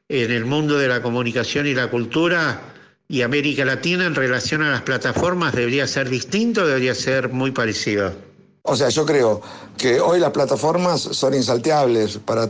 en 0.07 0.31
el 0.31 0.45
mundo 0.45 0.77
de 0.77 0.87
la 0.87 1.01
comunicación 1.01 1.67
y 1.67 1.73
la 1.73 1.89
cultura, 1.89 2.61
y 3.07 3.21
América 3.21 3.65
Latina 3.65 4.05
en 4.05 4.15
relación 4.15 4.63
a 4.63 4.71
las 4.71 4.81
plataformas 4.81 5.53
debería 5.53 5.87
ser 5.87 6.09
distinto, 6.09 6.65
debería 6.65 6.95
ser 6.95 7.29
muy 7.29 7.51
parecido. 7.51 8.13
O 8.63 8.75
sea, 8.75 8.89
yo 8.89 9.05
creo 9.05 9.41
que 9.77 9.99
hoy 9.99 10.19
las 10.19 10.31
plataformas 10.31 11.01
son 11.01 11.35
insalteables 11.35 12.17
para 12.17 12.49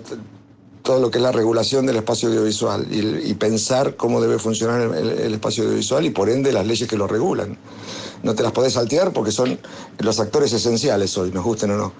todo 0.82 1.01
lo 1.01 1.12
que 1.12 1.18
es 1.18 1.24
la 1.24 1.34
regulación 1.34 1.86
del 1.86 1.97
espacio 1.97 2.30
audiovisual 2.30 2.88
y, 2.89 3.34
pensar 3.34 3.97
cómo 3.97 4.22
debe 4.22 4.39
funcionar 4.39 4.95
el, 4.95 5.34
espacio 5.34 5.64
audiovisual 5.66 6.06
y 6.06 6.12
por 6.12 6.30
ende 6.30 6.53
las 6.53 6.66
leyes 6.66 6.88
que 6.88 6.95
lo 6.95 7.08
regulan. 7.08 7.58
No 8.24 8.34
te 8.34 8.43
las 8.43 8.53
podés 8.53 8.74
saltear 8.74 9.12
porque 9.12 9.32
son 9.32 9.60
los 9.99 10.20
actores 10.20 10.53
esenciales 10.53 11.18
hoy, 11.18 11.32
nos 11.32 11.43
gusten 11.43 11.72
o 11.72 11.78
no. 11.78 11.93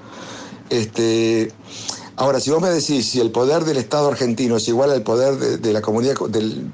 Este, 0.70 1.52
ahora, 2.16 2.40
si 2.40 2.52
vos 2.52 2.62
me 2.62 2.70
decís 2.70 3.10
si 3.10 3.20
el 3.20 3.32
poder 3.32 3.66
del 3.66 3.78
Estado 3.78 4.08
argentino 4.08 4.58
es 4.58 4.68
igual 4.68 4.92
al 4.92 5.02
poder 5.02 5.36
de, 5.60 5.74
la 5.74 5.82
comunidad, 5.82 6.16
del, 6.30 6.72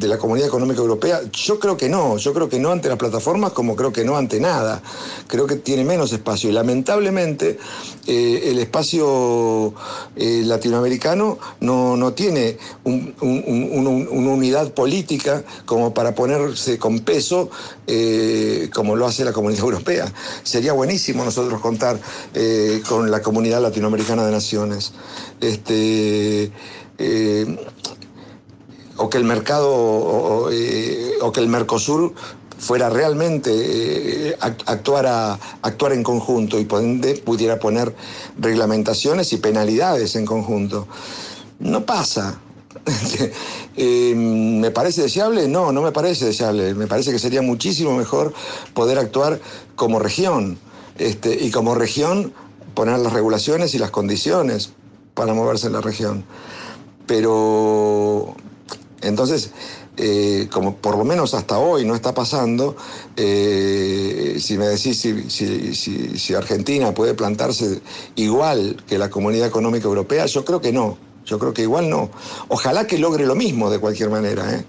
de 0.00 0.08
la 0.08 0.18
Comunidad 0.18 0.48
Económica 0.48 0.80
Europea? 0.80 1.20
Yo 1.30 1.60
creo 1.60 1.76
que 1.76 1.88
no, 1.88 2.16
yo 2.16 2.32
creo 2.32 2.48
que 2.48 2.58
no 2.58 2.72
ante 2.72 2.88
las 2.88 2.96
plataformas 2.96 3.52
como 3.52 3.76
creo 3.76 3.92
que 3.92 4.04
no 4.04 4.16
ante 4.16 4.40
nada. 4.40 4.82
Creo 5.26 5.46
que 5.46 5.56
tiene 5.56 5.84
menos 5.84 6.12
espacio 6.12 6.48
y 6.48 6.52
lamentablemente 6.52 7.58
eh, 8.06 8.44
el 8.46 8.58
espacio 8.58 9.74
eh, 10.16 10.42
latinoamericano 10.44 11.38
no, 11.60 12.12
tiene 12.14 12.56
una 12.84 14.30
unidad 14.30 14.72
política 14.72 15.44
como 15.66 15.92
para 15.92 16.14
ponerse 16.14 16.78
con 16.78 17.00
peso 17.00 17.50
eh, 17.86 18.70
como 18.74 18.96
lo 18.96 19.06
hace 19.06 19.24
la 19.24 19.32
Comunidad 19.32 19.60
Europea. 19.64 20.12
Sería 20.42 20.72
buenísimo 20.72 21.24
nosotros 21.24 21.60
contar 21.60 22.00
con 22.88 23.10
la 23.10 23.20
Comunidad 23.20 23.60
Latinoamericana 23.60 24.24
de 24.24 24.32
Naciones. 24.32 24.92
Este, 25.40 26.50
o 29.00 29.08
que 29.08 29.16
el 29.16 29.24
mercado 29.24 29.72
o, 29.72 30.50
eh, 30.52 31.14
que 31.32 31.40
el 31.40 31.48
Mercosur 31.48 32.12
fuera 32.58 32.90
realmente 32.90 33.50
eh, 33.50 34.36
actuar, 34.40 35.38
actuar 35.62 35.92
en 35.94 36.02
conjunto 36.02 36.58
y 36.60 36.66
pudiera 36.66 37.58
poner 37.58 37.94
reglamentaciones 38.38 39.32
y 39.32 39.38
penalidades 39.38 40.16
en 40.16 40.26
conjunto. 40.26 40.86
No 41.58 41.84
pasa. 41.84 42.38
Eh, 43.76 44.14
¿Me 44.14 44.70
parece 44.72 45.02
deseable? 45.02 45.48
No, 45.48 45.72
no 45.72 45.80
me 45.80 45.92
parece 45.92 46.26
deseable. 46.26 46.74
Me 46.74 46.86
parece 46.86 47.12
que 47.12 47.18
sería 47.18 47.40
muchísimo 47.40 47.96
mejor 47.96 48.34
poder 48.74 48.98
actuar 48.98 49.40
como 49.74 50.00
región. 50.00 50.58
Este, 50.98 51.32
y 51.42 51.50
como 51.50 51.74
región 51.74 52.34
poner 52.74 52.98
las 52.98 53.12
regulaciones 53.12 53.74
y 53.74 53.78
las 53.78 53.90
condiciones 53.90 54.72
para 55.14 55.32
moverse 55.32 55.68
en 55.68 55.74
la 55.74 55.80
región. 55.80 56.24
Pero 57.06 58.34
entonces, 59.02 59.50
eh, 59.96 60.48
como 60.50 60.76
por 60.76 60.96
lo 60.96 61.04
menos 61.04 61.34
hasta 61.34 61.58
hoy 61.58 61.84
no 61.84 61.94
está 61.94 62.14
pasando, 62.14 62.76
eh, 63.16 64.36
si 64.40 64.58
me 64.58 64.66
decís 64.66 64.98
si, 64.98 65.74
si, 66.18 66.34
Argentina 66.34 66.92
puede 66.92 67.14
plantarse 67.14 67.80
igual 68.16 68.82
que 68.86 68.98
la 68.98 69.10
Comunidad 69.10 69.46
Económica 69.46 69.86
Europea, 69.86 70.26
yo 70.26 70.44
creo 70.44 70.60
que 70.60 70.72
no. 70.72 70.98
Yo 71.26 71.38
creo 71.38 71.52
que 71.52 71.62
igual 71.62 71.88
no. 71.90 72.10
Ojalá 72.48 72.86
que 72.86 72.98
logre 72.98 73.26
lo 73.26 73.34
mismo 73.34 73.70
de 73.70 73.78
cualquier 73.78 74.10
manera, 74.10 74.54
¿eh? 74.54 74.64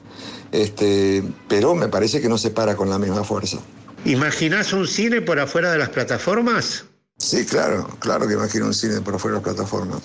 este, 0.52 1.24
pero 1.48 1.76
me 1.76 1.88
parece 1.88 2.22
que 2.22 2.30
no 2.30 2.38
se 2.38 2.52
para 2.52 2.76
con 2.76 2.90
la 2.90 3.00
misma 3.00 3.24
fuerza. 3.24 3.58
¿Imaginás 4.06 4.74
un 4.74 4.88
cine 4.88 5.22
por 5.22 5.40
afuera 5.40 5.72
de 5.72 5.78
las 5.78 5.90
plataformas? 5.90 6.86
Sí, 7.18 7.46
claro, 7.46 7.88
claro 8.00 8.28
que 8.28 8.34
imagino 8.34 8.66
un 8.66 8.74
cine 8.74 9.02
por 9.02 9.16
afuera 9.16 9.38
de 9.38 9.44
las 9.44 9.54
plataformas. 9.54 10.02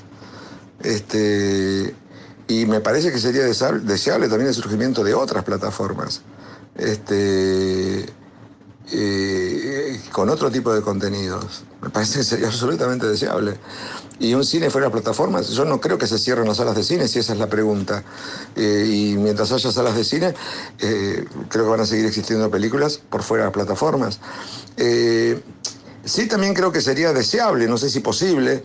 Este, 0.82 1.94
y 2.48 2.66
me 2.66 2.80
parece 2.80 3.10
que 3.10 3.18
sería 3.18 3.44
deseable 3.44 4.28
también 4.28 4.48
el 4.48 4.54
surgimiento 4.54 5.02
de 5.02 5.14
otras 5.14 5.44
plataformas. 5.44 6.22
Este, 6.76 8.06
eh, 8.92 10.00
con 10.12 10.28
otro 10.28 10.50
tipo 10.50 10.72
de 10.72 10.80
contenidos. 10.80 11.64
Me 11.82 11.90
parece 11.90 12.18
que 12.18 12.24
sería 12.24 12.46
absolutamente 12.48 13.06
deseable. 13.06 13.58
Y 14.18 14.32
un 14.34 14.44
cine 14.44 14.70
fuera 14.70 14.86
de 14.86 14.92
plataformas, 14.92 15.48
yo 15.50 15.64
no 15.64 15.80
creo 15.80 15.98
que 15.98 16.06
se 16.06 16.18
cierren 16.18 16.46
las 16.46 16.56
salas 16.56 16.74
de 16.74 16.82
cine, 16.84 17.06
si 17.06 17.18
esa 17.18 17.34
es 17.34 17.38
la 17.38 17.48
pregunta. 17.48 18.02
Eh, 18.54 18.86
y 18.88 19.16
mientras 19.16 19.52
haya 19.52 19.70
salas 19.70 19.94
de 19.96 20.04
cine, 20.04 20.34
eh, 20.78 21.24
creo 21.48 21.64
que 21.64 21.70
van 21.70 21.80
a 21.80 21.86
seguir 21.86 22.06
existiendo 22.06 22.50
películas 22.50 22.98
por 23.10 23.22
fuera 23.22 23.46
de 23.46 23.50
plataformas. 23.50 24.20
Sí, 26.06 26.26
también 26.26 26.54
creo 26.54 26.72
que 26.72 26.80
sería 26.80 27.12
deseable, 27.12 27.68
no 27.68 27.76
sé 27.76 27.90
si 27.90 28.00
posible, 28.00 28.62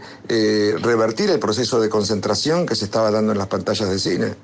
revertir 0.81 1.29
el 1.29 1.39
proceso 1.39 1.81
de 1.81 1.89
concentración 1.89 2.65
que 2.65 2.75
se 2.75 2.85
estaba 2.85 3.11
dando 3.11 3.33
en 3.33 3.37
las 3.37 3.47
pantallas 3.47 3.89
de 3.89 3.99
cine 3.99 4.35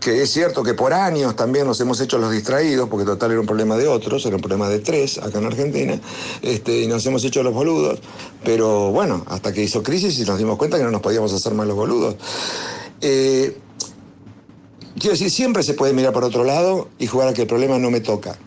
que 0.00 0.22
es 0.22 0.30
cierto 0.30 0.62
que 0.62 0.74
por 0.74 0.92
años 0.92 1.34
también 1.36 1.66
nos 1.66 1.80
hemos 1.80 2.00
hecho 2.00 2.18
los 2.18 2.30
distraídos, 2.30 2.88
porque 2.88 3.04
total 3.04 3.32
era 3.32 3.40
un 3.40 3.46
problema 3.46 3.76
de 3.76 3.88
otros, 3.88 4.24
era 4.26 4.36
un 4.36 4.42
problema 4.42 4.68
de 4.68 4.78
tres 4.78 5.18
acá 5.18 5.38
en 5.38 5.46
Argentina, 5.46 6.00
este, 6.42 6.82
y 6.82 6.86
nos 6.86 7.04
hemos 7.06 7.24
hecho 7.24 7.42
los 7.42 7.52
boludos, 7.52 8.00
pero 8.44 8.90
bueno, 8.90 9.24
hasta 9.28 9.52
que 9.52 9.62
hizo 9.62 9.82
crisis 9.82 10.18
y 10.18 10.24
nos 10.24 10.38
dimos 10.38 10.56
cuenta 10.56 10.78
que 10.78 10.84
no 10.84 10.90
nos 10.90 11.00
podíamos 11.00 11.32
hacer 11.32 11.54
más 11.54 11.66
los 11.66 11.76
boludos. 11.76 12.16
Eh, 13.00 13.56
quiero 14.98 15.12
decir, 15.12 15.30
siempre 15.30 15.62
se 15.62 15.74
puede 15.74 15.92
mirar 15.92 16.12
por 16.12 16.24
otro 16.24 16.44
lado 16.44 16.88
y 16.98 17.06
jugar 17.06 17.28
a 17.28 17.34
que 17.34 17.42
el 17.42 17.48
problema 17.48 17.78
no 17.78 17.90
me 17.90 18.00
toca. 18.00 18.38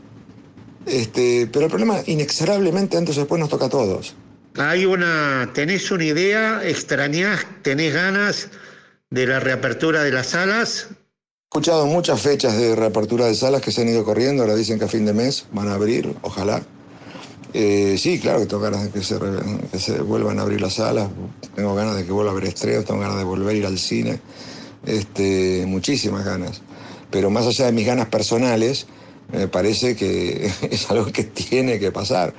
Este, 0.86 1.48
pero 1.52 1.66
el 1.66 1.70
problema 1.70 2.00
inexorablemente 2.08 2.98
antes 2.98 3.18
o 3.18 3.22
después 3.22 3.40
nos 3.40 3.50
toca 3.50 3.66
a 3.66 3.70
todos. 3.70 4.16
Hay 4.58 4.86
una, 4.86 5.50
tenés 5.54 5.92
una 5.92 6.04
idea, 6.04 6.62
extrañás, 6.68 7.46
tenés 7.62 7.94
ganas 7.94 8.50
de 9.10 9.28
la 9.28 9.40
reapertura 9.40 10.04
de 10.04 10.12
las 10.12 10.28
salas, 10.28 10.90
He 11.54 11.60
escuchado 11.60 11.86
muchas 11.86 12.22
fechas 12.22 12.58
de 12.58 12.78
reapertura 12.78 13.26
de 13.26 13.36
salas 13.36 13.62
que 13.62 13.74
se 13.74 13.82
han 13.82 13.90
ido 13.90 14.06
corriendo, 14.06 14.42
ahora 14.42 14.56
dicen 14.56 14.80
que 14.80 14.86
a 14.86 14.88
fin 14.88 15.06
de 15.06 15.12
mes 15.12 15.48
van 15.52 15.68
a 15.68 15.74
abrir, 15.74 16.16
ojalá. 16.22 16.64
Eh, 17.54 17.98
sí, 18.00 18.22
claro 18.22 18.40
que 18.40 18.46
tengo 18.46 18.62
ganas 18.62 18.84
de 18.84 18.90
que 18.90 19.02
se, 19.04 20.02
vuelvan 20.02 20.40
a 20.40 20.44
abrir 20.44 20.62
las 20.62 20.76
salas, 20.76 21.10
tengo 21.54 21.76
ganas 21.76 21.98
de 21.98 22.06
que 22.06 22.12
vuelva 22.14 22.32
a 22.32 22.36
haber 22.36 22.46
estrenos, 22.46 22.86
tengo 22.86 23.02
ganas 23.02 23.18
de 23.18 23.26
volver 23.26 23.50
a 23.50 23.58
ir 23.58 23.66
al 23.66 23.78
cine, 23.78 24.22
este, 24.86 25.66
muchísimas 25.68 26.24
ganas. 26.24 26.62
Pero 27.10 27.30
más 27.30 27.46
allá 27.46 27.66
de 27.66 27.74
mis 27.74 27.86
ganas 27.86 28.08
personales, 28.08 28.88
me 29.32 29.48
parece 29.48 29.96
que 29.96 30.52
es 30.72 30.90
algo 30.90 31.06
que 31.12 31.24
tiene 31.24 31.80
que 31.80 31.92
pasar. 31.92 32.34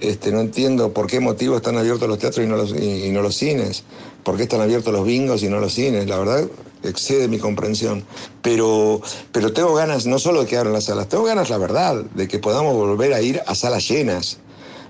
Este, 0.00 0.32
no 0.32 0.40
entiendo 0.40 0.92
por 0.92 1.06
qué 1.06 1.20
motivo 1.20 1.56
están 1.56 1.78
abiertos 1.78 2.08
los 2.08 2.18
teatros 2.18 2.44
y 2.44 2.48
no 2.48 2.56
los, 2.56 2.72
y 2.72 3.10
no 3.10 3.22
los 3.22 3.36
cines, 3.36 3.84
por 4.24 4.36
qué 4.36 4.44
están 4.44 4.60
abiertos 4.60 4.92
los 4.92 5.04
bingos 5.04 5.42
y 5.42 5.48
no 5.48 5.60
los 5.60 5.74
cines. 5.74 6.08
La 6.08 6.18
verdad, 6.18 6.48
excede 6.82 7.28
mi 7.28 7.38
comprensión. 7.38 8.04
Pero, 8.42 9.00
pero 9.30 9.52
tengo 9.52 9.74
ganas 9.74 10.06
no 10.06 10.18
solo 10.18 10.40
de 10.40 10.46
que 10.46 10.56
abran 10.56 10.72
las 10.72 10.84
salas, 10.84 11.08
tengo 11.08 11.24
ganas, 11.24 11.50
la 11.50 11.58
verdad, 11.58 12.04
de 12.14 12.28
que 12.28 12.38
podamos 12.38 12.74
volver 12.74 13.14
a 13.14 13.20
ir 13.20 13.40
a 13.46 13.54
salas 13.54 13.88
llenas. 13.88 14.38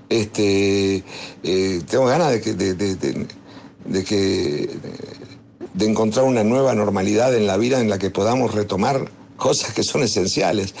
Este, 0.09 1.03
eh, 1.43 1.81
tengo 1.89 2.05
ganas 2.05 2.31
de 2.31 2.41
que, 2.41 2.53
de, 2.53 4.03
que, 4.03 4.69
de 5.73 5.85
encontrar 5.85 6.25
una 6.25 6.43
nueva 6.43 6.75
normalidad 6.75 7.35
en 7.35 7.47
la 7.47 7.57
vida 7.57 7.79
en 7.79 7.89
la 7.89 7.97
que 7.97 8.09
podamos 8.09 8.53
retomar 8.53 9.09
cosas 9.37 9.73
que 9.73 9.83
son 9.83 10.03
esenciales. 10.03 10.73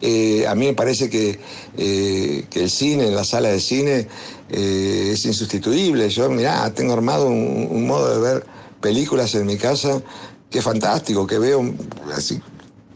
Eh, 0.00 0.46
a 0.46 0.54
mí 0.54 0.66
me 0.66 0.74
parece 0.74 1.08
que, 1.08 1.38
eh, 1.76 2.44
que, 2.50 2.64
el 2.64 2.70
cine, 2.70 3.10
la 3.10 3.24
sala 3.24 3.48
de 3.48 3.60
cine, 3.60 4.08
es 4.50 5.24
insustituible. 5.26 6.08
Yo, 6.08 6.30
mirá, 6.30 6.72
tengo 6.72 6.94
armado 6.94 7.26
un, 7.26 7.86
modo 7.86 8.14
de 8.14 8.20
ver 8.20 8.46
películas 8.80 9.34
en 9.34 9.46
mi 9.46 9.56
casa 9.56 10.02
que 10.50 10.62
fantástico, 10.62 11.26
que 11.26 11.38
veo 11.38 11.74
así 12.14 12.40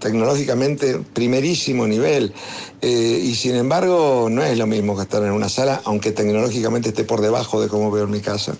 tecnológicamente 0.03 0.99
primerísimo 0.99 1.87
nivel. 1.87 2.35
Eh, 2.83 3.21
y 3.23 3.35
sin 3.35 3.55
embargo, 3.55 4.29
no 4.31 4.43
es 4.43 4.59
lo 4.59 4.67
mismo 4.67 4.97
que 4.97 5.03
estar 5.03 5.23
en 5.23 5.31
una 5.31 5.49
sala, 5.49 5.81
aunque 5.85 6.11
tecnológicamente 6.11 6.89
esté 6.89 7.05
por 7.05 7.21
debajo 7.21 7.63
de 7.63 7.69
cómo 7.69 7.91
veo 7.91 8.05
en 8.05 8.11
mi 8.11 8.21
casa. 8.21 8.55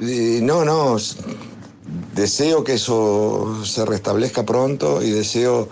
no, 0.00 0.64
no, 0.64 0.96
deseo 2.14 2.64
que 2.64 2.74
eso 2.74 3.64
se 3.64 3.84
restablezca 3.84 4.44
pronto 4.44 5.02
y 5.02 5.10
deseo 5.10 5.68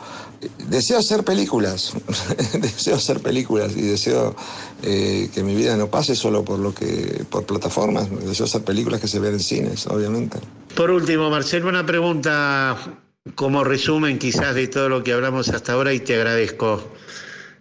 deseo 0.68 0.98
hacer 0.98 1.24
películas, 1.24 1.94
deseo 2.60 2.96
hacer 2.96 3.20
películas 3.20 3.72
y 3.76 3.82
deseo 3.82 4.34
eh, 4.82 5.30
que 5.34 5.42
mi 5.42 5.54
vida 5.54 5.76
no 5.76 5.88
pase 5.88 6.14
solo 6.14 6.44
por 6.44 6.58
lo 6.58 6.74
que 6.74 7.24
por 7.30 7.44
plataformas, 7.46 8.08
deseo 8.26 8.46
hacer 8.46 8.62
películas 8.62 9.00
que 9.00 9.08
se 9.08 9.20
vean 9.20 9.34
en 9.34 9.40
cines, 9.40 9.86
obviamente. 9.86 10.38
Por 10.74 10.90
último, 10.90 11.30
Marcelo, 11.30 11.68
una 11.68 11.86
pregunta 11.86 12.76
como 13.34 13.64
resumen 13.64 14.18
quizás 14.18 14.54
de 14.54 14.68
todo 14.68 14.88
lo 14.88 15.02
que 15.02 15.12
hablamos 15.12 15.48
hasta 15.48 15.72
ahora 15.72 15.92
y 15.92 16.00
te 16.00 16.14
agradezco. 16.14 16.92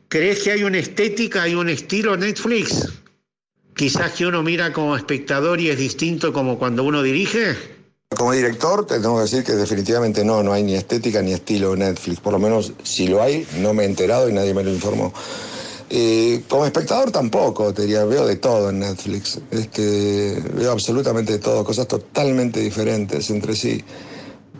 ¿Crees 0.07 0.43
que 0.43 0.51
hay 0.51 0.63
una 0.63 0.77
estética, 0.77 1.43
hay 1.43 1.55
un 1.55 1.69
estilo 1.69 2.15
Netflix? 2.17 2.89
Quizás 3.75 4.11
que 4.11 4.27
uno 4.27 4.43
mira 4.43 4.71
como 4.71 4.95
espectador 4.95 5.59
y 5.59 5.69
es 5.69 5.77
distinto 5.77 6.31
como 6.31 6.59
cuando 6.59 6.83
uno 6.83 7.01
dirige. 7.01 7.55
Como 8.15 8.31
director, 8.31 8.85
te 8.85 8.99
tengo 8.99 9.15
que 9.15 9.21
decir 9.23 9.43
que 9.43 9.53
definitivamente 9.53 10.23
no, 10.23 10.43
no 10.43 10.53
hay 10.53 10.63
ni 10.63 10.75
estética 10.75 11.21
ni 11.21 11.33
estilo 11.33 11.75
Netflix. 11.75 12.19
Por 12.19 12.33
lo 12.33 12.39
menos 12.39 12.73
si 12.83 13.07
lo 13.07 13.21
hay, 13.21 13.47
no 13.59 13.73
me 13.73 13.83
he 13.83 13.85
enterado 13.85 14.29
y 14.29 14.33
nadie 14.33 14.53
me 14.53 14.63
lo 14.63 14.71
informó. 14.71 15.13
Eh, 15.89 16.41
como 16.47 16.65
espectador 16.65 17.11
tampoco, 17.11 17.73
te 17.73 17.83
diría, 17.83 18.03
veo 18.05 18.25
de 18.25 18.37
todo 18.37 18.69
en 18.69 18.79
Netflix. 18.79 19.39
Es 19.51 19.67
que 19.67 20.41
veo 20.55 20.71
absolutamente 20.71 21.33
de 21.33 21.39
todo, 21.39 21.63
cosas 21.63 21.87
totalmente 21.87 22.59
diferentes 22.59 23.29
entre 23.29 23.55
sí. 23.55 23.83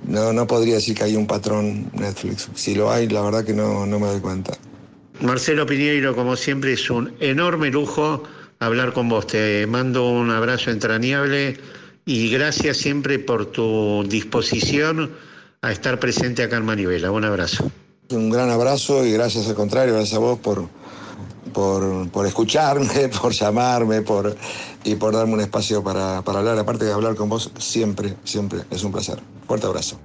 No, 0.05 0.33
no 0.33 0.45
podría 0.45 0.75
decir 0.75 0.95
que 0.95 1.05
hay 1.05 1.15
un 1.15 1.25
patrón 1.25 1.89
Netflix. 1.93 2.49
Si 2.55 2.75
lo 2.75 2.91
hay, 2.91 3.07
la 3.07 3.21
verdad 3.21 3.43
que 3.43 3.53
no, 3.53 3.85
no 3.85 3.99
me 3.99 4.07
doy 4.07 4.19
cuenta. 4.19 4.53
Marcelo 5.21 5.65
Piñeiro, 5.65 6.15
como 6.15 6.35
siempre, 6.35 6.73
es 6.73 6.89
un 6.89 7.13
enorme 7.19 7.69
lujo 7.69 8.23
hablar 8.59 8.93
con 8.93 9.09
vos. 9.09 9.27
Te 9.27 9.65
mando 9.67 10.09
un 10.09 10.29
abrazo 10.29 10.71
entrañable 10.71 11.57
y 12.05 12.29
gracias 12.29 12.77
siempre 12.77 13.19
por 13.19 13.47
tu 13.47 14.03
disposición 14.07 15.11
a 15.61 15.71
estar 15.71 15.99
presente 15.99 16.43
acá 16.43 16.57
en 16.57 16.65
Manivela. 16.65 17.11
Un 17.11 17.23
abrazo. 17.23 17.71
Un 18.09 18.29
gran 18.29 18.49
abrazo 18.49 19.05
y 19.05 19.13
gracias 19.13 19.47
al 19.47 19.55
contrario, 19.55 19.93
gracias 19.93 20.15
a 20.15 20.19
vos 20.19 20.39
por, 20.39 20.67
por, 21.53 22.27
escucharme, 22.27 23.09
por 23.21 23.31
llamarme 23.31 24.01
por, 24.01 24.35
y 24.83 24.95
por 24.95 25.13
darme 25.13 25.33
un 25.33 25.41
espacio 25.41 25.83
para, 25.83 26.21
para 26.21 26.39
hablar. 26.39 26.59
Aparte 26.59 26.85
de 26.85 26.91
hablar 26.91 27.15
con 27.15 27.29
vos, 27.29 27.51
siempre, 27.57 28.15
siempre 28.23 28.61
es 28.69 28.83
un 28.83 28.91
placer. 28.91 29.19
Fuerte 29.47 29.67
abrazo. 29.67 29.99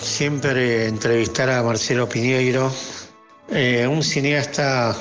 Siempre 0.00 0.86
entrevistar 0.86 1.50
a 1.50 1.62
Marcelo 1.62 2.08
Piñeiro, 2.08 2.72
eh, 3.50 3.86
un 3.86 4.02
cineasta 4.02 4.96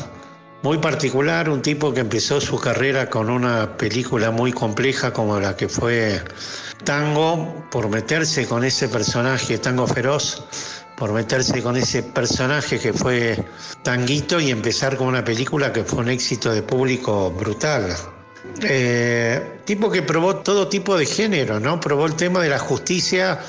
muy 0.62 0.78
particular, 0.78 1.50
un 1.50 1.62
tipo 1.62 1.93
que 1.93 2.02
empezó 2.02 2.41
su 2.41 2.60
carrera 2.60 3.10
con 3.10 3.30
una 3.30 3.78
película 3.78 4.32
muy 4.32 4.52
compleja 4.52 5.14
como 5.14 5.39
la 5.39 5.56
que 5.56 5.70
fue 5.70 6.22
Tango, 6.84 7.66
por 7.72 7.89
meterse 7.89 8.45
con 8.45 8.64
ese 8.64 8.89
personaje, 8.89 9.58
Tango 9.58 9.88
Feroz, 9.88 10.43
por 10.97 11.14
meterse 11.14 11.62
con 11.62 11.78
ese 11.78 12.04
personaje 12.04 12.78
que 12.80 12.91
fue 12.91 13.41
Tanguito 13.84 14.39
y 14.39 14.52
empezar 14.52 14.97
con 14.97 15.08
una 15.08 15.24
película 15.24 15.72
que 15.72 15.84
fue 15.84 16.00
un 16.00 16.10
éxito 16.10 16.52
de 16.52 16.62
público 16.62 17.32
brutal. 17.32 17.95
Eh, 18.64 19.60
tipo 19.66 19.89
que 19.91 20.02
probó 20.02 20.38
todo 20.38 20.68
tipo 20.68 20.97
de 20.97 21.06
género, 21.06 21.60
¿no? 21.60 21.80
Probó 21.80 22.06
el 22.06 22.16
tema 22.16 22.41
de 22.41 22.50
la 22.50 22.60
justicia 22.60 23.39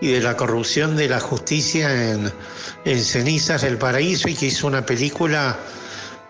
y 0.00 0.12
de 0.12 0.20
la 0.20 0.36
corrupción 0.36 0.96
de 0.96 1.08
la 1.08 1.20
justicia 1.20 2.12
en, 2.12 2.32
en 2.84 3.04
Cenizas 3.04 3.62
del 3.62 3.78
Paraíso 3.78 4.28
y 4.28 4.34
que 4.34 4.46
hizo 4.46 4.66
una 4.66 4.84
película 4.84 5.58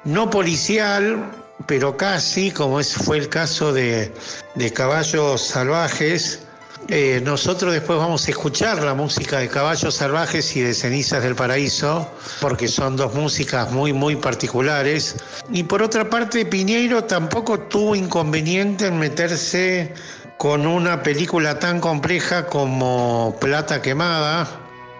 no 0.04 0.30
policial, 0.30 1.30
pero 1.66 1.96
casi, 1.96 2.50
como 2.50 2.82
fue 2.82 3.18
el 3.18 3.28
caso 3.28 3.72
de, 3.72 4.12
de 4.54 4.72
Caballos 4.72 5.42
Salvajes. 5.42 6.40
Eh, 6.88 7.20
nosotros 7.24 7.72
después 7.72 7.98
vamos 7.98 8.26
a 8.26 8.30
escuchar 8.30 8.82
la 8.82 8.94
música 8.94 9.40
de 9.40 9.48
Caballos 9.48 9.96
Salvajes 9.96 10.56
y 10.56 10.60
de 10.60 10.72
Cenizas 10.72 11.22
del 11.22 11.34
Paraíso, 11.34 12.08
porque 12.40 12.68
son 12.68 12.96
dos 12.96 13.12
músicas 13.14 13.70
muy, 13.72 13.92
muy 13.92 14.16
particulares. 14.16 15.16
Y 15.52 15.64
por 15.64 15.82
otra 15.82 16.08
parte, 16.08 16.46
Piñeiro 16.46 17.04
tampoco 17.04 17.58
tuvo 17.58 17.96
inconveniente 17.96 18.86
en 18.86 18.98
meterse 18.98 19.92
con 20.38 20.68
una 20.68 21.02
película 21.02 21.58
tan 21.58 21.80
compleja 21.80 22.46
como 22.46 23.36
Plata 23.40 23.82
Quemada, 23.82 24.46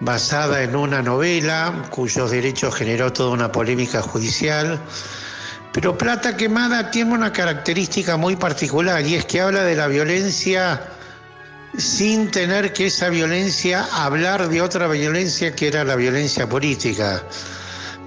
basada 0.01 0.65
en 0.65 0.75
una 0.75 1.01
novela 1.01 1.85
cuyos 1.91 2.33
derechos 2.33 2.75
generó 2.75 3.13
toda 3.13 3.31
una 3.31 3.53
polémica 3.53 4.03
judicial. 4.03 4.81
Pero 5.73 5.97
Plata 5.97 6.37
Quemada 6.37 6.91
tiene 6.91 7.15
una 7.15 7.33
característica 7.33 8.17
muy 8.17 8.35
particular 8.35 9.07
y 9.07 9.15
es 9.15 9.27
que 9.27 9.41
habla 9.41 9.63
de 9.63 9.77
la 9.77 9.87
violencia 9.87 10.83
sin 11.77 12.33
tener 12.33 12.73
que 12.73 12.87
esa 12.87 13.09
violencia 13.09 13.87
hablar 13.93 14.49
de 14.49 14.61
otra 14.61 14.89
violencia 14.89 15.55
que 15.55 15.69
era 15.69 15.85
la 15.85 15.95
violencia 15.95 16.49
política. 16.49 17.23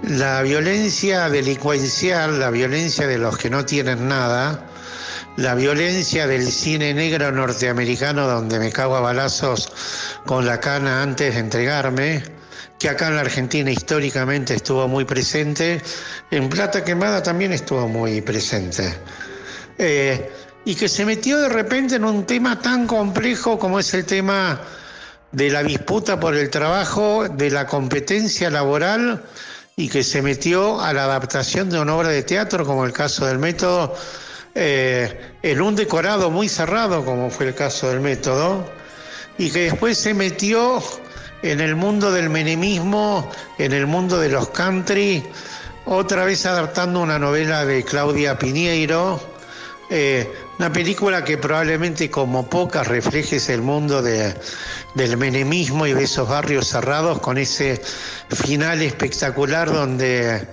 La 0.02 0.42
violencia 0.42 1.30
delincuencial, 1.30 2.40
la 2.40 2.50
violencia 2.50 3.06
de 3.06 3.16
los 3.16 3.38
que 3.38 3.48
no 3.48 3.64
tienen 3.64 4.06
nada, 4.06 4.66
la 5.36 5.54
violencia 5.54 6.26
del 6.26 6.46
cine 6.50 6.92
negro 6.92 7.32
norteamericano 7.32 8.26
donde 8.26 8.58
me 8.58 8.70
cago 8.70 8.96
a 8.96 9.00
balazos 9.00 9.72
con 10.26 10.44
la 10.44 10.60
cana 10.60 11.02
antes 11.02 11.34
de 11.34 11.40
entregarme, 11.40 12.22
que 12.78 12.88
acá 12.88 13.08
en 13.08 13.16
la 13.16 13.22
Argentina 13.22 13.70
históricamente 13.70 14.54
estuvo 14.54 14.86
muy 14.88 15.04
presente, 15.04 15.80
en 16.30 16.48
Plata 16.48 16.84
Quemada 16.84 17.22
también 17.22 17.52
estuvo 17.52 17.88
muy 17.88 18.20
presente. 18.20 18.92
Eh, 19.78 20.30
y 20.64 20.74
que 20.74 20.88
se 20.88 21.04
metió 21.04 21.38
de 21.38 21.48
repente 21.48 21.96
en 21.96 22.04
un 22.04 22.24
tema 22.24 22.60
tan 22.60 22.86
complejo 22.86 23.58
como 23.58 23.80
es 23.80 23.94
el 23.94 24.04
tema 24.04 24.60
de 25.32 25.50
la 25.50 25.62
disputa 25.62 26.20
por 26.20 26.36
el 26.36 26.50
trabajo, 26.50 27.26
de 27.28 27.50
la 27.50 27.66
competencia 27.66 28.50
laboral 28.50 29.24
y 29.76 29.88
que 29.88 30.04
se 30.04 30.20
metió 30.20 30.80
a 30.80 30.92
la 30.92 31.04
adaptación 31.04 31.70
de 31.70 31.80
una 31.80 31.96
obra 31.96 32.10
de 32.10 32.22
teatro 32.22 32.66
como 32.66 32.84
el 32.84 32.92
caso 32.92 33.26
del 33.26 33.38
método 33.38 33.96
eh, 34.54 35.32
en 35.42 35.60
un 35.60 35.74
decorado 35.74 36.30
muy 36.30 36.48
cerrado, 36.48 37.04
como 37.04 37.30
fue 37.30 37.46
el 37.48 37.54
caso 37.54 37.88
del 37.88 38.00
método, 38.00 38.70
y 39.38 39.50
que 39.50 39.64
después 39.64 39.98
se 39.98 40.14
metió 40.14 40.82
en 41.42 41.60
el 41.60 41.74
mundo 41.74 42.12
del 42.12 42.30
menemismo, 42.30 43.30
en 43.58 43.72
el 43.72 43.86
mundo 43.86 44.20
de 44.20 44.28
los 44.28 44.50
country, 44.50 45.24
otra 45.86 46.24
vez 46.24 46.46
adaptando 46.46 47.00
una 47.00 47.18
novela 47.18 47.64
de 47.64 47.82
Claudia 47.82 48.38
Piñeiro, 48.38 49.20
eh, 49.90 50.30
una 50.58 50.72
película 50.72 51.24
que 51.24 51.38
probablemente 51.38 52.10
como 52.10 52.48
pocas 52.48 52.86
reflejes 52.86 53.48
el 53.48 53.62
mundo 53.62 54.00
de, 54.00 54.34
del 54.94 55.16
menemismo 55.16 55.86
y 55.86 55.92
de 55.92 56.04
esos 56.04 56.28
barrios 56.28 56.68
cerrados 56.68 57.18
con 57.20 57.36
ese 57.36 57.82
final 58.30 58.80
espectacular 58.80 59.72
donde 59.72 60.46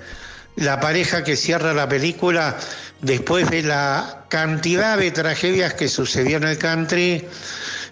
la 0.59 0.79
pareja 0.81 1.23
que 1.23 1.37
cierra 1.37 1.73
la 1.73 1.87
película 1.87 2.57
después 3.01 3.49
de 3.49 3.63
la 3.63 4.25
cantidad 4.27 4.97
de 4.97 5.11
tragedias 5.11 5.73
que 5.73 5.87
sucedió 5.87 6.35
en 6.37 6.43
el 6.43 6.57
country, 6.57 7.25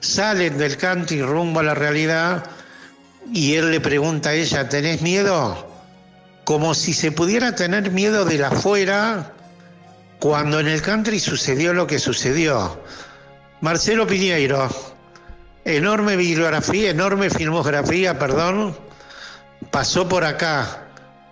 salen 0.02 0.58
del 0.58 0.76
country 0.76 1.22
rumbo 1.22 1.62
a 1.62 1.64
la 1.64 1.74
realidad 1.74 2.44
y 3.32 3.56
él 3.56 3.72
le 3.72 3.80
pregunta 3.80 4.30
a 4.30 4.34
ella, 4.34 4.68
¿tenés 4.68 5.02
miedo? 5.02 5.66
Como 6.44 6.74
si 6.74 6.94
se 6.94 7.12
pudiera 7.12 7.56
tener 7.56 7.92
miedo 7.92 8.26
de 8.26 8.38
la 8.38 8.50
afuera 8.50 9.32
cuando 10.20 10.60
en 10.60 10.68
el 10.68 10.82
country 10.82 11.20
sucedió 11.20 11.74
lo 11.74 11.88
que 11.88 12.00
sucedió. 12.00 12.82
Marcelo 13.62 14.06
Piñeiro, 14.06 14.70
enorme 15.64 16.18
bibliografía, 16.18 16.90
enorme 16.90 17.30
filmografía, 17.30 18.20
perdón, 18.20 18.78
pasó 19.72 20.08
por 20.10 20.26
acá 20.26 20.87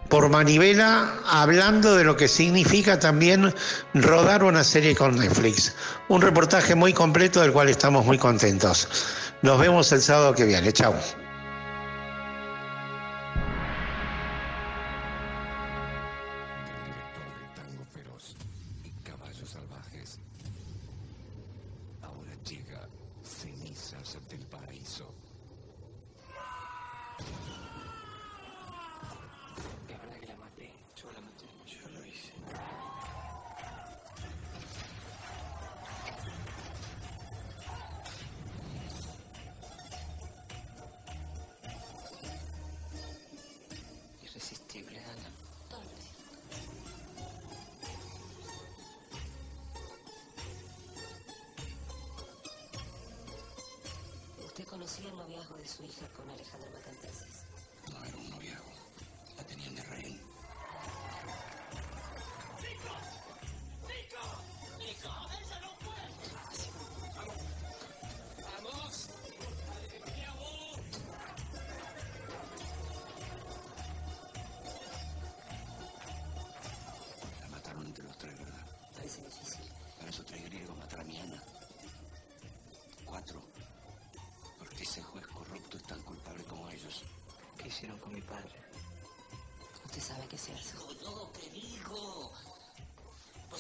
por 0.10 0.30
Manivela 0.30 1.14
hablando 1.26 1.96
de 1.96 2.04
lo 2.04 2.16
que 2.16 2.28
significa 2.28 3.00
también 3.00 3.54
rodar 3.94 4.44
una 4.44 4.64
serie 4.64 4.96
con 4.96 5.16
Netflix. 5.16 5.76
Un 6.08 6.22
reportaje 6.22 6.76
muy 6.76 6.94
completo 6.94 7.42
del 7.42 7.52
cual 7.52 7.70
estamos 7.70 8.06
muy 8.06 8.18
contentos. 8.18 8.88
Nos 9.42 9.60
vemos 9.60 9.92
el 9.92 10.02
sábado 10.02 10.34
que 10.34 10.46
viene. 10.46 10.72
Chao. 10.72 10.94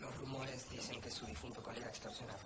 Los 0.00 0.16
rumores 0.18 0.70
dicen 0.70 1.00
que 1.00 1.10
su 1.10 1.26
difunto 1.26 1.62
colega 1.62 1.88
extorsionaba. 1.88 2.38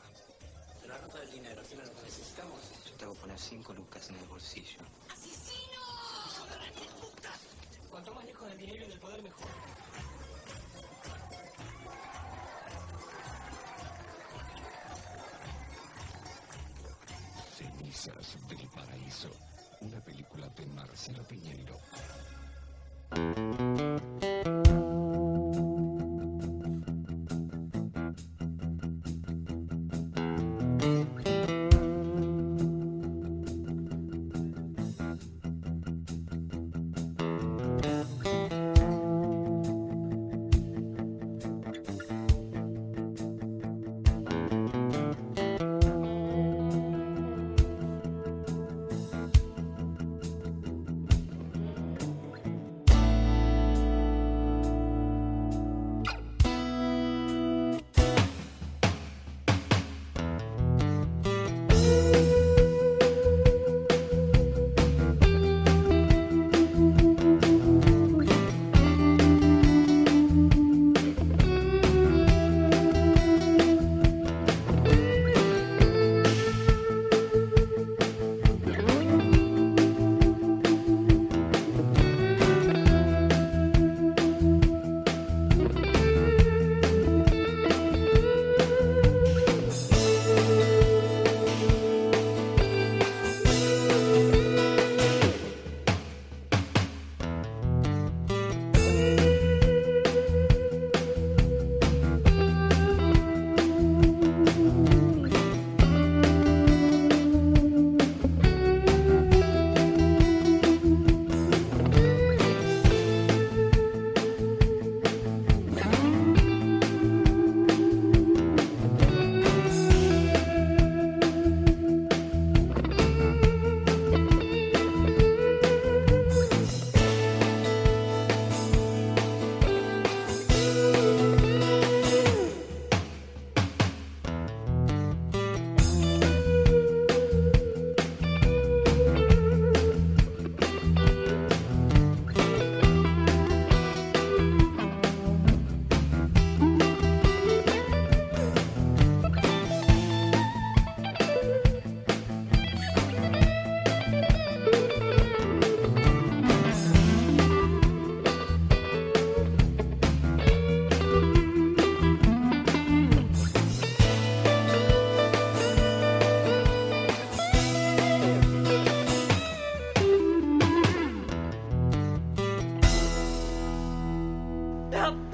La 0.86 0.98
nota 0.98 1.18
del 1.20 1.30
dinero, 1.30 1.62
¿tiene 1.62 1.84
lo 1.84 1.94
que 1.94 2.02
necesitamos? 2.02 2.60
Yo 2.86 2.96
te 2.96 3.06
voy 3.06 3.16
a 3.16 3.20
poner 3.20 3.38
cinco 3.38 3.72
lucas 3.72 4.08
en 4.10 4.16
el 4.16 4.26
bolsillo. 4.26 4.80
¡Asesino! 5.10 5.80
¡Hijo 6.28 6.46
de 6.46 6.88
puta! 7.00 7.30
Cuanto 7.90 8.14
más 8.14 8.24
lejos 8.24 8.48
del 8.48 8.58
dinero 8.58 8.84
y 8.84 8.88
del 8.88 8.98
poder, 8.98 9.22
mejor. 9.22 9.46
Cenizas 17.56 18.48
del 18.48 18.68
Paraíso, 18.68 19.30
una 19.80 20.00
película 20.00 20.48
de 20.48 20.66
Marcelo 20.66 21.22
Piñeiro. 21.24 21.78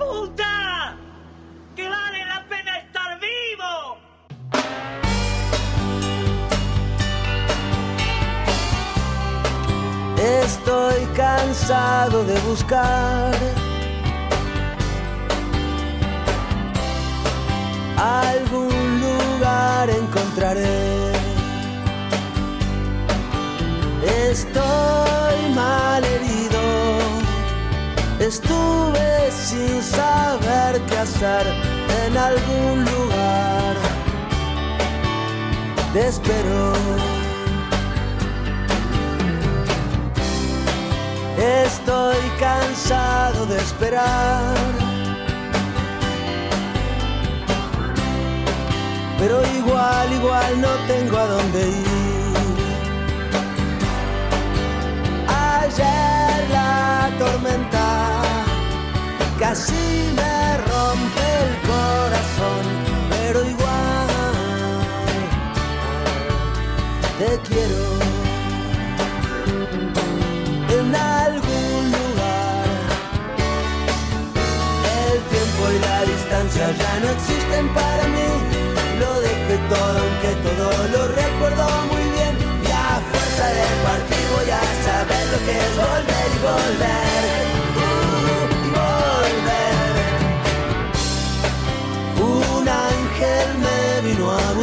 puta! 0.09 0.97
¡Que 1.77 1.89
vale 1.89 2.25
la 2.33 2.41
pena 2.49 2.79
estar 2.79 3.11
vivo! 3.21 3.73
Estoy 10.17 11.01
cansado 11.17 12.25
de 12.25 12.39
buscar 12.41 13.35
algún 17.97 19.01
lugar 19.01 19.91
encontraré. 19.91 21.13
Estoy 24.31 25.39
mal 25.55 26.03
herido, 26.05 26.61
estuve 28.21 29.18
sin 29.59 29.83
saber 29.83 30.81
qué 30.89 30.99
hacer 30.99 31.47
en 32.05 32.17
algún 32.17 32.85
lugar. 32.85 33.75
Te 35.93 36.09
espero. 36.09 36.73
Estoy 41.65 42.21
cansado 42.39 43.47
de 43.47 43.57
esperar. 43.57 44.55
Pero 49.19 49.37
igual, 49.61 50.13
igual 50.13 50.61
no 50.61 50.73
tengo 50.87 51.17
a 51.19 51.27
dónde 51.27 51.61
ir. 51.69 51.89
Ayer 55.27 56.49
la 56.51 57.11
tormenta 57.19 58.08
casi 59.39 60.13
me 60.17 60.57
rompe 60.69 61.27
el 61.43 61.53
corazón, 61.71 62.65
pero 63.11 63.39
igual 63.45 64.09
te 67.19 67.31
quiero. 67.49 67.85
En 70.79 70.95
algún 70.95 71.83
lugar 71.97 72.65
el 75.13 75.21
tiempo 75.33 75.63
y 75.75 75.79
la 75.87 75.99
distancia 76.05 76.67
ya 76.83 77.01
no 77.03 77.09
existen 77.11 77.69
para 77.75 78.05
mí. 78.15 78.29
Lo 78.99 79.21
dejé 79.21 79.57
todo, 79.69 79.99
aunque 80.05 80.33
todo 80.47 80.69
lo 80.95 81.09
recuerdo 81.23 81.65
muy 81.93 82.05
bien. 82.17 82.35
Y 82.67 82.71
a 82.71 83.01
fuerza 83.11 83.47
de 83.59 83.67
partir 83.87 84.25
voy 84.35 84.51
a 84.51 84.65
saber 84.87 85.25
lo 85.33 85.39
que 85.47 85.55
es 85.59 85.77
volver 85.77 86.29
y 86.35 86.41
volver. 86.43 87.58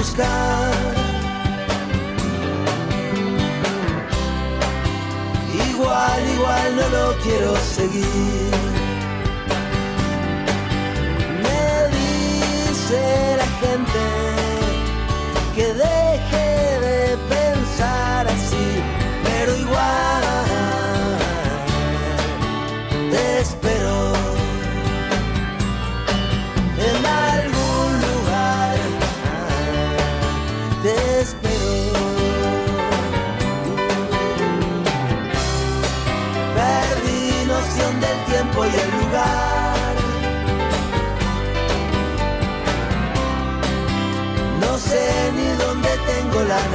Buscar. 0.05 0.71
Igual, 5.69 6.29
igual 6.35 6.75
no 6.75 6.89
lo 6.89 7.17
quiero 7.23 7.55
seguir. 7.57 8.64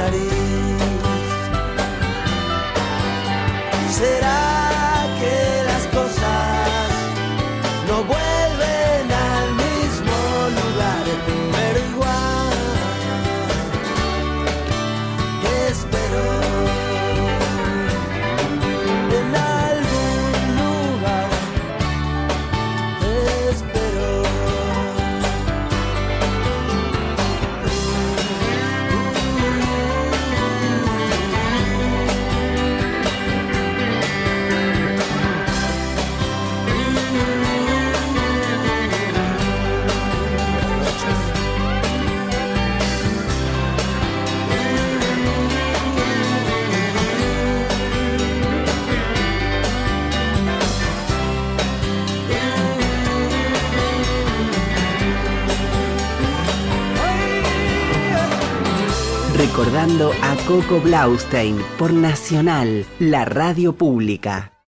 Nariz. 0.01 0.31
¿Será 3.97 4.40
A 59.99 60.37
Coco 60.47 60.79
Blaustein 60.79 61.57
por 61.77 61.91
Nacional, 61.91 62.85
la 62.99 63.25
radio 63.25 63.73
pública. 63.73 64.50